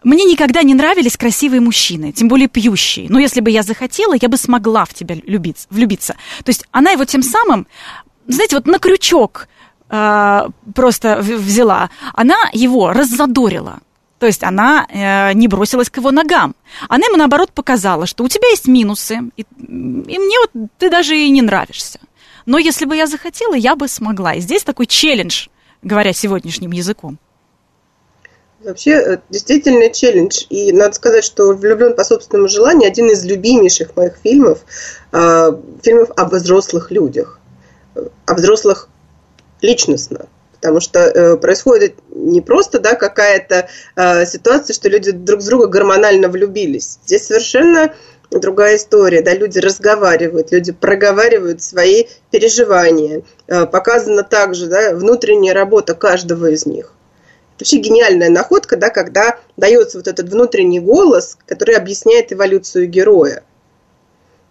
мне 0.04 0.24
никогда 0.24 0.62
не 0.62 0.74
нравились 0.74 1.16
красивые 1.16 1.60
мужчины, 1.60 2.12
тем 2.12 2.28
более 2.28 2.48
пьющие. 2.48 3.06
Но 3.08 3.18
если 3.18 3.40
бы 3.40 3.50
я 3.50 3.62
захотела, 3.62 4.14
я 4.20 4.28
бы 4.28 4.36
смогла 4.36 4.84
в 4.84 4.94
тебя 4.94 5.16
любиться, 5.26 5.66
влюбиться. 5.70 6.14
То 6.44 6.50
есть 6.50 6.64
она 6.70 6.90
его 6.90 7.04
тем 7.04 7.22
самым, 7.22 7.66
знаете, 8.26 8.56
вот 8.56 8.66
на 8.66 8.78
крючок 8.78 9.48
э, 9.90 10.48
просто 10.74 11.18
взяла. 11.20 11.90
Она 12.14 12.36
его 12.52 12.92
раззадорила. 12.92 13.80
То 14.18 14.26
есть 14.26 14.42
она 14.42 14.86
э, 14.88 15.32
не 15.34 15.48
бросилась 15.48 15.90
к 15.90 15.98
его 15.98 16.10
ногам. 16.10 16.54
Она 16.88 17.06
ему, 17.06 17.16
наоборот, 17.16 17.52
показала, 17.52 18.06
что 18.06 18.24
у 18.24 18.28
тебя 18.28 18.48
есть 18.48 18.66
минусы, 18.66 19.20
и, 19.36 19.42
и 19.42 20.18
мне 20.18 20.36
вот 20.40 20.70
ты 20.78 20.88
даже 20.88 21.16
и 21.16 21.28
не 21.28 21.42
нравишься. 21.42 22.00
Но 22.46 22.58
если 22.58 22.84
бы 22.84 22.96
я 22.96 23.06
захотела, 23.06 23.54
я 23.54 23.76
бы 23.76 23.88
смогла. 23.88 24.34
И 24.34 24.40
здесь 24.40 24.62
такой 24.62 24.86
челлендж, 24.86 25.48
говоря 25.82 26.12
сегодняшним 26.12 26.70
языком. 26.70 27.18
Вообще, 28.66 28.90
э, 28.90 29.18
действительно 29.30 29.88
челлендж. 29.90 30.44
И 30.50 30.72
надо 30.72 30.92
сказать, 30.92 31.22
что 31.22 31.52
«Влюблен 31.52 31.94
по 31.94 32.02
собственному 32.02 32.48
желанию» 32.48 32.88
один 32.88 33.08
из 33.08 33.24
любимейших 33.24 33.94
моих 33.94 34.16
фильмов, 34.16 34.64
э, 35.12 35.52
фильмов 35.82 36.10
об 36.16 36.34
взрослых 36.34 36.90
людях, 36.90 37.38
о 37.94 38.34
взрослых 38.34 38.88
личностно. 39.62 40.26
Потому 40.54 40.80
что 40.80 40.98
э, 40.98 41.36
происходит 41.36 41.94
не 42.10 42.40
просто 42.40 42.80
да, 42.80 42.96
какая-то 42.96 43.68
э, 43.94 44.26
ситуация, 44.26 44.74
что 44.74 44.88
люди 44.88 45.12
друг 45.12 45.42
с 45.42 45.46
друга 45.46 45.68
гормонально 45.68 46.28
влюбились. 46.28 46.98
Здесь 47.04 47.26
совершенно 47.26 47.94
другая 48.32 48.78
история. 48.78 49.22
Да, 49.22 49.32
люди 49.32 49.60
разговаривают, 49.60 50.50
люди 50.50 50.72
проговаривают 50.72 51.62
свои 51.62 52.06
переживания. 52.32 53.22
Э, 53.46 53.64
показана 53.66 54.24
также 54.24 54.66
да, 54.66 54.92
внутренняя 54.92 55.54
работа 55.54 55.94
каждого 55.94 56.50
из 56.50 56.66
них 56.66 56.95
вообще 57.58 57.78
гениальная 57.78 58.30
находка, 58.30 58.76
да, 58.76 58.90
когда 58.90 59.38
дается 59.56 59.98
вот 59.98 60.08
этот 60.08 60.28
внутренний 60.28 60.80
голос, 60.80 61.38
который 61.46 61.76
объясняет 61.76 62.32
эволюцию 62.32 62.88
героя. 62.88 63.42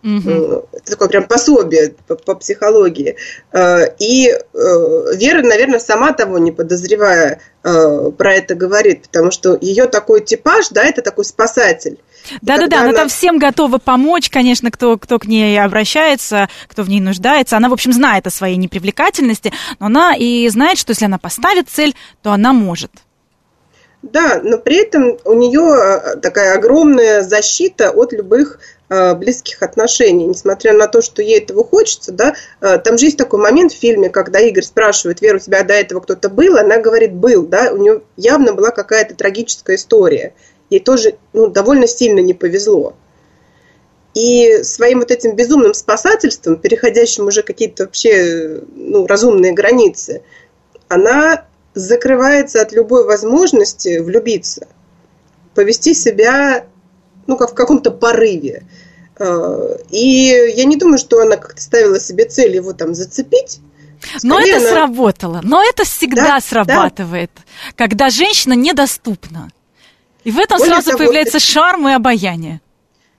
Угу. 0.05 0.67
Это 0.71 0.91
такое 0.91 1.07
прям 1.07 1.23
пособие 1.23 1.95
по, 2.07 2.15
по 2.15 2.35
психологии. 2.35 3.15
Э, 3.51 3.87
и 3.97 4.29
э, 4.29 4.37
Вера, 4.53 5.41
наверное, 5.41 5.79
сама 5.79 6.13
того 6.13 6.37
не 6.37 6.51
подозревая 6.51 7.41
про 7.63 8.35
это 8.35 8.53
говорит, 8.53 9.07
потому 9.07 9.31
что 9.31 9.57
ее 9.59 9.87
такой 9.87 10.23
типаж, 10.23 10.69
да, 10.69 10.83
это 10.83 11.01
такой 11.01 11.25
спасатель. 11.25 11.97
Да-да-да, 12.43 12.77
она... 12.81 12.89
она 12.89 12.97
там 12.99 13.09
всем 13.09 13.39
готова 13.39 13.79
помочь, 13.79 14.29
конечно, 14.29 14.69
кто, 14.69 14.99
кто 14.99 15.17
к 15.17 15.25
ней 15.25 15.59
обращается, 15.59 16.47
кто 16.67 16.83
в 16.83 16.89
ней 16.89 16.99
нуждается. 16.99 17.57
Она, 17.57 17.69
в 17.69 17.73
общем, 17.73 17.91
знает 17.91 18.27
о 18.27 18.29
своей 18.29 18.57
непривлекательности, 18.57 19.51
но 19.79 19.87
она 19.87 20.15
и 20.15 20.47
знает, 20.49 20.77
что 20.77 20.91
если 20.91 21.05
она 21.05 21.17
поставит 21.17 21.67
цель, 21.67 21.95
то 22.21 22.31
она 22.31 22.53
может. 22.53 22.91
Да, 24.05 24.39
но 24.43 24.59
при 24.59 24.83
этом 24.83 25.17
у 25.25 25.33
нее 25.33 25.61
э, 25.61 26.15
такая 26.17 26.55
огромная 26.55 27.23
защита 27.23 27.89
от 27.89 28.13
любых 28.13 28.59
э, 28.87 29.15
близких 29.15 29.63
отношений, 29.63 30.27
несмотря 30.27 30.73
на 30.73 30.87
то, 30.87 31.01
что 31.01 31.23
ей 31.23 31.39
этого 31.39 31.63
хочется, 31.63 32.11
да, 32.11 32.35
э, 32.61 32.77
там 32.77 32.99
же 32.99 33.05
есть 33.05 33.17
такой 33.17 33.39
момент 33.39 33.71
в 33.71 33.79
фильме, 33.79 34.09
когда 34.09 34.39
Игорь 34.39 34.63
спрашивает, 34.63 35.21
Вера, 35.21 35.37
у 35.37 35.39
тебя 35.39 35.63
до 35.63 35.73
этого 35.73 36.01
кто-то 36.01 36.29
был? 36.29 36.55
Она 36.57 36.77
говорит, 36.77 37.13
был, 37.13 37.47
да, 37.47 37.71
у 37.73 37.77
нее 37.77 38.03
явно 38.15 38.53
была 38.53 38.69
какая-то 38.69 39.15
трагическая 39.15 39.75
история 39.75 40.33
ей 40.69 40.79
тоже 40.79 41.17
ну, 41.33 41.47
довольно 41.47 41.87
сильно 41.87 42.19
не 42.19 42.33
повезло. 42.33 42.95
И 44.13 44.63
своим 44.63 44.99
вот 44.99 45.11
этим 45.11 45.35
безумным 45.35 45.73
спасательством, 45.73 46.55
переходящим 46.55 47.27
уже 47.27 47.43
какие-то 47.43 47.83
вообще 47.83 48.61
ну, 48.73 49.05
разумные 49.07 49.51
границы, 49.51 50.23
она 50.87 51.45
закрывается 51.75 52.61
от 52.61 52.71
любой 52.71 53.05
возможности 53.05 53.99
влюбиться, 53.99 54.67
повести 55.53 55.93
себя 55.93 56.65
ну, 57.27 57.37
как 57.37 57.51
в 57.51 57.53
каком-то 57.53 57.91
порыве. 57.91 58.65
А, 59.17 59.77
и 59.89 60.53
я 60.55 60.65
не 60.65 60.77
думаю, 60.77 60.97
что 60.97 61.21
она 61.21 61.37
как-то 61.37 61.61
ставила 61.61 61.99
себе 61.99 62.25
цель 62.25 62.55
его 62.55 62.73
там 62.73 62.93
зацепить. 62.93 63.59
Скорее 64.17 64.29
но 64.29 64.39
это 64.39 64.57
она... 64.57 64.69
сработало. 64.69 65.39
Но 65.43 65.63
это 65.63 65.83
всегда 65.83 66.35
да, 66.35 66.39
срабатывает, 66.41 67.31
да. 67.35 67.41
когда 67.75 68.09
женщина 68.09 68.53
недоступна. 68.53 69.49
И 70.23 70.31
в 70.31 70.39
этом 70.39 70.57
Более 70.57 70.73
сразу 70.73 70.91
того, 70.91 70.99
появляется 70.99 71.37
это... 71.37 71.45
шарм 71.45 71.87
и 71.87 71.93
обаяние. 71.93 72.61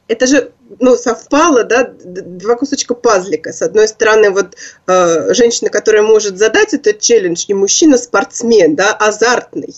Это 0.09 0.27
же 0.27 0.53
ну, 0.79 0.97
совпало, 0.97 1.65
да, 1.65 1.85
два 1.85 2.57
кусочка 2.57 2.95
пазлика. 2.95 3.53
С 3.53 3.63
одной 3.63 3.89
стороны, 3.89 4.31
вот 4.31 4.55
э, 4.87 5.35
женщина, 5.35 5.71
которая 5.71 6.03
может 6.03 6.39
задать 6.39 6.75
этот 6.75 7.01
челлендж, 7.01 7.45
и 7.49 7.55
мужчина-спортсмен, 7.55 8.77
да, 8.77 8.93
азартный 8.93 9.75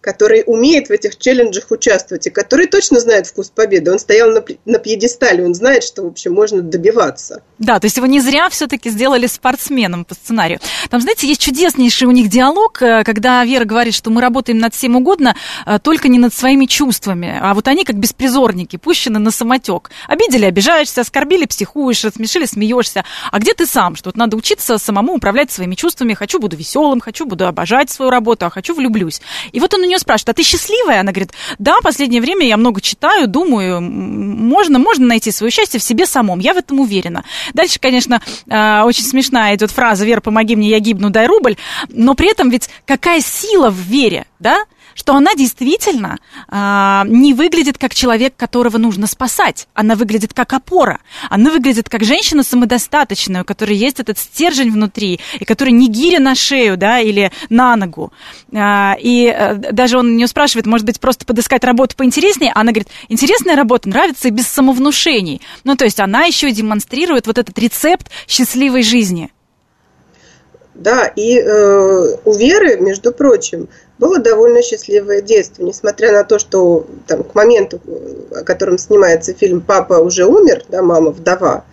который 0.00 0.42
умеет 0.46 0.88
в 0.88 0.90
этих 0.90 1.18
челленджах 1.18 1.70
участвовать 1.70 2.26
и 2.26 2.30
который 2.30 2.66
точно 2.66 3.00
знает 3.00 3.26
вкус 3.26 3.50
победы. 3.50 3.92
Он 3.92 3.98
стоял 3.98 4.30
на, 4.30 4.42
на 4.64 4.78
пьедестале, 4.78 5.44
он 5.44 5.54
знает, 5.54 5.84
что, 5.84 6.02
в 6.02 6.06
общем, 6.06 6.32
можно 6.32 6.62
добиваться. 6.62 7.42
Да, 7.58 7.78
то 7.78 7.84
есть 7.84 7.96
его 7.96 8.06
не 8.06 8.20
зря 8.20 8.48
все-таки 8.48 8.88
сделали 8.90 9.26
спортсменом 9.26 10.04
по 10.04 10.14
сценарию. 10.14 10.58
Там, 10.88 11.00
знаете, 11.00 11.26
есть 11.26 11.40
чудеснейший 11.40 12.08
у 12.08 12.12
них 12.12 12.28
диалог, 12.28 12.80
э, 12.80 13.04
когда 13.04 13.44
Вера 13.44 13.64
говорит, 13.64 13.94
что 13.94 14.10
мы 14.10 14.22
работаем 14.22 14.58
над 14.58 14.74
всем 14.74 14.96
угодно, 14.96 15.36
э, 15.66 15.78
только 15.82 16.08
не 16.08 16.18
над 16.18 16.32
своими 16.32 16.64
чувствами. 16.64 17.38
А 17.40 17.52
вот 17.52 17.68
они 17.68 17.84
как 17.84 17.96
беспризорники, 17.96 18.76
пущены 18.76 19.18
на 19.18 19.30
самотек. 19.30 19.90
Обидели, 20.08 20.46
обижаешься, 20.46 21.02
оскорбили, 21.02 21.44
психуешь, 21.44 22.04
рассмешили, 22.04 22.46
смеешься. 22.46 23.04
А 23.30 23.38
где 23.38 23.52
ты 23.52 23.66
сам? 23.66 23.96
Что 23.96 24.08
вот 24.08 24.16
надо 24.16 24.36
учиться 24.36 24.78
самому 24.78 25.14
управлять 25.14 25.50
своими 25.50 25.74
чувствами. 25.74 26.14
Хочу, 26.14 26.38
буду 26.38 26.56
веселым, 26.56 27.00
хочу, 27.00 27.26
буду 27.26 27.46
обожать 27.46 27.90
свою 27.90 28.10
работу, 28.10 28.46
а 28.46 28.50
хочу, 28.50 28.74
влюблюсь. 28.74 29.20
И 29.52 29.60
вот 29.60 29.74
он 29.74 29.89
нее 29.90 29.98
спрашивают, 29.98 30.30
а 30.30 30.34
ты 30.34 30.42
счастливая? 30.42 31.00
Она 31.00 31.12
говорит, 31.12 31.32
да, 31.58 31.80
последнее 31.82 32.22
время 32.22 32.46
я 32.46 32.56
много 32.56 32.80
читаю, 32.80 33.28
думаю, 33.28 33.80
можно, 33.80 34.78
можно 34.78 35.06
найти 35.06 35.30
свое 35.30 35.50
счастье 35.50 35.78
в 35.78 35.82
себе 35.82 36.06
самом, 36.06 36.38
я 36.38 36.54
в 36.54 36.56
этом 36.56 36.80
уверена. 36.80 37.24
Дальше, 37.52 37.78
конечно, 37.78 38.22
а, 38.48 38.84
очень 38.84 39.04
смешная 39.04 39.56
идет 39.56 39.70
фраза 39.70 40.04
«Вера, 40.04 40.20
помоги 40.20 40.56
мне, 40.56 40.70
я 40.70 40.78
гибну, 40.78 41.10
дай 41.10 41.26
рубль», 41.26 41.56
но 41.88 42.14
при 42.14 42.30
этом 42.30 42.50
ведь 42.50 42.70
какая 42.86 43.20
сила 43.20 43.70
в 43.70 43.76
вере, 43.76 44.26
да? 44.38 44.64
Что 44.94 45.14
она 45.14 45.34
действительно 45.34 46.18
э, 46.48 47.02
не 47.06 47.34
выглядит 47.34 47.78
как 47.78 47.94
человек, 47.94 48.34
которого 48.36 48.78
нужно 48.78 49.06
спасать. 49.06 49.68
Она 49.74 49.94
выглядит 49.94 50.34
как 50.34 50.52
опора. 50.52 51.00
Она 51.28 51.50
выглядит 51.50 51.88
как 51.88 52.04
женщина 52.04 52.42
самодостаточная, 52.42 53.42
у 53.42 53.44
которой 53.44 53.76
есть 53.76 54.00
этот 54.00 54.18
стержень 54.18 54.70
внутри, 54.70 55.20
и 55.38 55.44
которая 55.44 55.74
не 55.74 55.88
гиря 55.88 56.20
на 56.20 56.34
шею, 56.34 56.76
да, 56.76 57.00
или 57.00 57.32
на 57.48 57.76
ногу. 57.76 58.12
Э, 58.52 58.92
и 59.00 59.26
э, 59.26 59.54
даже 59.54 59.98
он 59.98 60.16
не 60.16 60.26
спрашивает, 60.26 60.66
может 60.66 60.86
быть, 60.86 61.00
просто 61.00 61.24
подыскать 61.24 61.64
работу 61.64 61.96
поинтереснее. 61.96 62.52
Она 62.54 62.72
говорит, 62.72 62.88
интересная 63.08 63.56
работа, 63.56 63.88
нравится 63.88 64.28
и 64.28 64.30
без 64.30 64.46
самовнушений. 64.46 65.40
Ну, 65.64 65.76
то 65.76 65.84
есть 65.84 66.00
она 66.00 66.24
еще 66.24 66.50
демонстрирует 66.50 67.26
вот 67.26 67.38
этот 67.38 67.58
рецепт 67.58 68.10
счастливой 68.26 68.82
жизни. 68.82 69.30
Да, 70.74 71.06
и 71.14 71.38
э, 71.38 72.16
у 72.24 72.34
Веры, 72.34 72.80
между 72.80 73.12
прочим, 73.12 73.68
было 74.00 74.18
довольно 74.18 74.62
счастливое 74.62 75.20
детство, 75.20 75.62
несмотря 75.62 76.12
на 76.12 76.24
то, 76.24 76.38
что 76.38 76.86
там, 77.06 77.22
к 77.22 77.34
моменту, 77.34 77.80
о 78.34 78.42
котором 78.44 78.78
снимается 78.78 79.34
фильм, 79.34 79.60
папа 79.60 79.94
уже 79.94 80.24
умер, 80.24 80.64
да, 80.70 80.82
мама 80.82 81.10
вдова, 81.10 81.64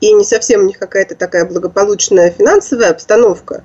и 0.00 0.12
не 0.14 0.24
совсем 0.24 0.62
у 0.62 0.64
них 0.64 0.78
какая-то 0.78 1.14
такая 1.14 1.44
благополучная 1.44 2.30
финансовая 2.30 2.90
обстановка, 2.90 3.62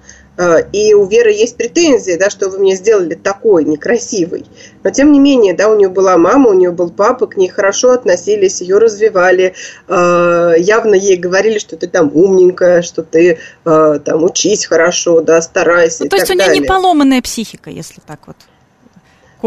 и 0.74 0.94
у 0.94 1.06
Веры 1.06 1.32
есть 1.32 1.58
претензии, 1.58 2.16
да, 2.16 2.30
что 2.30 2.50
вы 2.50 2.60
мне 2.60 2.76
сделали 2.76 3.16
такой 3.16 3.64
некрасивый. 3.66 4.46
Но 4.84 4.90
тем 4.90 5.12
не 5.12 5.20
менее, 5.20 5.54
да, 5.54 5.70
у 5.70 5.78
нее 5.78 5.90
была 5.90 6.18
мама, 6.18 6.50
у 6.50 6.54
нее 6.54 6.72
был 6.72 6.90
папа, 6.90 7.28
к 7.28 7.38
ней 7.38 7.50
хорошо 7.50 7.92
относились, 7.92 8.62
ее 8.62 8.78
развивали, 8.78 9.54
а, 9.88 10.54
явно 10.58 10.96
ей 10.96 11.18
говорили, 11.18 11.60
что 11.60 11.78
ты 11.78 11.88
там 11.88 12.12
умненькая, 12.14 12.82
что 12.82 13.04
ты 13.04 13.40
а, 13.66 14.00
там 14.00 14.24
учись 14.24 14.66
хорошо, 14.66 15.22
да, 15.22 15.42
старайся. 15.42 16.04
Ну, 16.04 16.10
то 16.10 16.16
есть 16.16 16.30
у 16.30 16.34
нее 16.34 16.48
далее. 16.48 16.62
не 16.62 16.68
поломанная 16.68 17.22
психика, 17.22 17.70
если 17.70 18.02
так 18.06 18.20
вот. 18.26 18.38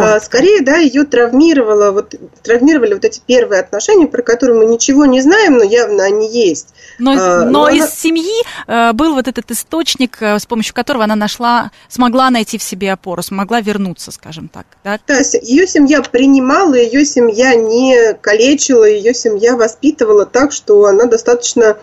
А, 0.03 0.21
скорее, 0.21 0.63
да, 0.63 0.77
ее 0.77 1.05
травмировало, 1.05 1.93
вот, 1.93 2.15
травмировали 2.43 2.95
вот 2.95 3.05
эти 3.05 3.21
первые 3.27 3.61
отношения, 3.61 4.07
про 4.07 4.23
которые 4.23 4.59
мы 4.59 4.67
ничего 4.67 5.05
не 5.07 5.21
знаем, 5.21 5.59
но 5.59 5.65
явно 5.65 6.05
они 6.05 6.31
есть. 6.31 6.69
Но, 6.99 7.13
а, 7.13 7.45
но, 7.45 7.51
но 7.51 7.69
из 7.69 7.83
она... 7.83 7.91
семьи 7.91 8.45
э, 8.67 8.93
был 8.93 9.15
вот 9.15 9.29
этот 9.29 9.51
источник, 9.51 10.21
э, 10.21 10.39
с 10.39 10.47
помощью 10.47 10.75
которого 10.75 11.05
она 11.05 11.17
нашла, 11.17 11.71
смогла 11.89 12.31
найти 12.31 12.59
в 12.59 12.63
себе 12.63 12.93
опору, 12.93 13.23
смогла 13.23 13.61
вернуться, 13.61 14.11
скажем 14.11 14.49
так. 14.49 14.67
Да, 14.83 14.99
да 15.07 15.21
ее 15.43 15.67
семья 15.67 16.03
принимала, 16.03 16.75
ее 16.75 17.05
семья 17.05 17.55
не 17.55 18.15
калечила, 18.15 18.85
ее 18.85 19.15
семья 19.15 19.57
воспитывала 19.57 20.27
так, 20.27 20.53
что 20.53 20.85
она 20.87 21.07
достаточно 21.07 21.77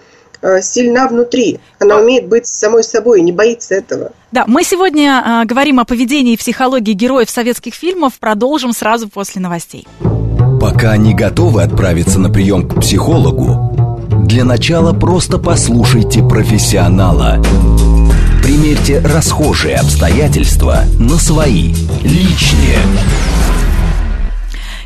сильна 0.62 1.08
внутри. 1.08 1.60
Она 1.80 1.97
умеет 1.97 2.27
быть 2.27 2.47
самой 2.47 2.84
собой 2.84 3.19
и 3.19 3.23
не 3.23 3.32
боится 3.32 3.75
этого. 3.75 4.12
Да, 4.32 4.45
мы 4.47 4.63
сегодня 4.63 5.23
э, 5.43 5.45
говорим 5.45 5.80
о 5.80 5.86
поведении 5.86 6.34
и 6.34 6.38
психологии 6.38 6.93
героев 6.93 7.30
советских 7.30 7.73
фильмов. 7.73 8.13
Продолжим 8.19 8.73
сразу 8.73 9.10
после 9.10 9.41
новостей. 9.41 9.88
Пока 10.60 10.95
не 10.97 11.13
готовы 11.13 11.63
отправиться 11.63 12.19
на 12.19 12.30
прием 12.30 12.67
к 12.67 12.80
психологу, 12.82 14.08
для 14.25 14.45
начала 14.45 14.93
просто 14.93 15.38
послушайте 15.38 16.21
профессионала. 16.21 17.43
Примерьте 18.43 18.99
расхожие 18.99 19.75
обстоятельства 19.75 20.84
на 20.99 21.17
свои, 21.17 21.73
личные. 22.04 22.77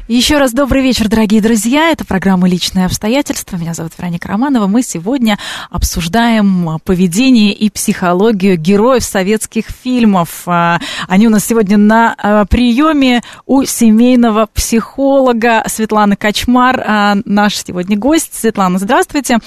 Еще 0.08 0.38
раз 0.38 0.54
добрый 0.54 0.84
вечер, 0.84 1.10
дорогие 1.10 1.42
друзья. 1.42 1.90
Это 1.90 2.06
программа 2.06 2.48
«Личные 2.48 2.86
обстоятельства». 2.86 3.58
Меня 3.58 3.74
зовут 3.74 3.94
Вероника 3.98 4.28
Романова. 4.28 4.68
Мы 4.68 4.84
сегодня 4.84 5.40
обсуждаем 5.72 6.80
поведение 6.84 7.54
и 7.54 7.72
психологию 7.72 8.56
героев 8.56 9.04
советских 9.04 9.66
фильмов. 9.66 10.44
А, 10.46 10.80
они 11.08 11.26
у 11.26 11.32
нас 11.32 11.44
сегодня 11.44 11.78
на 11.78 12.14
а, 12.20 12.46
приеме 12.46 13.24
у 13.48 13.64
семейного 13.64 14.46
психолога 14.54 15.64
Светланы 15.66 16.16
Качмар. 16.16 16.84
А, 16.86 17.18
наш 17.26 17.56
сегодня 17.56 17.98
гость. 17.98 18.36
Светлана, 18.36 18.78
здравствуйте. 18.78 19.40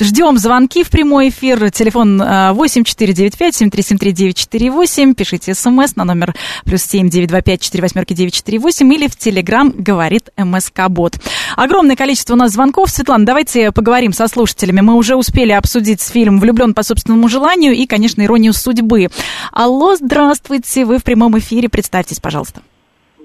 Ждем 0.00 0.38
звонки 0.38 0.84
в 0.84 0.90
прямой 0.90 1.28
эфир. 1.28 1.70
Телефон 1.70 2.18
8495-7373-948. 2.20 5.14
Пишите 5.14 5.54
смс 5.54 5.96
на 5.96 6.04
номер 6.04 6.34
плюс 6.64 6.82
7 6.82 7.10
925 7.10 7.60
4 7.60 7.82
восьмерки 7.82 8.14
948 8.14 8.94
или 8.94 9.06
в 9.06 9.16
Телеграм 9.16 9.70
говорит 9.70 10.30
МСК-бот. 10.38 11.18
Огромное 11.56 11.96
количество 11.96 12.32
у 12.34 12.36
нас 12.36 12.52
звонков. 12.52 12.90
Светлана, 12.90 13.26
давайте 13.26 13.70
поговорим 13.70 14.14
со 14.14 14.28
слушателями. 14.28 14.80
Мы 14.80 14.94
уже 14.94 15.14
успели 15.14 15.52
обсудить 15.52 16.00
фильм 16.00 16.40
«Влюблен 16.40 16.72
по 16.72 16.82
собственному 16.82 17.28
желанию» 17.28 17.74
и, 17.74 17.84
конечно, 17.86 18.22
«Иронию 18.22 18.54
судьбы». 18.54 19.10
Алло, 19.52 19.94
здравствуйте, 19.96 20.86
вы 20.86 20.96
в 20.98 21.04
прямом 21.04 21.38
эфире. 21.38 21.68
Представьтесь, 21.68 22.18
пожалуйста. 22.18 22.62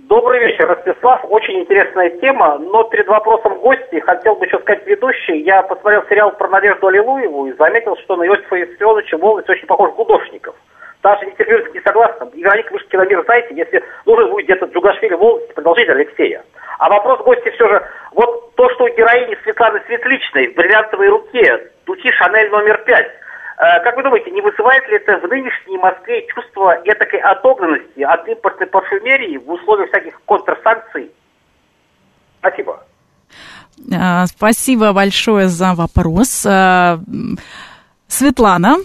Добрый 0.08 0.40
вечер, 0.40 0.70
Ростислав. 0.70 1.26
Очень 1.30 1.60
интересная 1.60 2.10
тема, 2.22 2.58
но 2.60 2.86
перед 2.86 3.08
вопросом 3.08 3.56
гости 3.60 4.00
хотел 4.00 4.36
бы 4.36 4.46
еще 4.46 4.58
сказать 4.60 4.88
ведущий. 4.88 5.42
Я 5.42 5.62
посмотрел 5.64 6.02
сериал 6.08 6.32
про 6.32 6.48
Надежду 6.48 6.88
Аллилуеву 6.88 7.48
и 7.48 7.58
заметил, 7.58 7.98
что 7.98 8.16
на 8.16 8.26
Иосифа 8.26 8.56
Виссарионовича 8.56 9.18
Волость 9.18 9.50
очень 9.50 9.68
похож 9.68 9.92
Гудошников. 9.96 10.56
Даже 11.04 11.26
не 11.26 11.34
терпелись 11.34 11.74
не 11.74 11.82
согласна. 11.82 12.30
Вероника, 12.34 12.72
вы 12.72 12.80
же 12.80 12.86
киномир 12.86 13.22
знаете, 13.26 13.54
если 13.54 13.84
нужен 14.06 14.30
будет 14.30 14.46
где-то 14.46 14.68
Джугашвили 14.68 15.14
Волость, 15.16 15.54
продолжите 15.54 15.92
Алексея. 15.92 16.42
А 16.80 16.90
вопрос 16.90 17.20
гости 17.26 17.50
все 17.50 17.68
же, 17.68 17.86
вот 18.14 18.56
то, 18.56 18.70
что 18.76 18.86
у 18.86 18.88
героини 18.88 19.38
Светланы 19.44 19.82
Светличной 19.88 20.48
в 20.48 20.56
бриллиантовой 20.56 21.10
руке, 21.10 21.70
духи 21.86 22.10
Шанель 22.14 22.50
номер 22.50 22.78
пять, 22.86 23.12
как 23.58 23.96
вы 23.96 24.04
думаете, 24.04 24.30
не 24.32 24.42
вызывает 24.42 24.88
ли 24.88 24.98
это 24.98 25.18
в 25.18 25.30
нынешней 25.30 25.78
Москве 25.78 26.28
чувство 26.28 26.80
этакой 26.86 27.20
отогнанности 27.20 28.02
от 28.02 28.28
импортной 28.28 28.68
парфюмерии 28.68 29.38
в 29.38 29.50
условиях 29.50 29.90
всяких 29.90 30.22
контрсанкций? 30.26 31.12
Спасибо. 32.40 32.84
Э, 33.92 34.26
спасибо 34.28 34.94
большое 34.94 35.48
за 35.48 35.74
вопрос. 35.74 36.46
Э, 36.46 36.98
Светлана, 38.08 38.78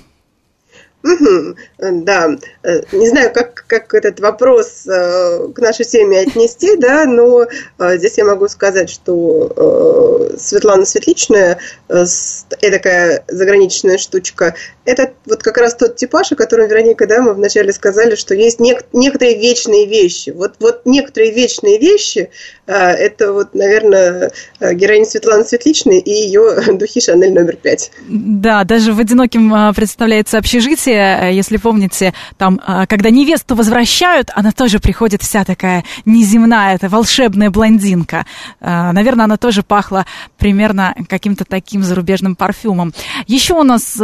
да, 1.02 2.36
э, 2.62 2.82
не 2.92 3.08
знаю, 3.08 3.32
как, 3.32 3.64
как 3.66 3.92
этот 3.94 4.20
вопрос 4.20 4.86
э, 4.86 5.48
к 5.54 5.58
нашей 5.58 5.84
теме 5.84 6.20
отнести, 6.20 6.76
да, 6.76 7.04
но 7.06 7.44
э, 7.44 7.98
здесь 7.98 8.18
я 8.18 8.24
могу 8.24 8.48
сказать, 8.48 8.88
что 8.88 10.30
Светлана 10.38 10.84
Светличная, 10.84 11.58
такая 11.88 13.24
заграничная 13.28 13.98
штучка, 13.98 14.54
это 14.84 15.12
вот 15.26 15.42
как 15.42 15.58
раз 15.58 15.74
тот 15.74 15.96
типаж, 15.96 16.32
о 16.32 16.37
котором, 16.37 16.68
Вероника, 16.68 17.06
да, 17.06 17.20
мы 17.22 17.35
вначале 17.35 17.72
сказали, 17.72 18.14
что 18.14 18.35
есть 18.35 18.61
нек- 18.61 18.85
некоторые 18.92 19.38
вечные 19.38 19.87
вещи. 19.87 20.30
Вот, 20.30 20.54
вот 20.61 20.82
некоторые 20.85 21.32
вечные 21.32 21.78
вещи, 21.78 22.30
это 22.66 23.32
вот, 23.32 23.54
наверное, 23.54 24.32
героиня 24.61 25.04
Светланы 25.04 25.44
Светличной 25.44 25.98
и 25.98 26.11
ее 26.11 26.62
духи 26.72 27.00
Шанель 27.00 27.32
номер 27.32 27.56
пять. 27.56 27.90
Да, 28.08 28.64
даже 28.64 28.92
в 28.92 29.00
«Одиноким» 29.00 29.74
представляется 29.74 30.38
общежитие, 30.38 31.12
Э, 31.12 31.32
если 31.32 31.56
помните, 31.56 32.14
там, 32.37 32.61
э, 32.66 32.87
когда 32.87 33.11
невесту 33.11 33.54
возвращают, 33.54 34.30
она 34.35 34.52
тоже 34.52 34.78
приходит 34.78 35.22
вся 35.22 35.44
такая 35.44 35.85
неземная, 36.04 36.74
это 36.74 36.88
волшебная 36.88 37.50
блондинка. 37.50 38.26
Э, 38.61 38.92
наверное, 38.92 39.24
она 39.24 39.37
тоже 39.37 39.62
пахла 39.62 40.06
примерно 40.38 40.94
каким-то 41.08 41.44
таким 41.44 41.82
зарубежным 41.82 42.37
парфюмом. 42.37 42.92
Еще 43.26 43.54
у 43.54 43.62
нас 43.62 43.96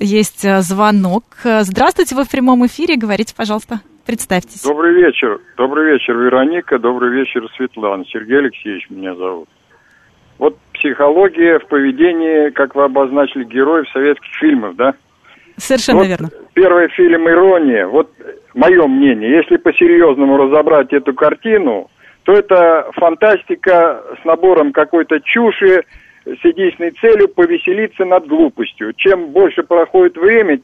есть 0.00 0.21
звонок. 0.24 1.24
Здравствуйте, 1.44 2.14
вы 2.14 2.24
в 2.24 2.30
прямом 2.30 2.66
эфире, 2.66 2.96
говорите, 2.96 3.34
пожалуйста. 3.36 3.80
Представьтесь. 4.06 4.62
Добрый 4.62 4.94
вечер. 4.94 5.40
Добрый 5.56 5.92
вечер, 5.92 6.16
Вероника. 6.16 6.78
Добрый 6.78 7.12
вечер, 7.12 7.48
Светлана. 7.56 8.04
Сергей 8.06 8.38
Алексеевич 8.38 8.90
меня 8.90 9.14
зовут. 9.14 9.48
Вот 10.38 10.58
психология 10.74 11.60
в 11.60 11.66
поведении, 11.68 12.50
как 12.50 12.74
вы 12.74 12.84
обозначили, 12.84 13.44
героев 13.44 13.88
советских 13.92 14.34
фильмов, 14.40 14.74
да? 14.74 14.94
Совершенно 15.56 15.98
вот 15.98 16.08
верно. 16.08 16.30
Первый 16.54 16.88
фильм 16.88 17.28
«Ирония», 17.28 17.86
вот 17.86 18.10
мое 18.54 18.86
мнение, 18.88 19.36
если 19.36 19.56
по-серьезному 19.56 20.36
разобрать 20.36 20.92
эту 20.92 21.14
картину, 21.14 21.88
то 22.24 22.32
это 22.32 22.90
фантастика 22.94 24.02
с 24.20 24.24
набором 24.24 24.72
какой-то 24.72 25.20
чуши, 25.20 25.84
с 26.24 26.44
единственной 26.44 26.92
целью 26.92 27.28
повеселиться 27.28 28.04
над 28.04 28.26
глупостью. 28.26 28.92
Чем 28.94 29.28
больше 29.28 29.62
проходит 29.62 30.16
время, 30.16 30.60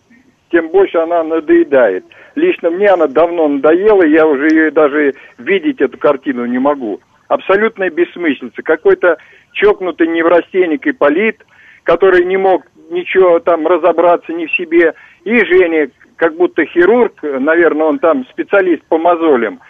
тем 0.51 0.69
больше 0.69 0.99
она 0.99 1.23
надоедает. 1.23 2.05
Лично 2.35 2.71
мне 2.71 2.89
она 2.89 3.07
давно 3.07 3.49
надоела, 3.49 4.05
я 4.07 4.27
уже 4.27 4.49
ее 4.49 4.71
даже 4.71 5.15
видеть 5.39 5.81
эту 5.81 5.99
картину 5.99 6.47
не 6.47 6.59
могу. 6.59 7.01
Абсолютная 7.29 7.91
бессмыслица. 7.91 8.63
Какой-то 8.63 9.19
чокнутый 9.53 10.07
неврастенник 10.09 10.87
Ипполит, 10.87 11.45
который 11.83 12.25
не 12.25 12.37
мог 12.37 12.63
ничего 12.91 13.39
там 13.41 13.67
разобраться 13.67 14.33
не 14.33 14.47
в 14.47 14.53
себе. 14.53 14.95
И 15.25 15.45
Женя, 15.45 15.91
как 16.17 16.37
будто 16.37 16.65
хирург, 16.65 17.15
наверное, 17.23 17.87
он 17.87 17.99
там 17.99 18.25
специалист 18.31 18.83
по 18.89 18.99
мозолям. 18.99 19.61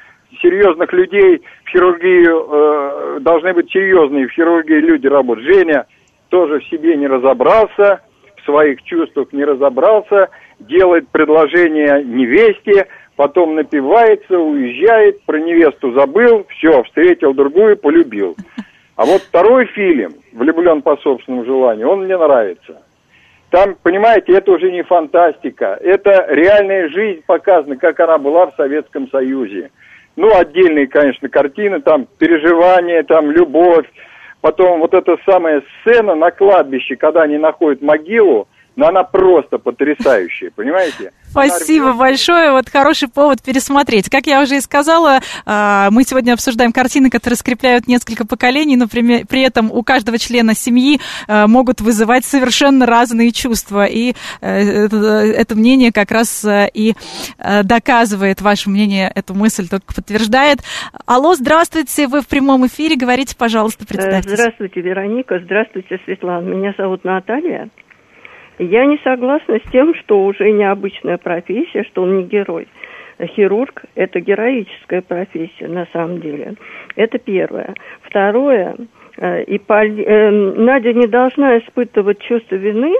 Серьезных 0.43 0.93
людей 0.93 1.43
в 1.65 1.71
хирургии 1.71 3.17
э, 3.17 3.21
должны 3.21 3.55
быть 3.55 3.71
серьезные 3.71 4.29
в 4.29 4.33
хирургии 4.33 4.81
люди 4.81 5.07
работать. 5.07 5.45
Женя 5.45 5.87
тоже 6.29 6.61
в 6.61 6.65
себе 6.67 6.97
не 6.97 7.07
разобрался, 7.07 8.01
в 8.37 8.45
своих 8.45 8.83
чувствах 8.83 9.33
не 9.33 9.45
разобрался, 9.45 10.29
делает 10.61 11.09
предложение 11.09 12.05
невесте, 12.05 12.89
потом 13.17 13.55
напивается, 13.55 14.39
уезжает, 14.39 15.23
про 15.23 15.39
невесту 15.39 15.93
забыл, 15.93 16.47
все, 16.51 16.83
встретил 16.85 17.35
другую, 17.35 17.77
полюбил. 17.77 18.37
А 18.97 19.05
вот 19.05 19.23
второй 19.23 19.67
фильм 19.67 20.15
«Влюблен 20.33 20.83
по 20.83 20.97
собственному 20.99 21.45
желанию», 21.45 21.89
он 21.89 22.05
мне 22.05 22.17
нравится. 22.17 22.83
Там, 23.51 23.77
понимаете, 23.83 24.35
это 24.35 24.53
уже 24.53 24.71
не 24.71 24.83
фантастика, 24.83 25.79
это 25.81 26.27
реальная 26.29 26.89
жизнь 26.89 27.23
показана, 27.27 27.77
как 27.77 27.99
она 28.01 28.19
была 28.19 28.47
в 28.47 28.55
Советском 28.57 29.09
Союзе. 29.09 29.71
Ну, 30.19 30.37
отдельные, 30.37 30.89
конечно, 30.89 31.29
картины, 31.29 31.81
там 31.81 32.09
переживания, 32.19 33.05
там 33.05 33.31
любовь. 33.31 33.87
Потом 34.41 34.81
вот 34.81 34.93
эта 34.93 35.17
самая 35.25 35.63
сцена 35.81 36.17
на 36.17 36.33
кладбище, 36.33 36.97
когда 36.97 37.23
они 37.23 37.39
находят 37.39 37.83
могилу, 37.83 38.49
но 38.75 38.89
она 38.89 39.05
просто 39.05 39.59
потрясающая, 39.59 40.51
понимаете? 40.51 41.13
Спасибо 41.31 41.93
большое. 41.93 42.53
Вот 42.53 42.69
хороший 42.69 43.09
повод 43.09 43.43
пересмотреть. 43.43 44.09
Как 44.09 44.27
я 44.27 44.43
уже 44.43 44.57
и 44.57 44.61
сказала, 44.61 45.21
а, 45.47 45.91
мы 45.91 46.05
сегодня 46.05 46.33
обсуждаем 46.33 46.73
картины, 46.73 47.11
которые 47.11 47.37
скрепляют 47.37 47.87
несколько 47.87 48.27
поколений, 48.27 48.77
но 48.77 48.87
при 48.89 49.43
этом 49.43 49.71
у 49.71 49.83
каждого 49.83 50.19
члена 50.19 50.55
семьи 50.55 51.01
а, 51.27 51.47
могут 51.47 51.81
вызывать 51.81 52.25
совершенно 52.25 52.87
разные 52.87 53.33
чувства. 53.33 53.85
И 53.85 54.15
э, 54.41 54.87
это 54.87 55.55
мнение 55.55 55.93
как 55.93 56.11
раз 56.11 56.45
э, 56.45 56.69
и 56.73 56.95
э, 57.39 57.63
доказывает 57.63 58.41
ваше 58.41 58.71
мнение, 58.71 59.11
эту 59.15 59.35
мысль 59.35 59.69
только 59.69 59.95
подтверждает. 59.95 60.59
Алло, 61.07 61.35
здравствуйте, 61.35 62.07
вы 62.07 62.21
в 62.21 62.29
прямом 62.29 62.67
эфире. 62.67 62.97
Говорите, 62.97 63.37
пожалуйста, 63.37 63.87
представьтесь. 63.87 64.33
Здравствуйте, 64.33 64.81
Вероника. 64.81 65.41
Здравствуйте, 65.45 66.01
Светлана. 66.05 66.47
Меня 66.47 66.75
зовут 66.77 67.05
Наталья. 67.05 67.71
Я 68.59 68.87
не 68.87 68.99
согласна 69.05 69.59
с 69.59 69.71
тем, 69.71 69.95
что 69.95 70.25
уже 70.25 70.51
необычная 70.51 71.17
профессия, 71.17 71.85
что 71.85 72.03
он 72.03 72.19
не 72.19 72.25
герой. 72.25 72.67
хирург– 73.21 73.85
это 73.95 74.21
героическая 74.21 75.01
профессия 75.03 75.69
на 75.69 75.87
самом 75.93 76.21
деле. 76.21 76.55
Это 76.97 77.19
первое. 77.19 77.75
Второе, 78.03 78.75
э, 79.17 79.45
и 79.45 79.61
э, 79.69 80.31
Надя 80.31 80.93
не 80.93 81.07
должна 81.07 81.59
испытывать 81.59 82.21
чувство 82.21 82.57
вины 82.57 82.95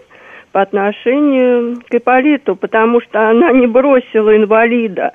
по 0.53 0.63
отношению 0.63 1.77
к 1.89 1.95
Иполиту, 1.95 2.57
потому 2.57 3.01
что 3.01 3.29
она 3.29 3.53
не 3.53 3.67
бросила 3.67 4.37
инвалида. 4.37 5.15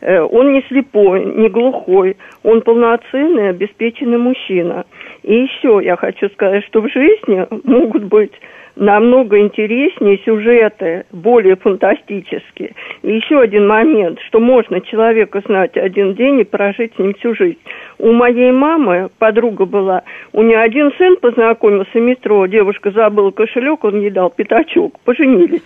Э, 0.00 0.20
он 0.20 0.52
не 0.52 0.62
слепой, 0.68 1.24
не 1.24 1.48
глухой, 1.48 2.16
он 2.42 2.60
полноценный, 2.60 3.50
обеспеченный 3.50 4.18
мужчина. 4.18 4.84
И 5.22 5.34
еще 5.34 5.80
я 5.82 5.96
хочу 5.96 6.28
сказать, 6.28 6.64
что 6.64 6.82
в 6.82 6.88
жизни 6.90 7.46
могут 7.64 8.04
быть 8.04 8.32
намного 8.78 9.40
интереснее 9.40 10.18
сюжеты, 10.24 11.04
более 11.12 11.56
фантастические. 11.56 12.72
И 13.02 13.12
еще 13.12 13.40
один 13.40 13.66
момент, 13.66 14.20
что 14.28 14.38
можно 14.38 14.80
человека 14.80 15.42
знать 15.44 15.76
один 15.76 16.14
день 16.14 16.40
и 16.40 16.44
прожить 16.44 16.94
с 16.94 16.98
ним 16.98 17.14
всю 17.14 17.34
жизнь. 17.34 17.58
У 17.98 18.12
моей 18.12 18.52
мамы 18.52 19.10
подруга 19.18 19.66
была, 19.66 20.02
у 20.32 20.42
нее 20.42 20.58
один 20.58 20.92
сын 20.96 21.16
познакомился 21.16 21.90
в 21.92 22.00
метро, 22.00 22.46
девушка 22.46 22.92
забыла 22.92 23.32
кошелек, 23.32 23.84
он 23.84 24.00
ей 24.00 24.10
дал 24.10 24.30
пятачок, 24.30 24.98
поженились. 25.00 25.64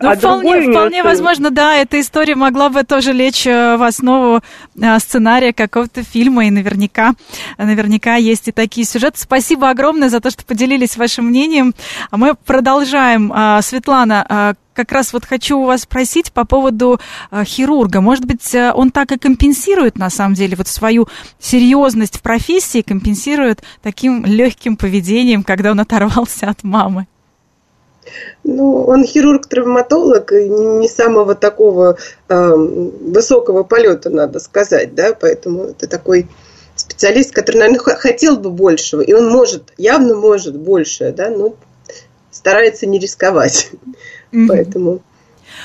Ну, 0.00 0.10
а 0.10 0.16
вполне, 0.16 0.70
вполне 0.70 1.02
сын... 1.02 1.04
возможно, 1.04 1.50
да, 1.50 1.76
эта 1.76 2.00
история 2.00 2.34
могла 2.34 2.68
бы 2.68 2.82
тоже 2.82 3.12
лечь 3.12 3.46
э, 3.46 3.76
в 3.76 3.82
основу 3.82 4.40
э, 4.80 4.98
сценария 4.98 5.52
какого-то 5.52 6.02
фильма, 6.02 6.46
и 6.46 6.50
наверняка, 6.50 7.14
наверняка 7.58 8.16
есть 8.16 8.48
и 8.48 8.52
такие 8.52 8.86
сюжеты. 8.86 9.20
Спасибо 9.20 9.70
огромное 9.70 10.08
за 10.08 10.20
то, 10.20 10.30
что 10.30 10.44
поделились 10.44 10.96
вашим 10.96 11.26
мнением. 11.26 11.74
А 12.10 12.16
мы 12.16 12.34
продолжаем. 12.34 13.32
А, 13.34 13.62
Светлана, 13.62 14.56
как 14.72 14.90
раз 14.90 15.12
вот 15.12 15.24
хочу 15.24 15.58
у 15.58 15.66
вас 15.66 15.82
спросить 15.82 16.32
по 16.32 16.44
поводу 16.44 17.00
э, 17.30 17.44
хирурга. 17.44 18.00
Может 18.00 18.24
быть, 18.24 18.54
он 18.74 18.90
так 18.90 19.12
и 19.12 19.18
компенсирует, 19.18 19.98
на 19.98 20.10
самом 20.10 20.34
деле, 20.34 20.56
вот 20.56 20.66
свою 20.66 21.08
серьезность 21.38 22.18
в 22.18 22.22
профессии, 22.22 22.82
компенсирует 22.82 23.62
таким 23.82 24.24
легким 24.24 24.76
поведением, 24.76 25.44
когда 25.44 25.70
он 25.70 25.80
оторвался 25.80 26.48
от 26.48 26.64
мамы? 26.64 27.06
Ну, 28.42 28.84
он 28.84 29.04
хирург-травматолог, 29.04 30.32
не 30.32 30.88
самого 30.88 31.34
такого 31.34 31.98
э, 32.28 32.54
высокого 32.54 33.62
полета, 33.62 34.10
надо 34.10 34.40
сказать, 34.40 34.94
да, 34.94 35.14
поэтому 35.18 35.64
это 35.64 35.86
такой 35.86 36.28
специалист, 36.76 37.32
который, 37.32 37.58
наверное, 37.58 37.80
хотел 37.80 38.36
бы 38.36 38.50
большего, 38.50 39.00
и 39.00 39.12
он 39.12 39.28
может, 39.28 39.72
явно 39.76 40.14
может 40.14 40.56
больше, 40.58 41.12
да, 41.12 41.30
но 41.30 41.54
старается 42.30 42.86
не 42.86 42.98
рисковать. 42.98 43.70
Mm-hmm. 44.32 44.46
Поэтому 44.48 45.00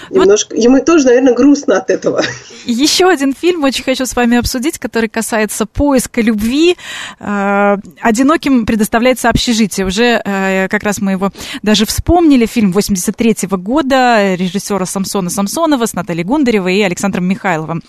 Немножко, 0.10 0.56
вот... 0.56 0.63
ему 0.63 0.84
тоже, 0.84 1.06
наверное, 1.06 1.34
грустно 1.34 1.78
от 1.78 1.89
этого. 1.89 2.21
Еще 2.65 3.10
один 3.10 3.34
фильм 3.34 3.63
очень 3.63 3.84
хочу 3.84 4.06
с 4.06 4.15
вами 4.15 4.38
обсудить, 4.38 4.78
который 4.78 5.10
касается 5.10 5.65
поиска 5.65 6.21
любви. 6.21 6.75
Э, 7.19 7.78
Одиноким 8.02 8.65
предоставляется 8.65 9.30
общежитие. 9.30 9.86
Уже 9.86 10.21
э, 10.23 10.67
как 10.69 10.84
раз 10.84 10.99
мы 10.99 11.12
его 11.12 11.32
даже 11.63 11.86
вспомнили. 11.86 12.45
Фильм 12.45 12.71
83 12.71 13.32
-го 13.32 13.58
года 13.58 14.36
режиссера 14.36 14.86
Самсона 14.86 15.30
Самсонова 15.30 15.86
с 15.86 15.93
Натальей 15.93 16.23
Гундаревой 16.23 16.75
и 16.75 16.82
Александром 16.82 17.25
Михайловым. 17.25 17.82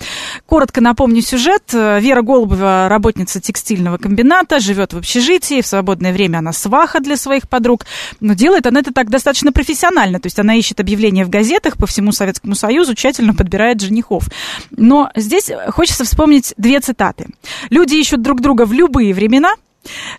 Коротко 0.47 0.81
напомню 0.81 1.23
сюжет. 1.23 1.73
Вера 1.73 2.23
Голубева, 2.23 2.87
работница 2.89 3.41
текстильного 3.41 3.99
комбината, 3.99 4.61
живет 4.61 4.93
в 4.93 4.99
общежитии. 4.99 5.63
В 5.63 5.67
свободное 5.67 6.13
время 6.13 6.39
она 6.39 6.53
сваха 6.53 7.01
для 7.01 7.17
своих 7.17 7.49
подруг. 7.49 7.87
Но 8.21 8.35
делает 8.35 8.67
она 8.67 8.81
это 8.81 8.93
так 8.93 9.11
достаточно 9.11 9.53
профессионально. 9.53 10.21
То 10.21 10.27
есть 10.27 10.39
она 10.39 10.55
ищет 10.55 10.81
объявления 10.81 11.25
в 11.25 11.31
газетах 11.31 11.77
по 11.77 11.87
всему 11.91 12.13
Советскому 12.13 12.55
Союзу, 12.55 12.95
тщательно 12.95 13.35
подбирает 13.35 13.81
женихов. 13.81 14.25
Но 14.71 15.11
здесь 15.15 15.51
хочется 15.69 16.05
вспомнить 16.05 16.55
две 16.57 16.81
цитаты. 16.81 17.27
«Люди 17.69 17.95
ищут 17.97 18.23
друг 18.23 18.41
друга 18.41 18.65
в 18.65 18.73
любые 18.73 19.13
времена», 19.13 19.55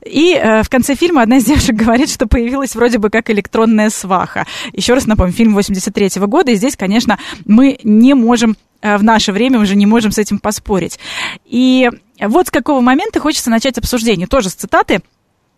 и 0.05 0.33
э, 0.33 0.63
в 0.63 0.69
конце 0.69 0.95
фильма 0.95 1.21
одна 1.21 1.37
из 1.37 1.45
девушек 1.45 1.75
говорит, 1.75 2.09
что 2.09 2.27
появилась 2.27 2.75
вроде 2.75 2.97
бы 2.97 3.09
как 3.09 3.29
электронная 3.29 3.89
сваха. 3.89 4.45
Еще 4.73 4.93
раз 4.93 5.05
напомню, 5.05 5.33
фильм 5.33 5.53
83 5.53 6.07
-го 6.07 6.27
года, 6.27 6.51
и 6.51 6.55
здесь, 6.55 6.75
конечно, 6.75 7.19
мы 7.45 7.79
не 7.83 8.13
можем 8.13 8.57
э, 8.81 8.97
в 8.97 9.03
наше 9.03 9.31
время 9.31 9.59
уже 9.59 9.75
не 9.75 9.85
можем 9.85 10.11
с 10.11 10.17
этим 10.17 10.39
поспорить. 10.39 10.99
И 11.45 11.89
вот 12.19 12.47
с 12.47 12.51
какого 12.51 12.81
момента 12.81 13.19
хочется 13.19 13.49
начать 13.49 13.77
обсуждение. 13.77 14.27
Тоже 14.27 14.49
с 14.49 14.55
цитаты 14.55 15.01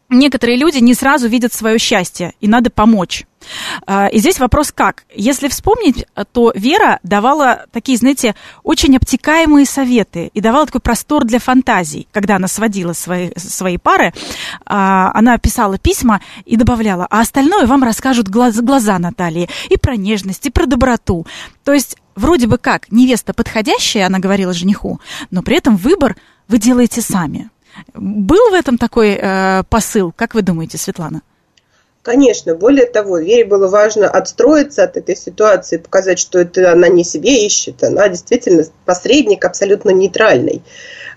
некоторые 0.10 0.58
люди 0.58 0.78
не 0.80 0.94
сразу 0.94 1.28
видят 1.28 1.54
свое 1.54 1.80
счастье, 1.80 2.34
и 2.42 2.48
надо 2.48 2.70
помочь. 2.70 3.26
А, 3.86 4.08
и 4.08 4.20
здесь 4.20 4.40
вопрос 4.40 4.72
как? 4.72 5.04
Если 5.14 5.48
вспомнить, 5.48 6.06
то 6.32 6.52
Вера 6.56 7.00
давала 7.04 7.66
такие, 7.72 7.98
знаете, 7.98 8.36
очень 8.64 8.96
обтекаемые 8.96 9.66
советы 9.66 10.32
и 10.34 10.42
давала 10.42 10.66
такой 10.66 10.82
простор 10.82 11.26
для 11.26 11.40
фантазий. 11.40 12.08
Когда 12.12 12.38
она 12.38 12.48
сводила 12.48 12.94
свои, 12.94 13.32
свои 13.38 13.78
пары, 13.78 14.14
а, 14.66 15.12
она 15.14 15.38
писала 15.38 15.78
письма 15.78 16.22
и 16.46 16.56
добавляла, 16.56 17.08
а 17.10 17.22
остальное 17.22 17.66
вам 17.66 17.84
расскажут 17.84 18.30
глаз, 18.30 18.60
глаза 18.62 19.00
Натальи 19.00 19.50
и 19.70 19.78
про 19.78 19.96
нежность, 19.96 20.46
и 20.46 20.52
про 20.52 20.66
доброту. 20.66 21.26
То 21.64 21.74
есть 21.74 21.98
вроде 22.16 22.48
бы 22.48 22.58
как 22.58 22.92
невеста 22.92 23.34
подходящая, 23.34 24.08
она 24.08 24.20
говорила 24.20 24.54
жениху, 24.54 25.00
но 25.32 25.42
при 25.42 25.58
этом 25.58 25.78
выбор 25.78 26.16
вы 26.48 26.58
делаете 26.58 27.02
сами. 27.02 27.50
Был 27.94 28.52
в 28.52 28.54
этом 28.54 28.78
такой 28.78 29.18
э, 29.20 29.64
посыл? 29.70 30.12
Как 30.12 30.36
вы 30.36 30.42
думаете, 30.42 30.78
Светлана? 30.78 31.22
Конечно, 32.04 32.54
более 32.54 32.86
того, 32.86 33.18
Вере 33.18 33.46
было 33.46 33.70
важно 33.70 34.10
отстроиться 34.10 34.84
от 34.84 34.98
этой 34.98 35.16
ситуации, 35.16 35.78
показать, 35.78 36.20
что 36.20 36.38
это 36.38 36.70
она 36.74 36.90
не 36.90 37.06
себе 37.06 37.46
ищет, 37.46 37.82
она 37.82 38.10
действительно 38.10 38.66
посредник 38.86 39.46
абсолютно 39.46 39.92
нейтральный. 39.92 40.62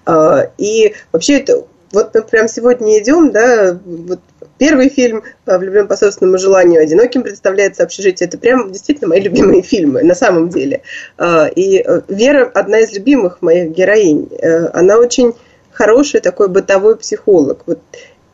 А, 0.04 0.48
и 0.58 0.94
вообще 1.10 1.40
это 1.40 1.64
вот 1.90 2.14
мы 2.14 2.22
прям 2.22 2.46
сегодня 2.46 3.02
идем, 3.02 3.32
да, 3.32 3.76
вот 3.84 4.20
первый 4.58 4.88
фильм 4.88 5.24
«Влюблен 5.44 5.88
по 5.88 5.96
собственному 5.96 6.38
желанию», 6.38 6.80
«Одиноким» 6.80 7.24
представляется 7.24 7.82
общежитие. 7.82 8.28
Это 8.28 8.38
прям 8.38 8.70
действительно 8.70 9.08
мои 9.08 9.20
любимые 9.20 9.62
фильмы, 9.62 10.04
на 10.04 10.14
самом 10.14 10.50
деле. 10.50 10.82
А, 11.18 11.46
и 11.48 11.78
э, 11.78 12.02
Вера 12.06 12.48
одна 12.54 12.78
из 12.78 12.92
любимых 12.92 13.42
моих 13.42 13.72
героинь. 13.72 14.28
Э, 14.40 14.68
она 14.72 14.98
очень 14.98 15.34
хороший 15.72 16.20
такой 16.20 16.48
бытовой 16.48 16.96
психолог. 16.96 17.62
Вот 17.66 17.80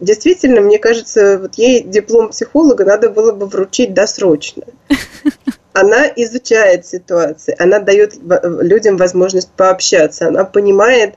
действительно, 0.02 0.60
мне 0.60 0.78
кажется, 0.78 1.38
вот 1.38 1.54
ей 1.54 1.82
диплом 1.82 2.28
психолога 2.30 2.84
надо 2.84 3.08
было 3.08 3.32
бы 3.32 3.46
вручить 3.46 3.94
досрочно. 3.94 4.64
Она 5.72 6.06
изучает 6.16 6.84
ситуации, 6.86 7.56
она 7.58 7.78
дает 7.78 8.12
людям 8.20 8.98
возможность 8.98 9.50
пообщаться, 9.52 10.26
она 10.26 10.44
понимает, 10.44 11.14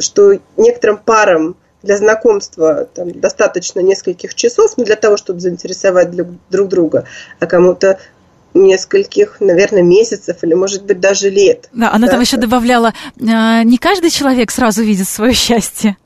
что 0.00 0.38
некоторым 0.58 0.98
парам 0.98 1.56
для 1.82 1.96
знакомства 1.96 2.86
там, 2.92 3.18
достаточно 3.18 3.80
нескольких 3.80 4.34
часов, 4.34 4.74
но 4.76 4.84
для 4.84 4.96
того, 4.96 5.16
чтобы 5.16 5.40
заинтересовать 5.40 6.10
друг 6.50 6.68
друга, 6.68 7.06
а 7.40 7.46
кому-то 7.46 7.98
нескольких, 8.52 9.40
наверное, 9.40 9.82
месяцев 9.82 10.36
или, 10.42 10.52
может 10.52 10.84
быть, 10.84 11.00
даже 11.00 11.30
лет. 11.30 11.70
Да, 11.72 11.90
она 11.90 12.06
да, 12.06 12.12
там 12.12 12.20
еще 12.20 12.36
добавляла, 12.36 12.92
«А, 13.26 13.62
не 13.62 13.78
каждый 13.78 14.10
человек 14.10 14.50
сразу 14.50 14.82
видит 14.82 15.08
свое 15.08 15.32
счастье. 15.32 15.96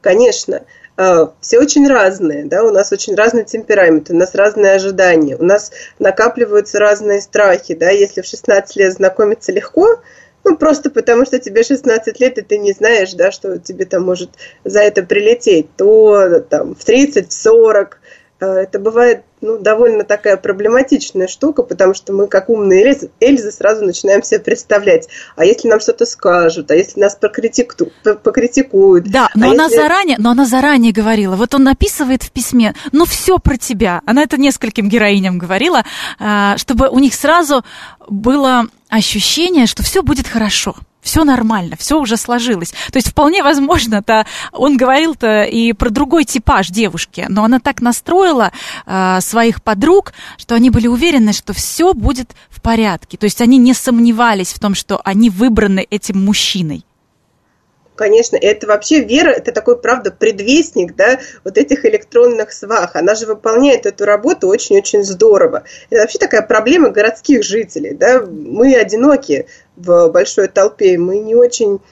Конечно. 0.00 0.62
А, 1.00 1.32
все 1.40 1.58
очень 1.58 1.88
разные, 1.88 2.44
да, 2.44 2.62
у 2.62 2.70
нас 2.70 2.92
очень 2.92 3.14
разный 3.14 3.46
темперамент, 3.46 4.10
у 4.10 4.14
нас 4.14 4.34
разные 4.34 4.74
ожидания, 4.74 5.34
у 5.34 5.42
нас 5.42 5.72
накапливаются 5.98 6.78
разные 6.78 7.22
страхи, 7.22 7.74
да, 7.74 7.88
если 7.88 8.20
в 8.20 8.26
16 8.26 8.76
лет 8.76 8.92
знакомиться 8.92 9.50
легко, 9.50 10.02
ну, 10.44 10.58
просто 10.58 10.90
потому 10.90 11.24
что 11.24 11.38
тебе 11.38 11.62
16 11.62 12.20
лет, 12.20 12.36
и 12.36 12.42
ты 12.42 12.58
не 12.58 12.72
знаешь, 12.74 13.14
да, 13.14 13.32
что 13.32 13.58
тебе 13.58 13.86
там 13.86 14.02
может 14.02 14.28
за 14.64 14.80
это 14.80 15.02
прилететь, 15.02 15.74
то 15.78 16.40
там 16.40 16.74
в 16.74 16.84
30, 16.84 17.30
в 17.30 17.32
40 17.32 17.98
Э, 18.40 18.46
это 18.46 18.78
бывает 18.78 19.22
ну, 19.40 19.58
довольно 19.58 20.04
такая 20.04 20.36
проблематичная 20.36 21.26
штука, 21.26 21.62
потому 21.62 21.94
что 21.94 22.12
мы, 22.12 22.26
как 22.26 22.48
умные 22.48 22.84
Эльзы, 22.84 23.10
Эльзы, 23.20 23.50
сразу 23.50 23.84
начинаем 23.84 24.22
себе 24.22 24.40
представлять, 24.40 25.08
а 25.36 25.44
если 25.44 25.68
нам 25.68 25.80
что-то 25.80 26.06
скажут, 26.06 26.70
а 26.70 26.74
если 26.74 27.00
нас 27.00 27.14
покритику, 27.14 27.86
покритикуют. 28.22 29.10
Да, 29.10 29.28
но, 29.34 29.48
а 29.48 29.50
она 29.52 29.64
если... 29.64 29.76
заранее, 29.76 30.16
но 30.18 30.30
она 30.30 30.44
заранее 30.44 30.92
говорила, 30.92 31.36
вот 31.36 31.54
он 31.54 31.64
написывает 31.64 32.22
в 32.22 32.30
письме, 32.30 32.74
ну 32.92 33.04
все 33.04 33.38
про 33.38 33.56
тебя. 33.56 34.02
Она 34.06 34.22
это 34.22 34.38
нескольким 34.38 34.88
героиням 34.88 35.38
говорила, 35.38 35.84
э, 36.18 36.54
чтобы 36.56 36.88
у 36.88 36.98
них 36.98 37.14
сразу 37.14 37.64
было 38.08 38.66
ощущение, 38.88 39.66
что 39.66 39.82
все 39.82 40.02
будет 40.02 40.26
хорошо 40.26 40.74
все 41.00 41.24
нормально, 41.24 41.76
все 41.78 41.98
уже 41.98 42.16
сложилось. 42.16 42.70
То 42.92 42.96
есть 42.96 43.08
вполне 43.08 43.42
возможно, 43.42 44.02
то 44.02 44.26
он 44.52 44.76
говорил-то 44.76 45.44
и 45.44 45.72
про 45.72 45.90
другой 45.90 46.24
типаж 46.24 46.68
девушки, 46.68 47.26
но 47.28 47.44
она 47.44 47.58
так 47.58 47.80
настроила 47.80 48.52
э, 48.86 49.20
своих 49.20 49.62
подруг, 49.62 50.12
что 50.36 50.54
они 50.54 50.70
были 50.70 50.86
уверены, 50.86 51.32
что 51.32 51.52
все 51.52 51.94
будет 51.94 52.34
в 52.48 52.60
порядке. 52.60 53.16
То 53.16 53.24
есть 53.24 53.40
они 53.40 53.58
не 53.58 53.74
сомневались 53.74 54.52
в 54.52 54.58
том, 54.58 54.74
что 54.74 55.00
они 55.04 55.30
выбраны 55.30 55.86
этим 55.90 56.24
мужчиной. 56.24 56.84
Конечно, 58.00 58.38
это 58.40 58.66
вообще 58.66 59.00
вера, 59.04 59.28
это 59.28 59.52
такой, 59.52 59.78
правда, 59.78 60.10
предвестник, 60.10 60.96
да, 60.96 61.20
вот 61.44 61.58
этих 61.58 61.84
электронных 61.84 62.50
свах. 62.50 62.96
Она 62.96 63.14
же 63.14 63.26
выполняет 63.26 63.84
эту 63.84 64.06
работу 64.06 64.48
очень-очень 64.48 65.04
здорово. 65.04 65.64
Это 65.90 66.00
вообще 66.00 66.18
такая 66.18 66.40
проблема 66.40 66.88
городских 66.88 67.42
жителей, 67.42 67.92
да. 67.92 68.22
Мы 68.22 68.74
одиноки 68.74 69.48
в 69.76 70.08
большой 70.08 70.48
толпе, 70.48 70.96
мы 70.96 71.18
не 71.18 71.34
очень 71.34 71.82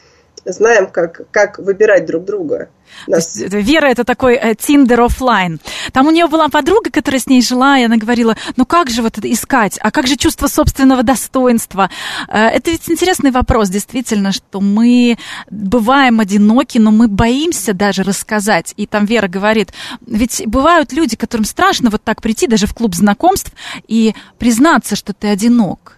знаем, 0.46 0.86
как, 0.86 1.30
как 1.30 1.58
выбирать 1.58 2.06
друг 2.06 2.24
друга. 2.24 2.70
Нас... 3.06 3.36
Вера 3.36 3.86
это 3.86 4.04
такой 4.04 4.38
Тиндер 4.56 5.00
э, 5.00 5.04
офлайн. 5.04 5.60
Там 5.92 6.06
у 6.06 6.10
нее 6.10 6.26
была 6.26 6.48
подруга, 6.48 6.90
которая 6.90 7.20
с 7.20 7.26
ней 7.26 7.42
жила, 7.42 7.78
и 7.78 7.84
она 7.84 7.96
говорила, 7.96 8.36
ну 8.56 8.66
как 8.66 8.90
же 8.90 9.02
вот 9.02 9.18
это 9.18 9.30
искать, 9.32 9.78
а 9.82 9.90
как 9.90 10.06
же 10.06 10.16
чувство 10.16 10.46
собственного 10.46 11.02
достоинства? 11.02 11.90
Э, 12.28 12.48
это 12.48 12.70
ведь 12.70 12.88
интересный 12.88 13.30
вопрос, 13.30 13.68
действительно, 13.68 14.32
что 14.32 14.60
мы 14.60 15.18
бываем 15.50 16.20
одиноки, 16.20 16.78
но 16.78 16.90
мы 16.90 17.08
боимся 17.08 17.74
даже 17.74 18.02
рассказать. 18.02 18.74
И 18.76 18.86
там 18.86 19.04
Вера 19.04 19.28
говорит, 19.28 19.72
ведь 20.06 20.42
бывают 20.46 20.92
люди, 20.92 21.16
которым 21.16 21.44
страшно 21.44 21.90
вот 21.90 22.02
так 22.02 22.22
прийти 22.22 22.46
даже 22.46 22.66
в 22.66 22.74
клуб 22.74 22.94
знакомств 22.94 23.52
и 23.86 24.14
признаться, 24.38 24.96
что 24.96 25.12
ты 25.12 25.28
одинок. 25.28 25.97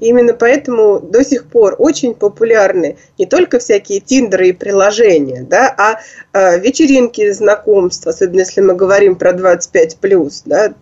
Именно 0.00 0.32
поэтому 0.32 0.98
до 0.98 1.22
сих 1.22 1.46
пор 1.46 1.76
очень 1.78 2.14
популярны 2.14 2.96
не 3.18 3.26
только 3.26 3.58
всякие 3.58 4.00
тиндеры 4.00 4.48
и 4.48 4.52
приложения, 4.52 5.42
да, 5.42 5.74
а 5.76 6.00
э, 6.32 6.58
вечеринки 6.58 7.30
знакомств, 7.32 8.06
особенно 8.06 8.40
если 8.40 8.62
мы 8.62 8.74
говорим 8.74 9.16
про 9.16 9.32
25 9.32 9.98
плюс, 9.98 10.42
да, 10.46 10.72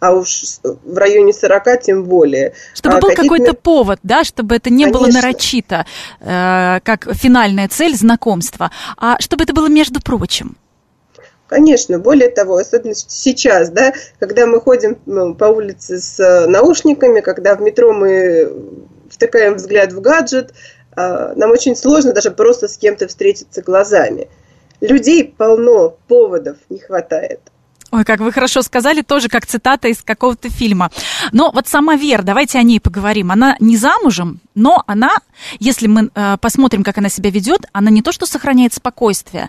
а 0.00 0.12
уж 0.12 0.42
в 0.62 0.98
районе 0.98 1.32
40 1.32 1.80
тем 1.82 2.04
более. 2.04 2.52
Чтобы 2.74 2.96
а 2.96 3.00
был 3.00 3.10
какой-то 3.14 3.54
повод, 3.54 4.00
да, 4.02 4.24
чтобы 4.24 4.56
это 4.56 4.70
не 4.70 4.84
Конечно. 4.84 5.00
было 5.00 5.10
нарочито, 5.10 5.86
э, 6.20 6.80
как 6.82 7.08
финальная 7.14 7.68
цель 7.68 7.96
знакомства, 7.96 8.72
а 8.96 9.18
чтобы 9.20 9.44
это 9.44 9.54
было 9.54 9.68
между 9.68 10.00
прочим. 10.00 10.56
Конечно, 11.54 12.00
более 12.00 12.30
того, 12.30 12.56
особенно 12.56 12.96
сейчас, 12.96 13.70
да, 13.70 13.92
когда 14.18 14.44
мы 14.44 14.60
ходим 14.60 14.98
ну, 15.06 15.36
по 15.36 15.44
улице 15.44 16.00
с 16.00 16.18
э, 16.18 16.48
наушниками, 16.48 17.20
когда 17.20 17.54
в 17.54 17.60
метро 17.60 17.92
мы 17.92 18.52
втыкаем 19.08 19.54
взгляд 19.54 19.92
в 19.92 20.00
гаджет, 20.00 20.52
а, 20.96 21.32
нам 21.36 21.52
очень 21.52 21.76
сложно 21.76 22.12
даже 22.12 22.32
просто 22.32 22.66
с 22.66 22.76
кем-то 22.76 23.06
встретиться 23.06 23.62
глазами. 23.62 24.26
Людей 24.80 25.32
полно, 25.38 25.96
поводов 26.08 26.56
не 26.70 26.80
хватает. 26.80 27.38
Ой, 27.92 28.04
как 28.04 28.18
вы 28.18 28.32
хорошо 28.32 28.62
сказали, 28.62 29.02
тоже 29.02 29.28
как 29.28 29.46
цитата 29.46 29.86
из 29.86 30.02
какого-то 30.02 30.50
фильма. 30.50 30.90
Но 31.30 31.52
вот 31.52 31.68
сама 31.68 31.94
Вера, 31.94 32.22
давайте 32.22 32.58
о 32.58 32.64
ней 32.64 32.80
поговорим. 32.80 33.30
Она 33.30 33.56
не 33.60 33.76
замужем, 33.76 34.40
но 34.56 34.82
она, 34.88 35.18
если 35.60 35.86
мы 35.86 36.10
э, 36.12 36.36
посмотрим, 36.40 36.82
как 36.82 36.98
она 36.98 37.08
себя 37.08 37.30
ведет, 37.30 37.66
она 37.72 37.92
не 37.92 38.02
то 38.02 38.10
что 38.10 38.26
сохраняет 38.26 38.74
спокойствие, 38.74 39.48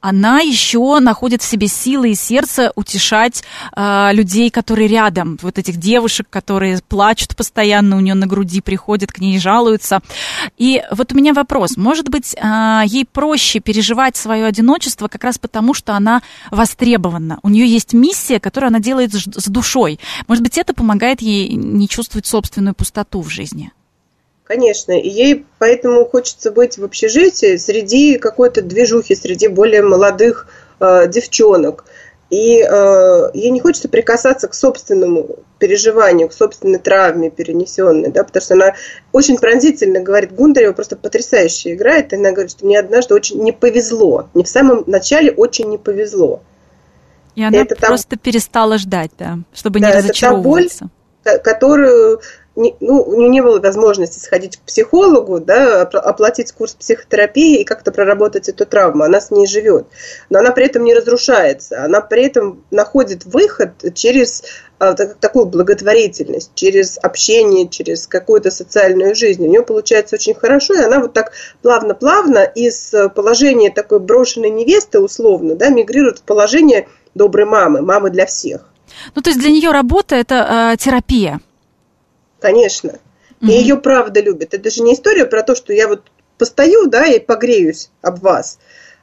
она 0.00 0.40
еще 0.40 0.98
находит 1.00 1.42
в 1.42 1.44
себе 1.44 1.68
силы 1.68 2.10
и 2.10 2.14
сердце 2.14 2.72
утешать 2.74 3.42
э, 3.76 4.10
людей, 4.12 4.50
которые 4.50 4.88
рядом, 4.88 5.38
вот 5.42 5.58
этих 5.58 5.76
девушек, 5.76 6.26
которые 6.30 6.80
плачут 6.88 7.36
постоянно, 7.36 7.96
у 7.96 8.00
нее 8.00 8.14
на 8.14 8.26
груди 8.26 8.60
приходят, 8.60 9.12
к 9.12 9.18
ней 9.18 9.38
жалуются. 9.38 10.00
И 10.56 10.82
вот 10.90 11.12
у 11.12 11.16
меня 11.16 11.34
вопрос, 11.34 11.76
может 11.76 12.08
быть, 12.08 12.34
э, 12.34 12.82
ей 12.86 13.04
проще 13.04 13.60
переживать 13.60 14.16
свое 14.16 14.46
одиночество 14.46 15.08
как 15.08 15.24
раз 15.24 15.38
потому, 15.38 15.74
что 15.74 15.94
она 15.94 16.22
востребована, 16.50 17.38
у 17.42 17.48
нее 17.48 17.66
есть 17.66 17.92
миссия, 17.92 18.40
которую 18.40 18.68
она 18.68 18.80
делает 18.80 19.12
с 19.12 19.48
душой. 19.48 20.00
Может 20.26 20.42
быть, 20.42 20.58
это 20.58 20.74
помогает 20.74 21.20
ей 21.20 21.54
не 21.54 21.88
чувствовать 21.88 22.26
собственную 22.26 22.74
пустоту 22.74 23.20
в 23.20 23.28
жизни? 23.28 23.72
Конечно, 24.50 25.00
и 25.00 25.08
ей 25.08 25.46
поэтому 25.60 26.04
хочется 26.04 26.50
быть 26.50 26.76
в 26.76 26.82
общежитии 26.82 27.56
среди 27.56 28.18
какой-то 28.18 28.62
движухи, 28.62 29.14
среди 29.14 29.46
более 29.46 29.80
молодых 29.80 30.48
э, 30.80 31.06
девчонок. 31.06 31.84
И 32.30 32.58
э, 32.60 33.30
ей 33.32 33.50
не 33.50 33.60
хочется 33.60 33.88
прикасаться 33.88 34.48
к 34.48 34.54
собственному 34.54 35.36
переживанию, 35.60 36.28
к 36.28 36.32
собственной 36.32 36.80
травме 36.80 37.30
перенесенной, 37.30 38.10
да, 38.10 38.24
потому 38.24 38.42
что 38.42 38.54
она 38.54 38.74
очень 39.12 39.38
пронзительно 39.38 40.00
говорит, 40.00 40.34
Гундарева 40.34 40.72
просто 40.72 40.96
потрясающе 40.96 41.74
играет, 41.74 42.12
и 42.12 42.16
она 42.16 42.32
говорит, 42.32 42.50
что 42.50 42.66
мне 42.66 42.80
однажды 42.80 43.14
очень 43.14 43.40
не 43.44 43.52
повезло, 43.52 44.30
не 44.34 44.42
в 44.42 44.48
самом 44.48 44.82
начале 44.88 45.30
очень 45.30 45.68
не 45.68 45.78
повезло. 45.78 46.42
И 47.36 47.44
она 47.44 47.56
это 47.58 47.76
просто 47.76 48.08
там... 48.08 48.18
перестала 48.18 48.78
ждать, 48.78 49.12
да, 49.16 49.38
чтобы 49.54 49.78
да, 49.78 49.90
не 49.90 49.96
разочаровываться. 49.98 50.90
Это 51.22 51.34
та 51.34 51.34
боль, 51.34 51.42
которую 51.44 52.20
ну, 52.56 53.02
у 53.02 53.16
нее 53.16 53.28
не 53.28 53.40
было 53.42 53.60
возможности 53.60 54.18
сходить 54.18 54.56
к 54.56 54.60
психологу, 54.60 55.40
да, 55.40 55.82
оплатить 55.82 56.52
курс 56.52 56.74
психотерапии 56.74 57.60
и 57.60 57.64
как-то 57.64 57.92
проработать 57.92 58.48
эту 58.48 58.66
травму. 58.66 59.04
Она 59.04 59.20
с 59.20 59.30
ней 59.30 59.46
живет. 59.46 59.86
Но 60.30 60.40
она 60.40 60.50
при 60.50 60.66
этом 60.66 60.84
не 60.84 60.94
разрушается. 60.94 61.84
Она 61.84 62.00
при 62.00 62.24
этом 62.26 62.64
находит 62.70 63.24
выход 63.24 63.70
через 63.94 64.42
а, 64.78 64.94
такую 64.94 65.46
благотворительность, 65.46 66.50
через 66.54 66.98
общение, 66.98 67.68
через 67.68 68.06
какую-то 68.06 68.50
социальную 68.50 69.14
жизнь. 69.14 69.46
У 69.46 69.48
нее 69.48 69.62
получается 69.62 70.16
очень 70.16 70.34
хорошо, 70.34 70.74
и 70.74 70.82
она 70.82 71.00
вот 71.00 71.12
так 71.12 71.32
плавно-плавно 71.62 72.42
из 72.42 72.92
положения 73.14 73.70
такой 73.70 74.00
брошенной 74.00 74.50
невесты, 74.50 74.98
условно, 74.98 75.54
да, 75.54 75.68
мигрирует 75.68 76.18
в 76.18 76.22
положение 76.22 76.88
доброй 77.14 77.46
мамы, 77.46 77.80
мамы 77.80 78.10
для 78.10 78.26
всех. 78.26 78.62
Ну, 79.14 79.22
то 79.22 79.30
есть 79.30 79.40
для 79.40 79.50
нее 79.50 79.70
работа 79.70 80.16
это 80.16 80.72
э, 80.72 80.76
терапия 80.78 81.40
конечно. 82.40 82.98
И 83.40 83.46
mm-hmm. 83.46 83.50
ее 83.50 83.76
правда 83.76 84.20
любят. 84.20 84.54
Это 84.54 84.70
же 84.70 84.82
не 84.82 84.94
история 84.94 85.26
про 85.26 85.42
то, 85.42 85.54
что 85.54 85.72
я 85.72 85.88
вот 85.88 86.10
постою, 86.38 86.86
да, 86.86 87.06
и 87.06 87.20
погреюсь 87.20 87.90
об 88.02 88.20
вас 88.20 88.58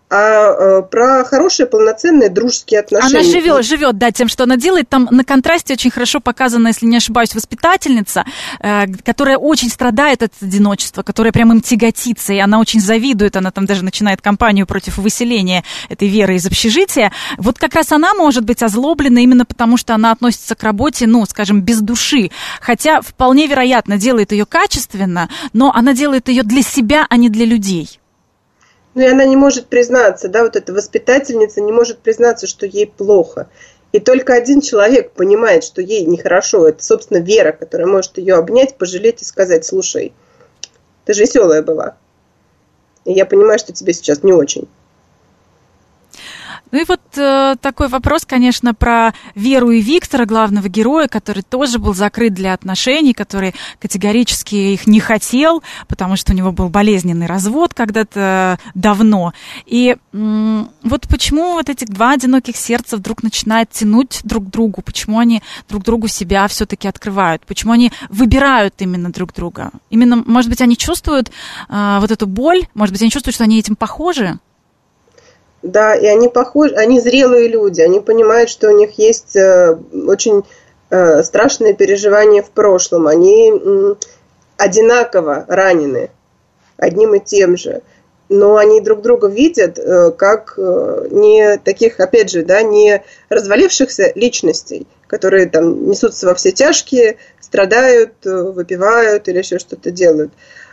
а 0.09 0.79
э, 0.79 0.81
про 0.83 1.25
хорошие, 1.25 1.67
полноценные 1.67 2.29
дружеские 2.29 2.79
отношения. 2.79 3.19
Она 3.19 3.29
живет, 3.29 3.65
живет, 3.65 3.97
да, 3.97 4.11
тем, 4.11 4.29
что 4.29 4.43
она 4.43 4.55
делает. 4.55 4.87
Там 4.87 5.07
на 5.11 5.25
контрасте 5.25 5.73
очень 5.73 5.91
хорошо 5.91 6.19
показана, 6.19 6.69
если 6.69 6.85
не 6.85 6.97
ошибаюсь, 6.97 7.35
воспитательница, 7.35 8.23
э, 8.61 8.85
которая 9.03 9.37
очень 9.37 9.69
страдает 9.69 10.23
от 10.23 10.31
одиночества, 10.41 11.03
которая 11.03 11.33
прям 11.33 11.51
им 11.51 11.61
тяготится, 11.61 12.33
и 12.33 12.39
она 12.39 12.59
очень 12.59 12.79
завидует, 12.79 13.35
она 13.35 13.51
там 13.51 13.65
даже 13.65 13.83
начинает 13.83 14.21
кампанию 14.21 14.65
против 14.65 14.97
выселения 14.97 15.63
этой 15.89 16.07
Веры 16.07 16.35
из 16.35 16.45
общежития. 16.45 17.11
Вот 17.37 17.57
как 17.57 17.75
раз 17.75 17.91
она 17.91 18.13
может 18.13 18.45
быть 18.45 18.63
озлоблена 18.63 19.19
именно 19.19 19.45
потому, 19.45 19.75
что 19.75 19.93
она 19.93 20.11
относится 20.11 20.55
к 20.55 20.63
работе, 20.63 21.05
ну, 21.05 21.25
скажем, 21.25 21.61
без 21.61 21.81
души. 21.81 22.31
Хотя 22.61 23.01
вполне 23.01 23.47
вероятно 23.47 23.97
делает 23.97 24.31
ее 24.31 24.45
качественно, 24.45 25.29
но 25.51 25.71
она 25.73 25.93
делает 25.93 26.29
ее 26.29 26.43
для 26.43 26.61
себя, 26.61 27.05
а 27.09 27.17
не 27.17 27.29
для 27.29 27.45
людей. 27.45 27.99
Ну 28.97 29.03
и 29.03 29.05
она 29.05 29.25
не 29.25 29.35
может 29.35 29.67
признаться, 29.67 30.27
да, 30.27 30.41
вот 30.41 30.55
эта 30.55 30.73
воспитательница 30.73 31.61
не 31.61 31.71
может 31.71 31.99
признаться, 31.99 32.47
что 32.47 32.65
ей 32.65 32.87
плохо. 32.87 33.47
И 33.91 33.99
только 33.99 34.33
один 34.33 34.59
человек 34.59 35.11
понимает, 35.11 35.63
что 35.63 35.83
ей 35.83 36.03
нехорошо. 36.03 36.67
Это, 36.67 36.83
собственно, 36.83 37.19
Вера, 37.19 37.51
которая 37.51 37.85
может 37.85 38.17
ее 38.17 38.33
обнять, 38.33 38.75
пожалеть 38.75 39.21
и 39.21 39.25
сказать, 39.25 39.65
слушай, 39.65 40.13
ты 41.05 41.13
же 41.13 41.21
веселая 41.21 41.61
была. 41.61 41.95
И 43.05 43.13
я 43.13 43.27
понимаю, 43.27 43.59
что 43.59 43.71
тебе 43.71 43.93
сейчас 43.93 44.23
не 44.23 44.33
очень. 44.33 44.67
Ну 46.71 46.81
и 46.81 46.85
вот 46.87 47.01
э, 47.15 47.55
такой 47.61 47.87
вопрос, 47.87 48.25
конечно, 48.25 48.73
про 48.73 49.13
Веру 49.35 49.71
и 49.71 49.81
Виктора, 49.81 50.25
главного 50.25 50.67
героя, 50.67 51.07
который 51.07 51.43
тоже 51.43 51.79
был 51.79 51.93
закрыт 51.93 52.33
для 52.33 52.53
отношений, 52.53 53.13
который 53.13 53.55
категорически 53.79 54.55
их 54.55 54.85
не 54.85 54.99
хотел, 54.99 55.63
потому 55.87 56.17
что 56.17 56.33
у 56.33 56.35
него 56.35 56.51
был 56.51 56.69
болезненный 56.69 57.25
развод 57.25 57.73
когда-то 57.73 58.59
давно. 58.75 59.33
И 59.65 59.95
э, 59.95 60.65
вот 60.83 61.07
почему 61.07 61.53
вот 61.53 61.69
этих 61.69 61.87
два 61.87 62.11
одиноких 62.11 62.57
сердца 62.57 62.97
вдруг 62.97 63.23
начинают 63.23 63.69
тянуть 63.71 64.19
друг 64.23 64.47
к 64.47 64.49
другу, 64.49 64.81
почему 64.81 65.19
они 65.19 65.41
друг 65.69 65.83
другу 65.83 66.07
себя 66.07 66.47
все-таки 66.47 66.87
открывают, 66.87 67.45
почему 67.45 67.71
они 67.71 67.91
выбирают 68.09 68.75
именно 68.79 69.11
друг 69.11 69.33
друга. 69.33 69.71
Именно, 69.89 70.17
может 70.25 70.49
быть, 70.49 70.61
они 70.61 70.75
чувствуют 70.75 71.31
э, 71.69 71.97
вот 72.01 72.11
эту 72.11 72.27
боль, 72.27 72.67
может 72.73 72.91
быть, 72.91 73.01
они 73.01 73.11
чувствуют, 73.11 73.35
что 73.35 73.45
они 73.45 73.57
этим 73.57 73.77
похожи, 73.77 74.39
да, 75.61 75.95
и 75.95 76.05
они 76.05 76.29
похожи, 76.29 76.75
они 76.75 76.99
зрелые 76.99 77.47
люди, 77.47 77.81
они 77.81 77.99
понимают, 77.99 78.49
что 78.49 78.69
у 78.69 78.75
них 78.75 78.97
есть 78.97 79.35
э, 79.35 79.77
очень 80.07 80.43
э, 80.89 81.23
страшные 81.23 81.73
переживания 81.73 82.41
в 82.41 82.51
прошлом, 82.51 83.07
они 83.07 83.53
одинаково 84.57 85.45
ранены 85.47 86.09
одним 86.77 87.15
и 87.15 87.19
тем 87.19 87.57
же, 87.57 87.81
но 88.29 88.57
они 88.57 88.81
друг 88.81 89.01
друга 89.01 89.27
видят 89.27 89.79
э, 89.79 90.11
как 90.11 90.57
не 90.57 91.57
таких, 91.57 91.99
опять 91.99 92.29
же, 92.29 92.43
да, 92.43 92.61
не 92.61 93.03
развалившихся 93.29 94.11
личностей, 94.15 94.85
которые 95.07 95.47
там 95.47 95.89
несутся 95.89 96.27
во 96.27 96.35
все 96.35 96.51
тяжкие, 96.51 97.17
страдают, 97.39 98.13
выпивают 98.23 99.27
или 99.27 99.39
еще 99.39 99.57
что-то 99.57 99.89
делают, 99.89 100.31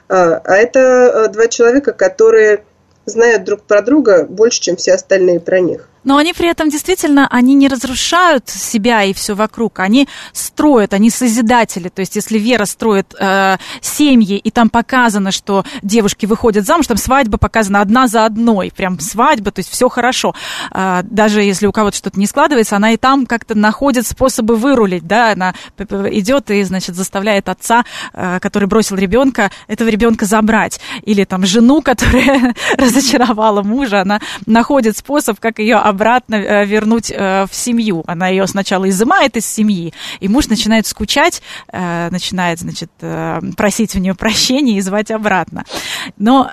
а, 0.08 0.42
а 0.44 0.56
это 0.56 1.30
два 1.32 1.46
человека, 1.46 1.92
которые 1.92 2.64
знают 3.06 3.44
друг 3.44 3.62
про 3.62 3.82
друга 3.82 4.24
больше, 4.24 4.60
чем 4.60 4.76
все 4.76 4.94
остальные 4.94 5.40
про 5.40 5.60
них. 5.60 5.88
Но 6.04 6.16
они 6.16 6.32
при 6.32 6.48
этом 6.48 6.68
действительно, 6.68 7.26
они 7.30 7.54
не 7.54 7.68
разрушают 7.68 8.48
себя 8.48 9.02
и 9.02 9.12
все 9.12 9.34
вокруг, 9.34 9.80
они 9.80 10.08
строят, 10.32 10.94
они 10.94 11.10
созидатели. 11.10 11.88
То 11.88 12.00
есть 12.00 12.16
если 12.16 12.38
Вера 12.38 12.66
строит 12.66 13.14
э, 13.18 13.56
семьи, 13.80 14.36
и 14.36 14.50
там 14.50 14.70
показано, 14.70 15.32
что 15.32 15.64
девушки 15.82 16.26
выходят 16.26 16.66
замуж, 16.66 16.86
там 16.86 16.96
свадьба 16.96 17.38
показана 17.38 17.80
одна 17.80 18.06
за 18.06 18.24
одной, 18.24 18.72
прям 18.74 19.00
свадьба, 19.00 19.50
то 19.50 19.60
есть 19.60 19.70
все 19.70 19.88
хорошо. 19.88 20.34
Э, 20.70 21.02
даже 21.02 21.42
если 21.42 21.66
у 21.66 21.72
кого-то 21.72 21.96
что-то 21.96 22.18
не 22.18 22.26
складывается, 22.26 22.76
она 22.76 22.92
и 22.92 22.96
там 22.96 23.26
как-то 23.26 23.54
находит 23.54 24.06
способы 24.06 24.56
вырулить, 24.56 25.06
да, 25.06 25.32
она 25.32 25.54
идет 25.78 26.50
и, 26.50 26.62
значит, 26.62 26.94
заставляет 26.94 27.48
отца, 27.48 27.84
э, 28.12 28.38
который 28.40 28.68
бросил 28.68 28.96
ребенка, 28.96 29.50
этого 29.68 29.88
ребенка 29.88 30.26
забрать. 30.26 30.80
Или 31.02 31.24
там 31.24 31.46
жену, 31.46 31.82
которая 31.84 32.54
разочаровала 32.78 33.62
мужа, 33.62 34.02
она 34.02 34.20
находит 34.46 34.96
способ, 34.96 35.40
как 35.40 35.58
ее 35.58 35.76
обратно 35.94 36.34
э, 36.34 36.66
вернуть 36.66 37.10
э, 37.10 37.46
в 37.48 37.54
семью. 37.54 38.02
Она 38.06 38.28
ее 38.28 38.46
сначала 38.46 38.88
изымает 38.88 39.36
из 39.36 39.46
семьи, 39.46 39.94
и 40.20 40.28
муж 40.28 40.48
начинает 40.48 40.86
скучать, 40.86 41.40
э, 41.72 42.08
начинает, 42.10 42.58
значит, 42.58 42.90
просить 43.56 43.94
у 43.94 44.00
нее 44.00 44.14
прощения 44.14 44.76
и 44.76 44.80
звать 44.80 45.10
обратно. 45.10 45.64
Но 46.18 46.50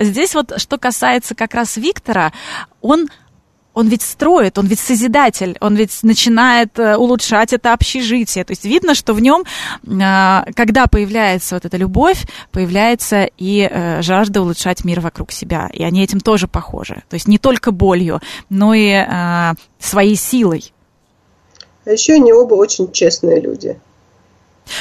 здесь 0.00 0.34
вот, 0.34 0.52
что 0.56 0.78
касается 0.78 1.34
как 1.34 1.54
раз 1.54 1.76
Виктора, 1.76 2.32
он 2.80 3.08
он 3.72 3.88
ведь 3.88 4.02
строит, 4.02 4.58
он 4.58 4.66
ведь 4.66 4.80
созидатель, 4.80 5.56
он 5.60 5.76
ведь 5.76 6.02
начинает 6.02 6.78
улучшать 6.78 7.52
это 7.52 7.72
общежитие. 7.72 8.44
То 8.44 8.52
есть 8.52 8.64
видно, 8.64 8.94
что 8.94 9.14
в 9.14 9.20
нем, 9.20 9.44
когда 9.82 10.86
появляется 10.86 11.54
вот 11.54 11.64
эта 11.64 11.76
любовь, 11.76 12.26
появляется 12.50 13.28
и 13.38 13.98
жажда 14.00 14.42
улучшать 14.42 14.84
мир 14.84 15.00
вокруг 15.00 15.30
себя. 15.32 15.70
И 15.72 15.84
они 15.84 16.02
этим 16.02 16.20
тоже 16.20 16.48
похожи. 16.48 17.02
То 17.08 17.14
есть 17.14 17.28
не 17.28 17.38
только 17.38 17.70
болью, 17.70 18.20
но 18.48 18.74
и 18.74 19.06
своей 19.78 20.16
силой. 20.16 20.72
А 21.84 21.90
еще 21.92 22.14
они 22.14 22.32
оба 22.32 22.54
очень 22.54 22.90
честные 22.92 23.40
люди. 23.40 23.80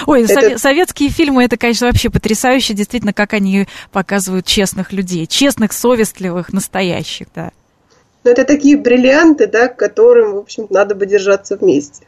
Ой, 0.05 0.23
это... 0.23 0.59
советские 0.59 1.09
фильмы, 1.09 1.45
это, 1.45 1.57
конечно, 1.57 1.87
вообще 1.87 2.09
потрясающе, 2.09 2.73
действительно, 2.73 3.13
как 3.13 3.33
они 3.33 3.67
показывают 3.91 4.45
честных 4.45 4.91
людей, 4.91 5.25
честных, 5.25 5.73
совестливых, 5.73 6.53
настоящих, 6.53 7.27
да. 7.33 7.51
Но 8.23 8.31
это 8.31 8.43
такие 8.43 8.77
бриллианты, 8.77 9.47
да, 9.47 9.67
к 9.67 9.77
которым, 9.77 10.33
в 10.33 10.37
общем, 10.37 10.67
надо 10.69 10.95
бы 10.95 11.05
держаться 11.05 11.55
вместе. 11.55 12.05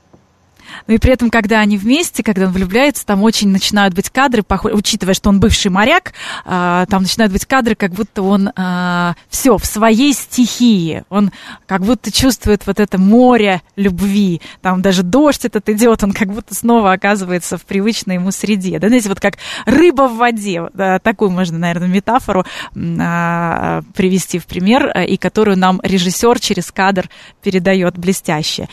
Ну 0.87 0.95
и 0.95 0.97
при 0.97 1.13
этом, 1.13 1.29
когда 1.29 1.59
они 1.59 1.77
вместе, 1.77 2.23
когда 2.23 2.45
он 2.45 2.51
влюбляется, 2.51 3.05
там 3.05 3.23
очень 3.23 3.49
начинают 3.49 3.93
быть 3.93 4.09
кадры, 4.09 4.43
учитывая, 4.63 5.13
что 5.13 5.29
он 5.29 5.39
бывший 5.39 5.69
моряк, 5.69 6.13
а, 6.45 6.85
там 6.87 7.03
начинают 7.03 7.31
быть 7.31 7.45
кадры, 7.45 7.75
как 7.75 7.91
будто 7.91 8.23
он 8.23 8.51
а, 8.55 9.15
все 9.29 9.57
в 9.57 9.65
своей 9.65 10.13
стихии, 10.13 11.03
он 11.09 11.31
как 11.67 11.81
будто 11.81 12.11
чувствует 12.11 12.65
вот 12.65 12.79
это 12.79 12.97
море 12.97 13.61
любви, 13.75 14.41
там 14.61 14.81
даже 14.81 15.03
дождь 15.03 15.45
этот 15.45 15.69
идет, 15.69 16.03
он 16.03 16.11
как 16.13 16.29
будто 16.29 16.55
снова 16.55 16.91
оказывается 16.91 17.57
в 17.57 17.65
привычной 17.65 18.15
ему 18.15 18.31
среде. 18.31 18.79
Да, 18.79 18.87
знаете, 18.87 19.09
вот 19.09 19.19
как 19.19 19.35
рыба 19.65 20.07
в 20.07 20.17
воде, 20.17 20.63
такую 21.03 21.31
можно, 21.31 21.57
наверное, 21.57 21.87
метафору 21.87 22.45
а, 22.75 23.81
привести 23.93 24.39
в 24.39 24.45
пример, 24.45 24.89
и 24.99 25.17
которую 25.17 25.57
нам 25.57 25.79
режиссер 25.83 26.39
через 26.39 26.71
кадр 26.71 27.09
передает 27.41 27.97
блестяще 27.97 28.67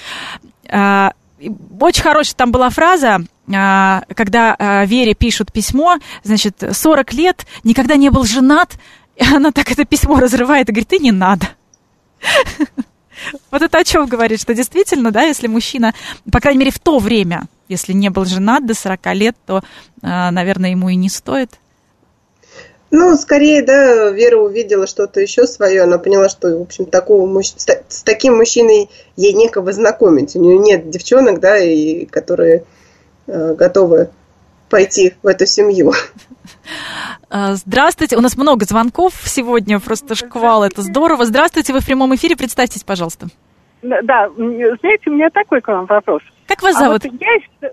очень 1.80 2.02
хорошая 2.02 2.34
там 2.36 2.52
была 2.52 2.70
фраза, 2.70 3.20
а, 3.54 4.02
когда 4.14 4.54
а, 4.58 4.84
Вере 4.84 5.14
пишут 5.14 5.52
письмо, 5.52 5.98
значит, 6.22 6.62
40 6.72 7.12
лет, 7.14 7.46
никогда 7.64 7.96
не 7.96 8.10
был 8.10 8.24
женат, 8.24 8.78
и 9.16 9.24
она 9.24 9.52
так 9.52 9.70
это 9.70 9.84
письмо 9.84 10.18
разрывает 10.18 10.68
и 10.68 10.72
говорит, 10.72 10.88
ты 10.88 10.98
не 10.98 11.12
надо. 11.12 11.48
Вот 13.50 13.62
это 13.62 13.78
о 13.78 13.84
чем 13.84 14.06
говорит, 14.06 14.40
что 14.40 14.54
действительно, 14.54 15.10
да, 15.10 15.22
если 15.22 15.48
мужчина, 15.48 15.92
по 16.30 16.38
крайней 16.38 16.60
мере, 16.60 16.70
в 16.70 16.78
то 16.78 17.00
время, 17.00 17.46
если 17.68 17.92
не 17.92 18.10
был 18.10 18.24
женат 18.24 18.64
до 18.64 18.74
40 18.74 19.14
лет, 19.14 19.36
то, 19.44 19.64
а, 20.02 20.30
наверное, 20.30 20.70
ему 20.70 20.88
и 20.88 20.94
не 20.94 21.08
стоит 21.08 21.58
ну, 22.90 23.16
скорее, 23.16 23.62
да, 23.62 24.10
Вера 24.10 24.38
увидела 24.38 24.86
что-то 24.86 25.20
еще 25.20 25.46
свое. 25.46 25.82
Она 25.82 25.98
поняла, 25.98 26.28
что, 26.28 26.56
в 26.56 26.62
общем, 26.62 26.86
такого 26.86 27.26
мужч... 27.26 27.52
с 27.56 28.02
таким 28.02 28.36
мужчиной 28.36 28.88
ей 29.16 29.32
некого 29.34 29.72
знакомить. 29.72 30.34
У 30.36 30.40
нее 30.40 30.58
нет 30.58 30.88
девчонок, 30.88 31.40
да, 31.40 31.58
и 31.58 32.06
которые 32.06 32.64
э, 33.26 33.54
готовы 33.54 34.10
пойти 34.70 35.14
в 35.22 35.26
эту 35.26 35.46
семью. 35.46 35.92
А, 37.30 37.54
здравствуйте, 37.56 38.16
у 38.16 38.20
нас 38.20 38.36
много 38.38 38.64
звонков 38.64 39.12
сегодня, 39.26 39.80
просто 39.80 40.14
шквал, 40.14 40.64
это 40.64 40.80
здорово. 40.80 41.26
Здравствуйте, 41.26 41.74
вы 41.74 41.80
в 41.80 41.86
прямом 41.86 42.14
эфире, 42.14 42.36
представьтесь, 42.36 42.84
пожалуйста. 42.84 43.28
Да, 43.82 44.30
знаете, 44.34 45.10
у 45.10 45.12
меня 45.12 45.28
такой 45.30 45.60
к 45.60 45.68
вам 45.68 45.86
вопрос. 45.86 46.22
Как 46.46 46.62
вас 46.62 46.76
зовут? 46.76 47.04
А 47.04 47.08
вот 47.08 47.20
я, 47.20 47.70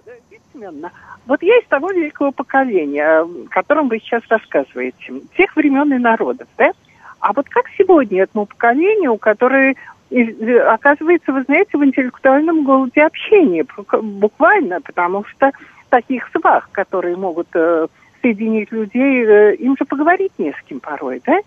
Семеновна, 0.56 0.92
вот 1.28 1.42
я 1.44 1.58
из 1.58 1.66
того 1.68 1.92
великого 1.92 2.32
поколения, 2.32 3.22
о 3.22 3.28
котором 3.50 3.90
вы 3.90 4.00
сейчас 4.00 4.24
рассказываете, 4.30 5.14
тех 5.38 5.56
времен 5.56 5.94
и 5.94 5.98
народов, 5.98 6.48
да? 6.58 6.72
А 7.20 7.34
вот 7.34 7.48
как 7.50 7.66
сегодня 7.78 8.24
этому 8.24 8.46
поколению, 8.46 9.18
которое 9.18 9.76
оказывается, 10.68 11.32
вы 11.34 11.44
знаете, 11.44 11.78
в 11.78 11.84
интеллектуальном 11.84 12.64
голоде 12.64 13.02
общения, 13.04 13.66
буквально, 14.02 14.80
потому 14.82 15.26
что 15.26 15.52
таких 15.90 16.30
свах, 16.30 16.70
которые 16.72 17.16
могут 17.16 17.48
э, 17.54 17.88
соединить 18.22 18.72
людей, 18.72 19.26
э, 19.26 19.56
им 19.56 19.76
же 19.78 19.86
поговорить 19.86 20.34
не 20.38 20.52
с 20.52 20.62
кем 20.68 20.80
порой, 20.80 21.22
да? 21.26 21.40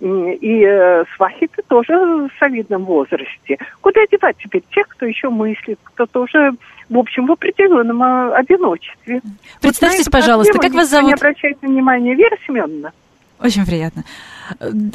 И, 0.00 0.64
э, 0.64 1.04
свахи-то 1.16 1.62
тоже 1.66 1.92
в 1.92 2.30
солидном 2.38 2.84
возрасте. 2.84 3.58
Куда 3.80 4.00
девать 4.10 4.36
теперь 4.38 4.62
тех, 4.70 4.86
кто 4.88 5.06
еще 5.06 5.28
мыслит, 5.28 5.78
кто 5.82 6.06
тоже 6.06 6.52
в 6.88 6.96
общем, 6.96 7.26
в 7.26 7.32
определенном 7.32 8.02
э, 8.02 8.32
одиночестве. 8.34 9.20
Представьтесь, 9.60 10.06
вот 10.06 10.12
пожалуйста, 10.12 10.58
как 10.58 10.72
вас 10.72 10.88
зовут? 10.88 11.08
Не 11.08 11.14
обращайте 11.14 11.58
внимания, 11.66 12.14
Вера 12.14 12.36
Семеновна. 12.46 12.92
Очень 13.40 13.66
приятно. 13.66 14.04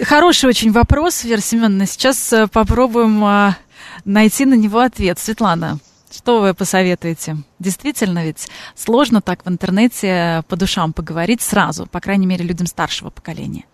Хороший 0.02 0.50
очень 0.50 0.72
вопрос, 0.72 1.24
Вера 1.24 1.40
Семеновна. 1.40 1.86
Сейчас 1.86 2.34
э, 2.34 2.48
попробуем 2.48 3.54
найти 4.06 4.46
на 4.46 4.56
него 4.56 4.80
ответ. 4.80 5.20
Светлана, 5.20 5.78
что 6.12 6.42
вы 6.42 6.56
посоветуете? 6.56 7.36
Действительно 7.60 8.26
ведь 8.26 8.50
сложно 8.76 9.22
так 9.22 9.46
в 9.46 9.50
интернете 9.50 10.44
по 10.48 10.56
душам 10.56 10.94
поговорить 10.94 11.42
сразу, 11.42 11.86
по 11.86 12.00
крайней 12.00 12.26
мере, 12.26 12.44
людям 12.44 12.66
старшего 12.66 13.12
поколения 13.12 13.66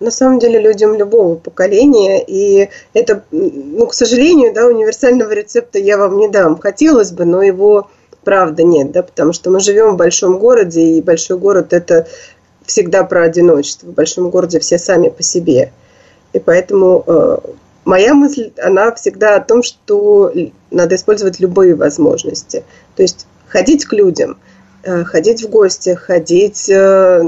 на 0.00 0.10
самом 0.10 0.38
деле 0.38 0.60
людям 0.60 0.94
любого 0.94 1.36
поколения, 1.36 2.22
и 2.22 2.68
это, 2.92 3.24
ну, 3.30 3.86
к 3.86 3.94
сожалению, 3.94 4.52
да, 4.52 4.66
универсального 4.66 5.32
рецепта 5.32 5.78
я 5.78 5.96
вам 5.98 6.18
не 6.18 6.28
дам. 6.28 6.58
Хотелось 6.58 7.12
бы, 7.12 7.24
но 7.24 7.42
его 7.42 7.88
правда 8.24 8.62
нет, 8.62 8.90
да, 8.90 9.02
потому 9.02 9.32
что 9.32 9.50
мы 9.50 9.60
живем 9.60 9.92
в 9.92 9.96
большом 9.96 10.38
городе, 10.38 10.80
и 10.80 11.02
большой 11.02 11.38
город 11.38 11.72
это 11.72 12.06
всегда 12.66 13.04
про 13.04 13.24
одиночество. 13.24 13.86
В 13.88 13.92
большом 13.94 14.30
городе 14.30 14.58
все 14.58 14.78
сами 14.78 15.08
по 15.08 15.22
себе. 15.22 15.72
И 16.32 16.38
поэтому 16.38 17.04
э, 17.06 17.38
моя 17.84 18.14
мысль, 18.14 18.50
она 18.62 18.92
всегда 18.94 19.36
о 19.36 19.40
том, 19.40 19.62
что 19.62 20.32
надо 20.70 20.94
использовать 20.96 21.40
любые 21.40 21.74
возможности. 21.74 22.64
То 22.96 23.02
есть 23.02 23.26
ходить 23.46 23.84
к 23.84 23.92
людям, 23.92 24.38
э, 24.82 25.04
ходить 25.04 25.44
в 25.44 25.48
гости, 25.48 25.94
ходить 25.94 26.68
э, 26.68 27.22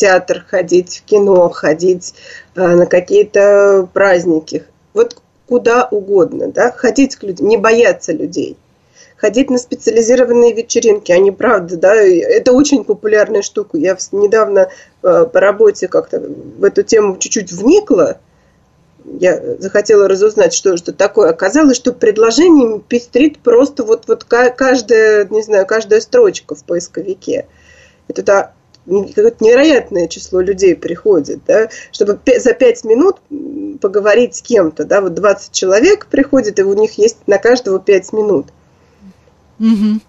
театр 0.00 0.44
ходить, 0.48 0.98
в 0.98 1.04
кино 1.04 1.50
ходить, 1.50 2.14
э, 2.54 2.66
на 2.66 2.86
какие-то 2.86 3.86
праздники. 3.92 4.64
Вот 4.94 5.16
куда 5.46 5.86
угодно, 5.90 6.48
да, 6.48 6.72
ходить 6.72 7.16
к 7.16 7.22
людям, 7.22 7.48
не 7.48 7.58
бояться 7.58 8.12
людей. 8.12 8.56
Ходить 9.16 9.50
на 9.50 9.58
специализированные 9.58 10.54
вечеринки, 10.54 11.12
они 11.12 11.30
правда, 11.30 11.76
да, 11.76 11.94
это 11.94 12.52
очень 12.52 12.84
популярная 12.84 13.42
штука. 13.42 13.76
Я 13.76 13.98
недавно 14.12 14.70
э, 15.02 15.26
по 15.30 15.40
работе 15.40 15.88
как-то 15.88 16.20
в 16.20 16.64
эту 16.64 16.82
тему 16.82 17.18
чуть-чуть 17.18 17.52
вникла, 17.52 18.18
я 19.04 19.56
захотела 19.58 20.08
разузнать, 20.08 20.54
что 20.54 20.76
же 20.76 20.82
такое. 20.82 21.30
Оказалось, 21.30 21.76
что 21.76 21.92
предложениями 21.92 22.78
пестрит 22.78 23.38
просто 23.38 23.82
вот, 23.82 24.04
вот 24.06 24.24
каждая, 24.24 25.26
не 25.26 25.42
знаю, 25.42 25.66
каждая 25.66 26.00
строчка 26.00 26.54
в 26.54 26.64
поисковике. 26.64 27.46
Это 28.08 28.52
какое-то 28.86 29.44
невероятное 29.44 30.08
число 30.08 30.40
людей 30.40 30.74
приходит, 30.74 31.40
да, 31.46 31.68
чтобы 31.92 32.18
за 32.38 32.52
пять 32.54 32.84
минут 32.84 33.16
поговорить 33.80 34.36
с 34.36 34.42
кем-то, 34.42 34.84
да, 34.84 35.00
вот 35.00 35.14
20 35.14 35.52
человек 35.52 36.06
приходит, 36.06 36.58
и 36.58 36.62
у 36.62 36.74
них 36.74 36.98
есть 36.98 37.18
на 37.26 37.38
каждого 37.38 37.78
5 37.78 38.12
минут. 38.12 38.46
Угу. 39.60 40.00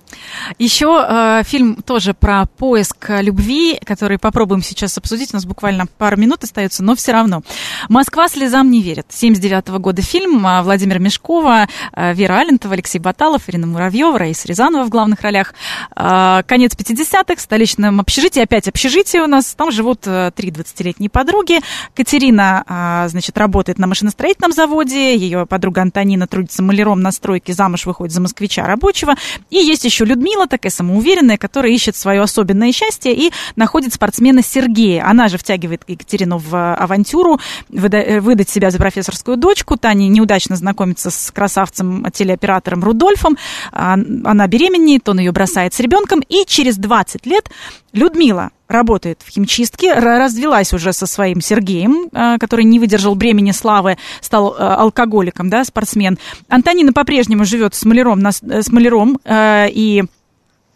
Еще 0.60 1.06
э, 1.08 1.44
фильм 1.44 1.76
тоже 1.76 2.14
про 2.14 2.46
поиск 2.46 3.10
любви, 3.10 3.80
который 3.86 4.18
попробуем 4.18 4.62
сейчас 4.64 4.98
обсудить. 4.98 5.34
У 5.34 5.36
нас 5.36 5.46
буквально 5.46 5.88
пару 5.98 6.16
минут 6.18 6.44
остается, 6.44 6.84
но 6.84 6.96
все 6.96 7.12
равно. 7.12 7.42
«Москва 7.90 8.30
слезам 8.30 8.72
не 8.72 8.82
верит». 8.82 9.08
79 9.10 9.66
-го 9.66 9.80
года 9.80 10.02
фильм. 10.02 10.46
Э, 10.48 10.62
Владимир 10.62 11.00
Мешкова, 11.00 11.68
э, 11.94 12.14
Вера 12.14 12.40
Алентова, 12.40 12.76
Алексей 12.76 13.00
Баталов, 13.00 13.50
Ирина 13.50 13.68
Муравьева, 13.68 14.18
Раиса 14.18 14.48
Рязанова 14.48 14.86
в 14.86 14.90
главных 14.90 15.22
ролях. 15.22 15.54
Э, 15.98 16.44
конец 16.48 16.74
50-х, 16.76 17.36
в 17.36 17.42
столичном 17.42 18.00
общежитии. 18.00 18.42
Опять 18.42 18.70
общежитие 18.70 19.24
у 19.24 19.28
нас. 19.28 19.54
Там 19.54 19.72
живут 19.72 20.08
э, 20.08 20.32
три 20.34 20.52
20-летние 20.52 21.10
подруги. 21.10 21.60
Катерина, 21.94 22.64
э, 23.06 23.10
значит, 23.10 23.38
работает 23.38 23.80
на 23.80 23.88
машиностроительном 23.88 24.54
заводе. 24.54 25.16
Ее 25.16 25.46
подруга 25.46 25.82
Антонина 25.82 26.26
трудится 26.28 26.64
маляром 26.64 27.02
на 27.02 27.12
стройке. 27.12 27.52
Замуж 27.52 27.86
выходит 27.86 28.14
за 28.14 28.22
москвича 28.22 28.66
рабочего. 28.66 29.16
И 29.50 29.58
есть 29.58 29.84
еще 29.84 30.06
Людмила, 30.06 30.48
такая 30.48 30.72
самоуверенная, 30.72 31.38
которая 31.38 31.72
ищет 31.72 31.96
свое 31.96 32.22
особенное 32.22 32.72
счастье 32.72 33.14
и 33.14 33.32
находит 33.56 33.94
спортсмена 33.94 34.42
Сергея. 34.42 35.08
Она 35.08 35.28
же 35.28 35.38
втягивает 35.38 35.84
Екатерину 35.88 36.38
в 36.38 36.76
авантюру, 36.76 37.40
выдать 37.70 38.50
себя 38.50 38.72
за 38.72 38.78
профессорскую 38.78 39.38
дочку. 39.38 39.78
Таня 39.78 40.08
неудачно 40.08 40.56
знакомится 40.56 41.10
с 41.10 41.32
красавцем, 41.32 42.06
телеоператором 42.12 42.84
Рудольфом. 42.84 43.38
А, 43.72 43.94
она 43.94 44.48
беременеет, 44.48 45.08
он 45.10 45.20
ее 45.20 45.32
бросает 45.32 45.74
с 45.74 45.80
ребенком. 45.80 46.22
И 46.28 46.46
через 46.46 46.78
20 46.78 47.26
лет 47.26 47.50
Людмила 47.94 48.52
работает 48.72 49.22
в 49.24 49.30
химчистке, 49.30 49.94
развелась 49.94 50.74
уже 50.74 50.94
со 50.94 51.06
своим 51.06 51.42
Сергеем, 51.42 52.10
а, 52.14 52.38
который 52.38 52.66
не 52.66 52.80
выдержал 52.80 53.16
бремени 53.16 53.52
славы, 53.52 53.98
стал 54.22 54.56
а, 54.58 54.76
алкоголиком, 54.76 55.50
да, 55.50 55.64
спортсмен. 55.66 56.18
Антонина 56.48 56.94
по-прежнему 56.94 57.46
живет 57.46 57.76
с 57.76 57.84
маляром, 57.86 58.26
с 58.26 58.72
маляром 58.72 59.20
и 59.26 60.04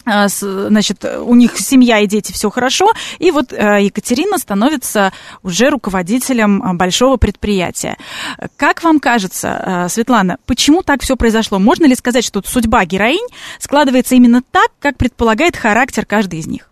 значит, 0.06 1.04
у 1.04 1.34
них 1.34 1.58
семья 1.58 1.98
и 2.00 2.06
дети, 2.06 2.32
все 2.32 2.52
хорошо, 2.52 2.92
и 3.18 3.32
вот 3.32 3.52
Екатерина 3.52 4.38
становится 4.38 5.12
уже 5.42 5.72
руководителем 5.72 6.78
большого 6.78 7.18
предприятия. 7.18 7.98
Как 8.56 8.84
вам 8.84 9.00
кажется, 9.00 9.88
Светлана, 9.90 10.38
почему 10.46 10.84
так 10.84 11.02
все 11.02 11.16
произошло? 11.16 11.58
Можно 11.58 11.88
ли 11.88 11.96
сказать, 11.96 12.24
что 12.24 12.44
судьба 12.46 12.86
героинь 12.86 13.28
складывается 13.58 14.14
именно 14.14 14.44
так, 14.52 14.70
как 14.80 14.96
предполагает 14.98 15.56
характер 15.56 16.06
каждой 16.06 16.38
из 16.38 16.46
них? 16.46 16.70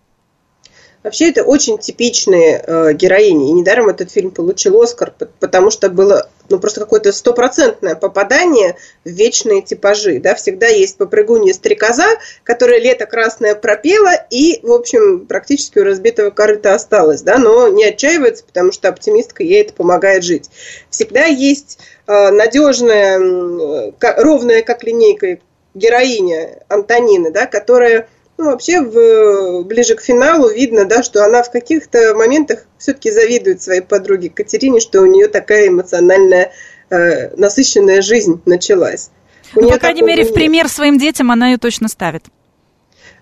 Вообще 1.04 1.30
это 1.30 1.44
очень 1.44 1.78
типичные 1.78 2.64
э, 2.66 2.94
героини. 2.94 3.50
И 3.50 3.52
недаром 3.52 3.90
этот 3.90 4.10
фильм 4.10 4.32
получил 4.32 4.82
Оскар, 4.82 5.14
потому 5.40 5.70
что 5.70 5.90
было 5.90 6.30
ну, 6.50 6.60
просто 6.60 6.80
какое-то 6.80 7.12
стопроцентное 7.12 7.96
попадание 7.96 8.78
в 9.04 9.10
вечные 9.10 9.62
типажи. 9.62 10.20
Да? 10.20 10.34
Всегда 10.36 10.68
есть 10.68 10.98
попрыгунья 10.98 11.54
стрекоза, 11.54 12.08
которая 12.44 12.80
лето 12.80 13.06
красное 13.06 13.54
пропела 13.54 14.14
и, 14.30 14.60
в 14.64 14.72
общем, 14.72 15.26
практически 15.26 15.80
у 15.80 15.84
разбитого 15.84 16.30
корыта 16.30 16.74
осталась. 16.74 17.22
Да? 17.22 17.38
Но 17.38 17.68
не 17.68 17.84
отчаивается, 17.84 18.46
потому 18.46 18.72
что 18.72 18.88
оптимистка 18.88 19.44
ей 19.44 19.62
это 19.62 19.74
помогает 19.74 20.24
жить. 20.24 20.50
Всегда 20.90 21.26
есть 21.26 21.80
э, 22.08 22.30
надежная, 22.30 23.20
э, 23.20 23.92
ровная 24.22 24.62
как 24.62 24.84
линейка 24.84 25.40
героиня 25.74 26.64
Антонины, 26.68 27.32
да, 27.32 27.46
которая 27.46 28.08
ну, 28.38 28.46
вообще, 28.46 28.82
в, 28.82 29.64
ближе 29.64 29.96
к 29.96 30.02
финалу 30.02 30.50
видно, 30.50 30.86
да, 30.86 31.04
что 31.04 31.24
она 31.24 31.44
в 31.44 31.52
каких-то 31.52 32.16
моментах 32.16 32.66
все-таки 32.78 33.12
завидует 33.12 33.62
своей 33.62 33.82
подруге 33.82 34.30
Катерине, 34.30 34.80
что 34.80 35.02
у 35.02 35.06
нее 35.06 35.28
такая 35.28 35.68
эмоциональная, 35.68 36.52
э, 36.90 37.36
насыщенная 37.38 38.02
жизнь 38.02 38.42
началась. 38.46 39.12
ну, 39.56 39.70
по 39.70 39.78
крайней 39.78 40.02
мере, 40.02 40.24
нет. 40.24 40.32
в 40.32 40.34
пример 40.34 40.68
своим 40.68 40.98
детям 40.98 41.32
она 41.32 41.50
ее 41.50 41.58
точно 41.58 41.88
ставит. 41.88 42.24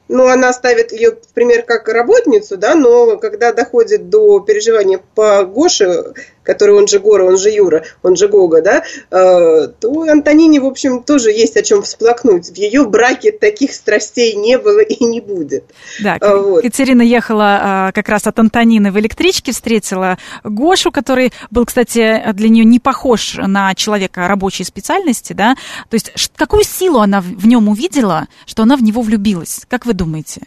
Ну, 0.07 0.27
она 0.27 0.51
ставит 0.53 0.91
ее 0.91 1.11
в 1.11 1.33
пример 1.33 1.63
как 1.63 1.87
работницу, 1.87 2.57
да, 2.57 2.75
но 2.75 3.17
когда 3.17 3.53
доходит 3.53 4.09
до 4.09 4.39
переживания 4.39 4.99
по 5.15 5.43
Гоше, 5.43 6.13
который 6.43 6.75
он 6.75 6.87
же 6.87 6.99
Гора, 6.99 7.25
он 7.25 7.37
же 7.37 7.49
Юра, 7.49 7.83
он 8.03 8.15
же 8.15 8.27
Гога, 8.27 8.61
да, 8.61 8.83
э, 9.11 9.67
то 9.79 10.01
Антонине, 10.01 10.59
в 10.61 10.65
общем, 10.65 11.03
тоже 11.03 11.31
есть 11.31 11.57
о 11.57 11.63
чем 11.63 11.83
всплакнуть. 11.83 12.49
В 12.49 12.55
ее 12.55 12.85
браке 12.85 13.31
таких 13.31 13.73
страстей 13.73 14.33
не 14.35 14.57
было 14.57 14.79
и 14.79 15.03
не 15.03 15.21
будет. 15.21 15.65
Да, 15.99 16.17
а, 16.19 16.37
вот. 16.37 16.63
Катерина 16.63 17.01
ехала 17.01 17.59
а, 17.61 17.91
как 17.91 18.09
раз 18.09 18.27
от 18.27 18.39
Антонины 18.39 18.91
в 18.91 18.99
электричке, 18.99 19.51
встретила 19.51 20.17
Гошу, 20.43 20.91
который 20.91 21.31
был, 21.49 21.65
кстати, 21.65 22.23
для 22.33 22.49
нее 22.49 22.65
не 22.65 22.79
похож 22.79 23.35
на 23.35 23.73
человека 23.75 24.27
рабочей 24.27 24.63
специальности, 24.63 25.33
да, 25.33 25.55
то 25.89 25.95
есть 25.95 26.11
какую 26.35 26.63
силу 26.63 26.99
она 26.99 27.21
в 27.21 27.45
нем 27.47 27.69
увидела, 27.69 28.27
что 28.45 28.63
она 28.63 28.75
в 28.75 28.83
него 28.83 29.01
влюбилась, 29.01 29.61
как 29.69 29.85
вы 29.85 29.93
думаете? 29.93 30.41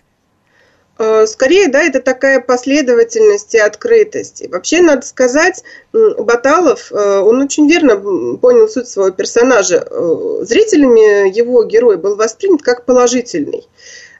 Э, 0.97 1.27
скорее, 1.27 1.69
да, 1.69 1.83
это 1.83 2.01
такая 2.01 2.41
последовательность 2.41 3.55
и 3.55 3.59
открытость. 3.59 4.49
вообще, 4.49 4.81
надо 4.81 5.05
сказать, 5.05 5.65
Баталов, 5.93 6.93
э, 6.93 7.19
он 7.19 7.43
очень 7.43 7.69
верно 7.69 7.97
понял 8.37 8.69
суть 8.69 8.89
своего 8.89 9.11
персонажа. 9.11 9.87
Э, 9.91 10.39
зрителями 10.43 11.29
его 11.37 11.65
герой 11.65 11.97
был 11.97 12.17
воспринят 12.17 12.63
как 12.63 12.85
положительный. 12.85 13.67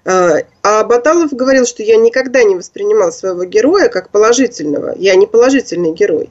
А 0.07 0.85
Баталов 0.85 1.33
говорил, 1.33 1.65
что 1.65 1.83
я 1.83 1.97
никогда 1.97 2.43
не 2.43 2.57
воспринимал 2.57 3.11
своего 3.11 3.45
героя 3.45 3.89
как 3.89 4.11
положительного. 4.11 4.95
Я 4.99 5.15
не 5.15 5.27
положительный 5.27 5.93
герой. 5.93 6.29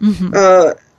Угу. 0.00 0.34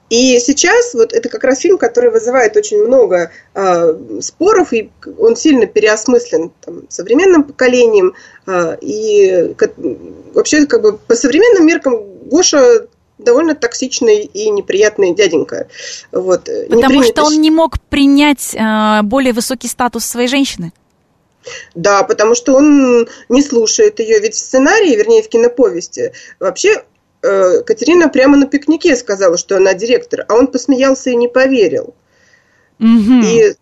И 0.10 0.39
сейчас 0.39 0.93
вот 0.93 1.12
это 1.12 1.28
как 1.28 1.43
раз 1.43 1.60
фильм, 1.60 1.78
который 1.78 2.12
вызывает 2.12 2.55
очень 2.55 2.82
много 2.84 3.32
э, 3.53 4.20
споров, 4.22 4.72
и 4.72 4.89
он 5.18 5.36
сильно 5.36 5.66
переосмыслен 5.66 6.51
там, 6.62 6.84
современным 6.89 7.43
поколением. 7.43 8.14
Э, 8.45 8.78
и 8.80 9.53
как, 9.58 9.74
вообще, 10.34 10.66
как 10.66 10.82
бы 10.82 10.97
по 10.97 11.16
современным 11.16 11.66
меркам 11.66 12.01
Гоша 12.30 12.88
довольно 13.18 13.53
токсичный 13.55 14.24
и 14.24 14.49
неприятный 14.49 15.14
дяденька. 15.14 15.68
Вот. 16.12 16.49
Потому 16.70 17.03
что 17.03 17.24
он 17.24 17.41
не 17.41 17.51
мог 17.51 17.82
принять 17.89 18.55
э, 18.55 19.01
более 19.03 19.34
высокий 19.34 19.68
статус 19.68 20.05
своей 20.05 20.30
женщины. 20.30 20.72
Да, 21.76 22.03
потому 22.03 22.36
что 22.36 22.55
он 22.55 23.08
не 23.30 23.41
слушает 23.41 23.99
ее. 23.99 24.20
Ведь 24.20 24.36
в 24.36 24.39
сценарии, 24.39 24.95
вернее, 24.95 25.24
в 25.24 25.30
киноповести, 25.30 26.14
вообще 26.39 26.84
Э, 27.28 27.61
Катерина 27.63 28.07
прямо 28.07 28.38
на 28.38 28.45
пикнике 28.45 28.95
сказала, 28.95 29.38
что 29.38 29.57
она 29.57 29.73
директор, 29.73 30.25
а 30.28 30.36
он 30.36 30.47
посмеялся 30.47 31.09
и 31.09 31.15
не 31.15 31.28
поверил. 31.28 31.93
Угу. 32.80 33.21
И 33.23 33.53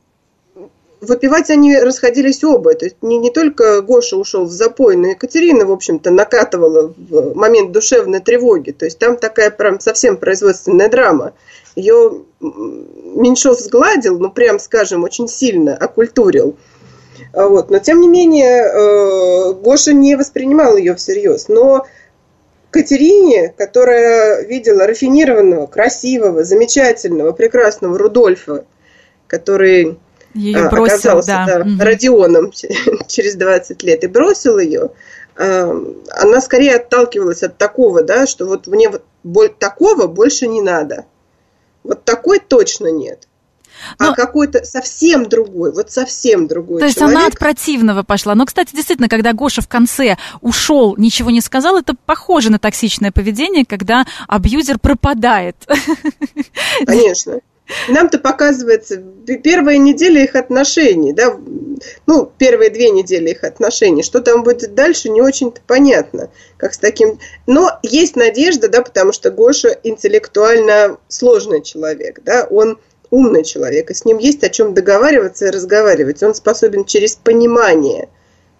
выпивать 1.01 1.49
они 1.49 1.77
расходились 1.77 2.43
оба. 2.43 2.75
То 2.75 2.85
есть 2.85 2.97
не, 3.01 3.17
не 3.17 3.31
только 3.31 3.81
Гоша 3.81 4.17
ушел 4.17 4.45
в 4.45 4.51
запой, 4.51 4.95
но 4.95 5.07
и 5.07 5.11
Екатерина, 5.11 5.65
в 5.65 5.71
общем-то, 5.71 6.11
накатывала 6.11 6.93
в 6.95 7.35
момент 7.35 7.71
душевной 7.71 8.19
тревоги. 8.19 8.71
То 8.71 8.85
есть 8.85 8.99
там 8.99 9.17
такая 9.17 9.49
прям 9.49 9.79
совсем 9.79 10.17
производственная 10.17 10.89
драма. 10.89 11.33
Ее 11.75 12.21
Меньшов 12.39 13.59
сгладил, 13.59 14.19
ну 14.19 14.29
прям, 14.29 14.59
скажем, 14.59 15.03
очень 15.03 15.27
сильно 15.27 15.75
окультурил. 15.75 16.55
Вот. 17.33 17.69
Но 17.71 17.79
тем 17.79 17.99
не 17.99 18.07
менее, 18.07 18.63
э, 18.63 19.53
Гоша 19.53 19.93
не 19.93 20.15
воспринимал 20.15 20.77
ее 20.77 20.95
всерьез. 20.95 21.47
Но 21.47 21.85
Катерине, 22.75 23.53
которая 23.57 24.43
видела 24.43 24.85
рафинированного, 24.85 25.65
красивого, 25.65 26.43
замечательного, 26.43 27.31
прекрасного 27.31 27.97
Рудольфа, 27.97 28.65
который 29.27 29.97
ее 30.33 30.65
а, 30.65 30.69
бросил, 30.69 30.95
оказался 30.95 31.27
да. 31.27 31.45
Да, 31.45 31.59
угу. 31.61 31.69
Родионом 31.79 32.51
через 33.07 33.35
20 33.35 33.81
лет 33.83 34.03
и 34.03 34.07
бросил 34.07 34.59
ее, 34.59 34.89
а, 35.37 35.71
она 36.11 36.41
скорее 36.41 36.75
отталкивалась 36.75 37.43
от 37.43 37.57
такого, 37.57 38.03
да, 38.03 38.27
что 38.27 38.45
вот 38.45 38.67
мне 38.67 38.91
вот 39.23 39.57
такого 39.57 40.07
больше 40.07 40.47
не 40.47 40.61
надо. 40.61 41.05
Вот 41.85 42.03
такой 42.03 42.39
точно 42.39 42.91
нет. 42.91 43.29
Но... 43.99 44.11
а 44.11 44.15
какой-то 44.15 44.63
совсем 44.65 45.27
другой, 45.27 45.71
вот 45.71 45.91
совсем 45.91 46.47
другой 46.47 46.79
То 46.79 46.85
есть 46.85 46.97
человек. 46.97 47.17
она 47.17 47.27
от 47.27 47.37
противного 47.37 48.03
пошла. 48.03 48.35
Но, 48.35 48.45
кстати, 48.45 48.75
действительно, 48.75 49.09
когда 49.09 49.33
Гоша 49.33 49.61
в 49.61 49.67
конце 49.67 50.17
ушел, 50.41 50.95
ничего 50.97 51.31
не 51.31 51.41
сказал, 51.41 51.77
это 51.77 51.93
похоже 52.05 52.51
на 52.51 52.59
токсичное 52.59 53.11
поведение, 53.11 53.65
когда 53.65 54.05
абьюзер 54.27 54.79
пропадает. 54.79 55.55
Конечно. 56.85 57.41
Нам-то 57.87 58.19
показывается 58.19 59.01
первая 59.43 59.77
неделя 59.77 60.23
их 60.23 60.35
отношений, 60.35 61.13
да, 61.13 61.35
ну, 62.05 62.31
первые 62.37 62.69
две 62.69 62.91
недели 62.91 63.31
их 63.31 63.43
отношений. 63.43 64.03
Что 64.03 64.21
там 64.21 64.43
будет 64.43 64.75
дальше, 64.75 65.09
не 65.09 65.21
очень-то 65.21 65.61
понятно, 65.65 66.29
как 66.57 66.75
с 66.75 66.77
таким... 66.77 67.19
Но 67.47 67.71
есть 67.81 68.15
надежда, 68.15 68.69
да, 68.69 68.83
потому 68.83 69.13
что 69.13 69.31
Гоша 69.31 69.69
интеллектуально 69.83 70.97
сложный 71.07 71.63
человек, 71.63 72.19
да, 72.23 72.45
он 72.49 72.77
умный 73.11 73.43
человек, 73.43 73.91
и 73.91 73.93
с 73.93 74.05
ним 74.05 74.17
есть 74.17 74.43
о 74.43 74.49
чем 74.49 74.73
договариваться 74.73 75.47
и 75.47 75.51
разговаривать. 75.51 76.23
Он 76.23 76.33
способен 76.35 76.85
через 76.85 77.15
понимание 77.15 78.09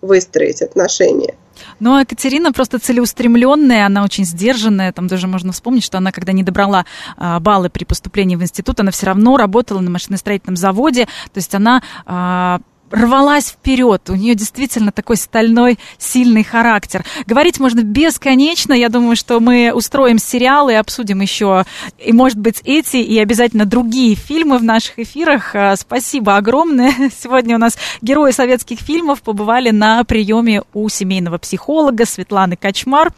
выстроить 0.01 0.61
отношения. 0.61 1.35
Ну, 1.79 1.95
а 1.95 2.01
Екатерина 2.01 2.51
просто 2.51 2.79
целеустремленная, 2.79 3.85
она 3.85 4.03
очень 4.03 4.25
сдержанная. 4.25 4.91
Там 4.91 5.07
даже 5.07 5.27
можно 5.27 5.51
вспомнить, 5.51 5.83
что 5.83 5.97
она, 5.97 6.11
когда 6.11 6.31
не 6.31 6.43
добрала 6.43 6.85
а, 7.17 7.39
баллы 7.39 7.69
при 7.69 7.85
поступлении 7.85 8.35
в 8.35 8.43
институт, 8.43 8.79
она 8.79 8.91
все 8.91 9.07
равно 9.07 9.37
работала 9.37 9.79
на 9.79 9.89
машиностроительном 9.89 10.57
заводе. 10.57 11.05
То 11.05 11.37
есть 11.37 11.53
она 11.55 11.81
а, 12.05 12.59
рвалась 12.91 13.49
вперед. 13.49 14.09
У 14.09 14.15
нее 14.15 14.35
действительно 14.35 14.91
такой 14.91 15.17
стальной, 15.17 15.79
сильный 15.97 16.43
характер. 16.43 17.05
Говорить 17.25 17.59
можно 17.59 17.81
бесконечно. 17.81 18.73
Я 18.73 18.89
думаю, 18.89 19.15
что 19.15 19.39
мы 19.39 19.71
устроим 19.73 20.19
сериал 20.19 20.69
и 20.69 20.73
обсудим 20.73 21.21
еще, 21.21 21.65
и, 21.97 22.13
может 22.13 22.37
быть, 22.37 22.61
эти 22.63 22.97
и 22.97 23.17
обязательно 23.19 23.65
другие 23.65 24.15
фильмы 24.15 24.57
в 24.57 24.63
наших 24.63 24.99
эфирах. 24.99 25.55
А, 25.55 25.75
спасибо 25.75 26.37
огромное. 26.37 26.93
Сегодня 27.21 27.55
у 27.55 27.59
нас 27.59 27.77
герои 28.01 28.31
советских 28.31 28.79
фильмов 28.79 29.21
побывали 29.21 29.71
на 29.71 30.03
приеме 30.03 30.63
у 30.73 30.87
семейного 30.89 31.37
психолога 31.37 32.05
Светланы 32.05 32.55
Качмар. 32.55 33.11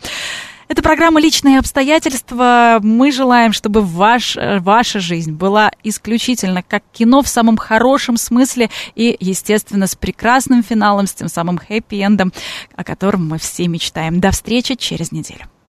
Это 0.68 0.82
программа 0.82 1.22
«Личные 1.22 1.60
обстоятельства». 1.60 2.80
Мы 2.84 3.12
желаем, 3.12 3.54
чтобы 3.54 3.82
ваш, 3.82 4.36
э, 4.36 4.60
ваша 4.60 5.00
жизнь 5.00 5.32
была 5.32 5.72
исключительно 5.84 6.62
как 6.62 6.84
кино 6.92 7.22
в 7.22 7.30
самом 7.30 7.56
хорошем 7.56 8.18
смысле 8.18 8.70
и, 8.94 9.16
естественно, 9.20 9.88
с 9.88 9.96
прекрасным 9.96 10.64
финалом, 10.64 11.08
с 11.08 11.14
тем 11.14 11.30
самым 11.30 11.58
хэппи-эндом, 11.58 12.34
о 12.76 12.84
котором 12.84 13.28
мы 13.30 13.38
все 13.38 13.68
мечтаем. 13.68 14.20
До 14.20 14.32
встречи 14.32 14.76
через 14.76 15.14
неделю. 15.14 15.46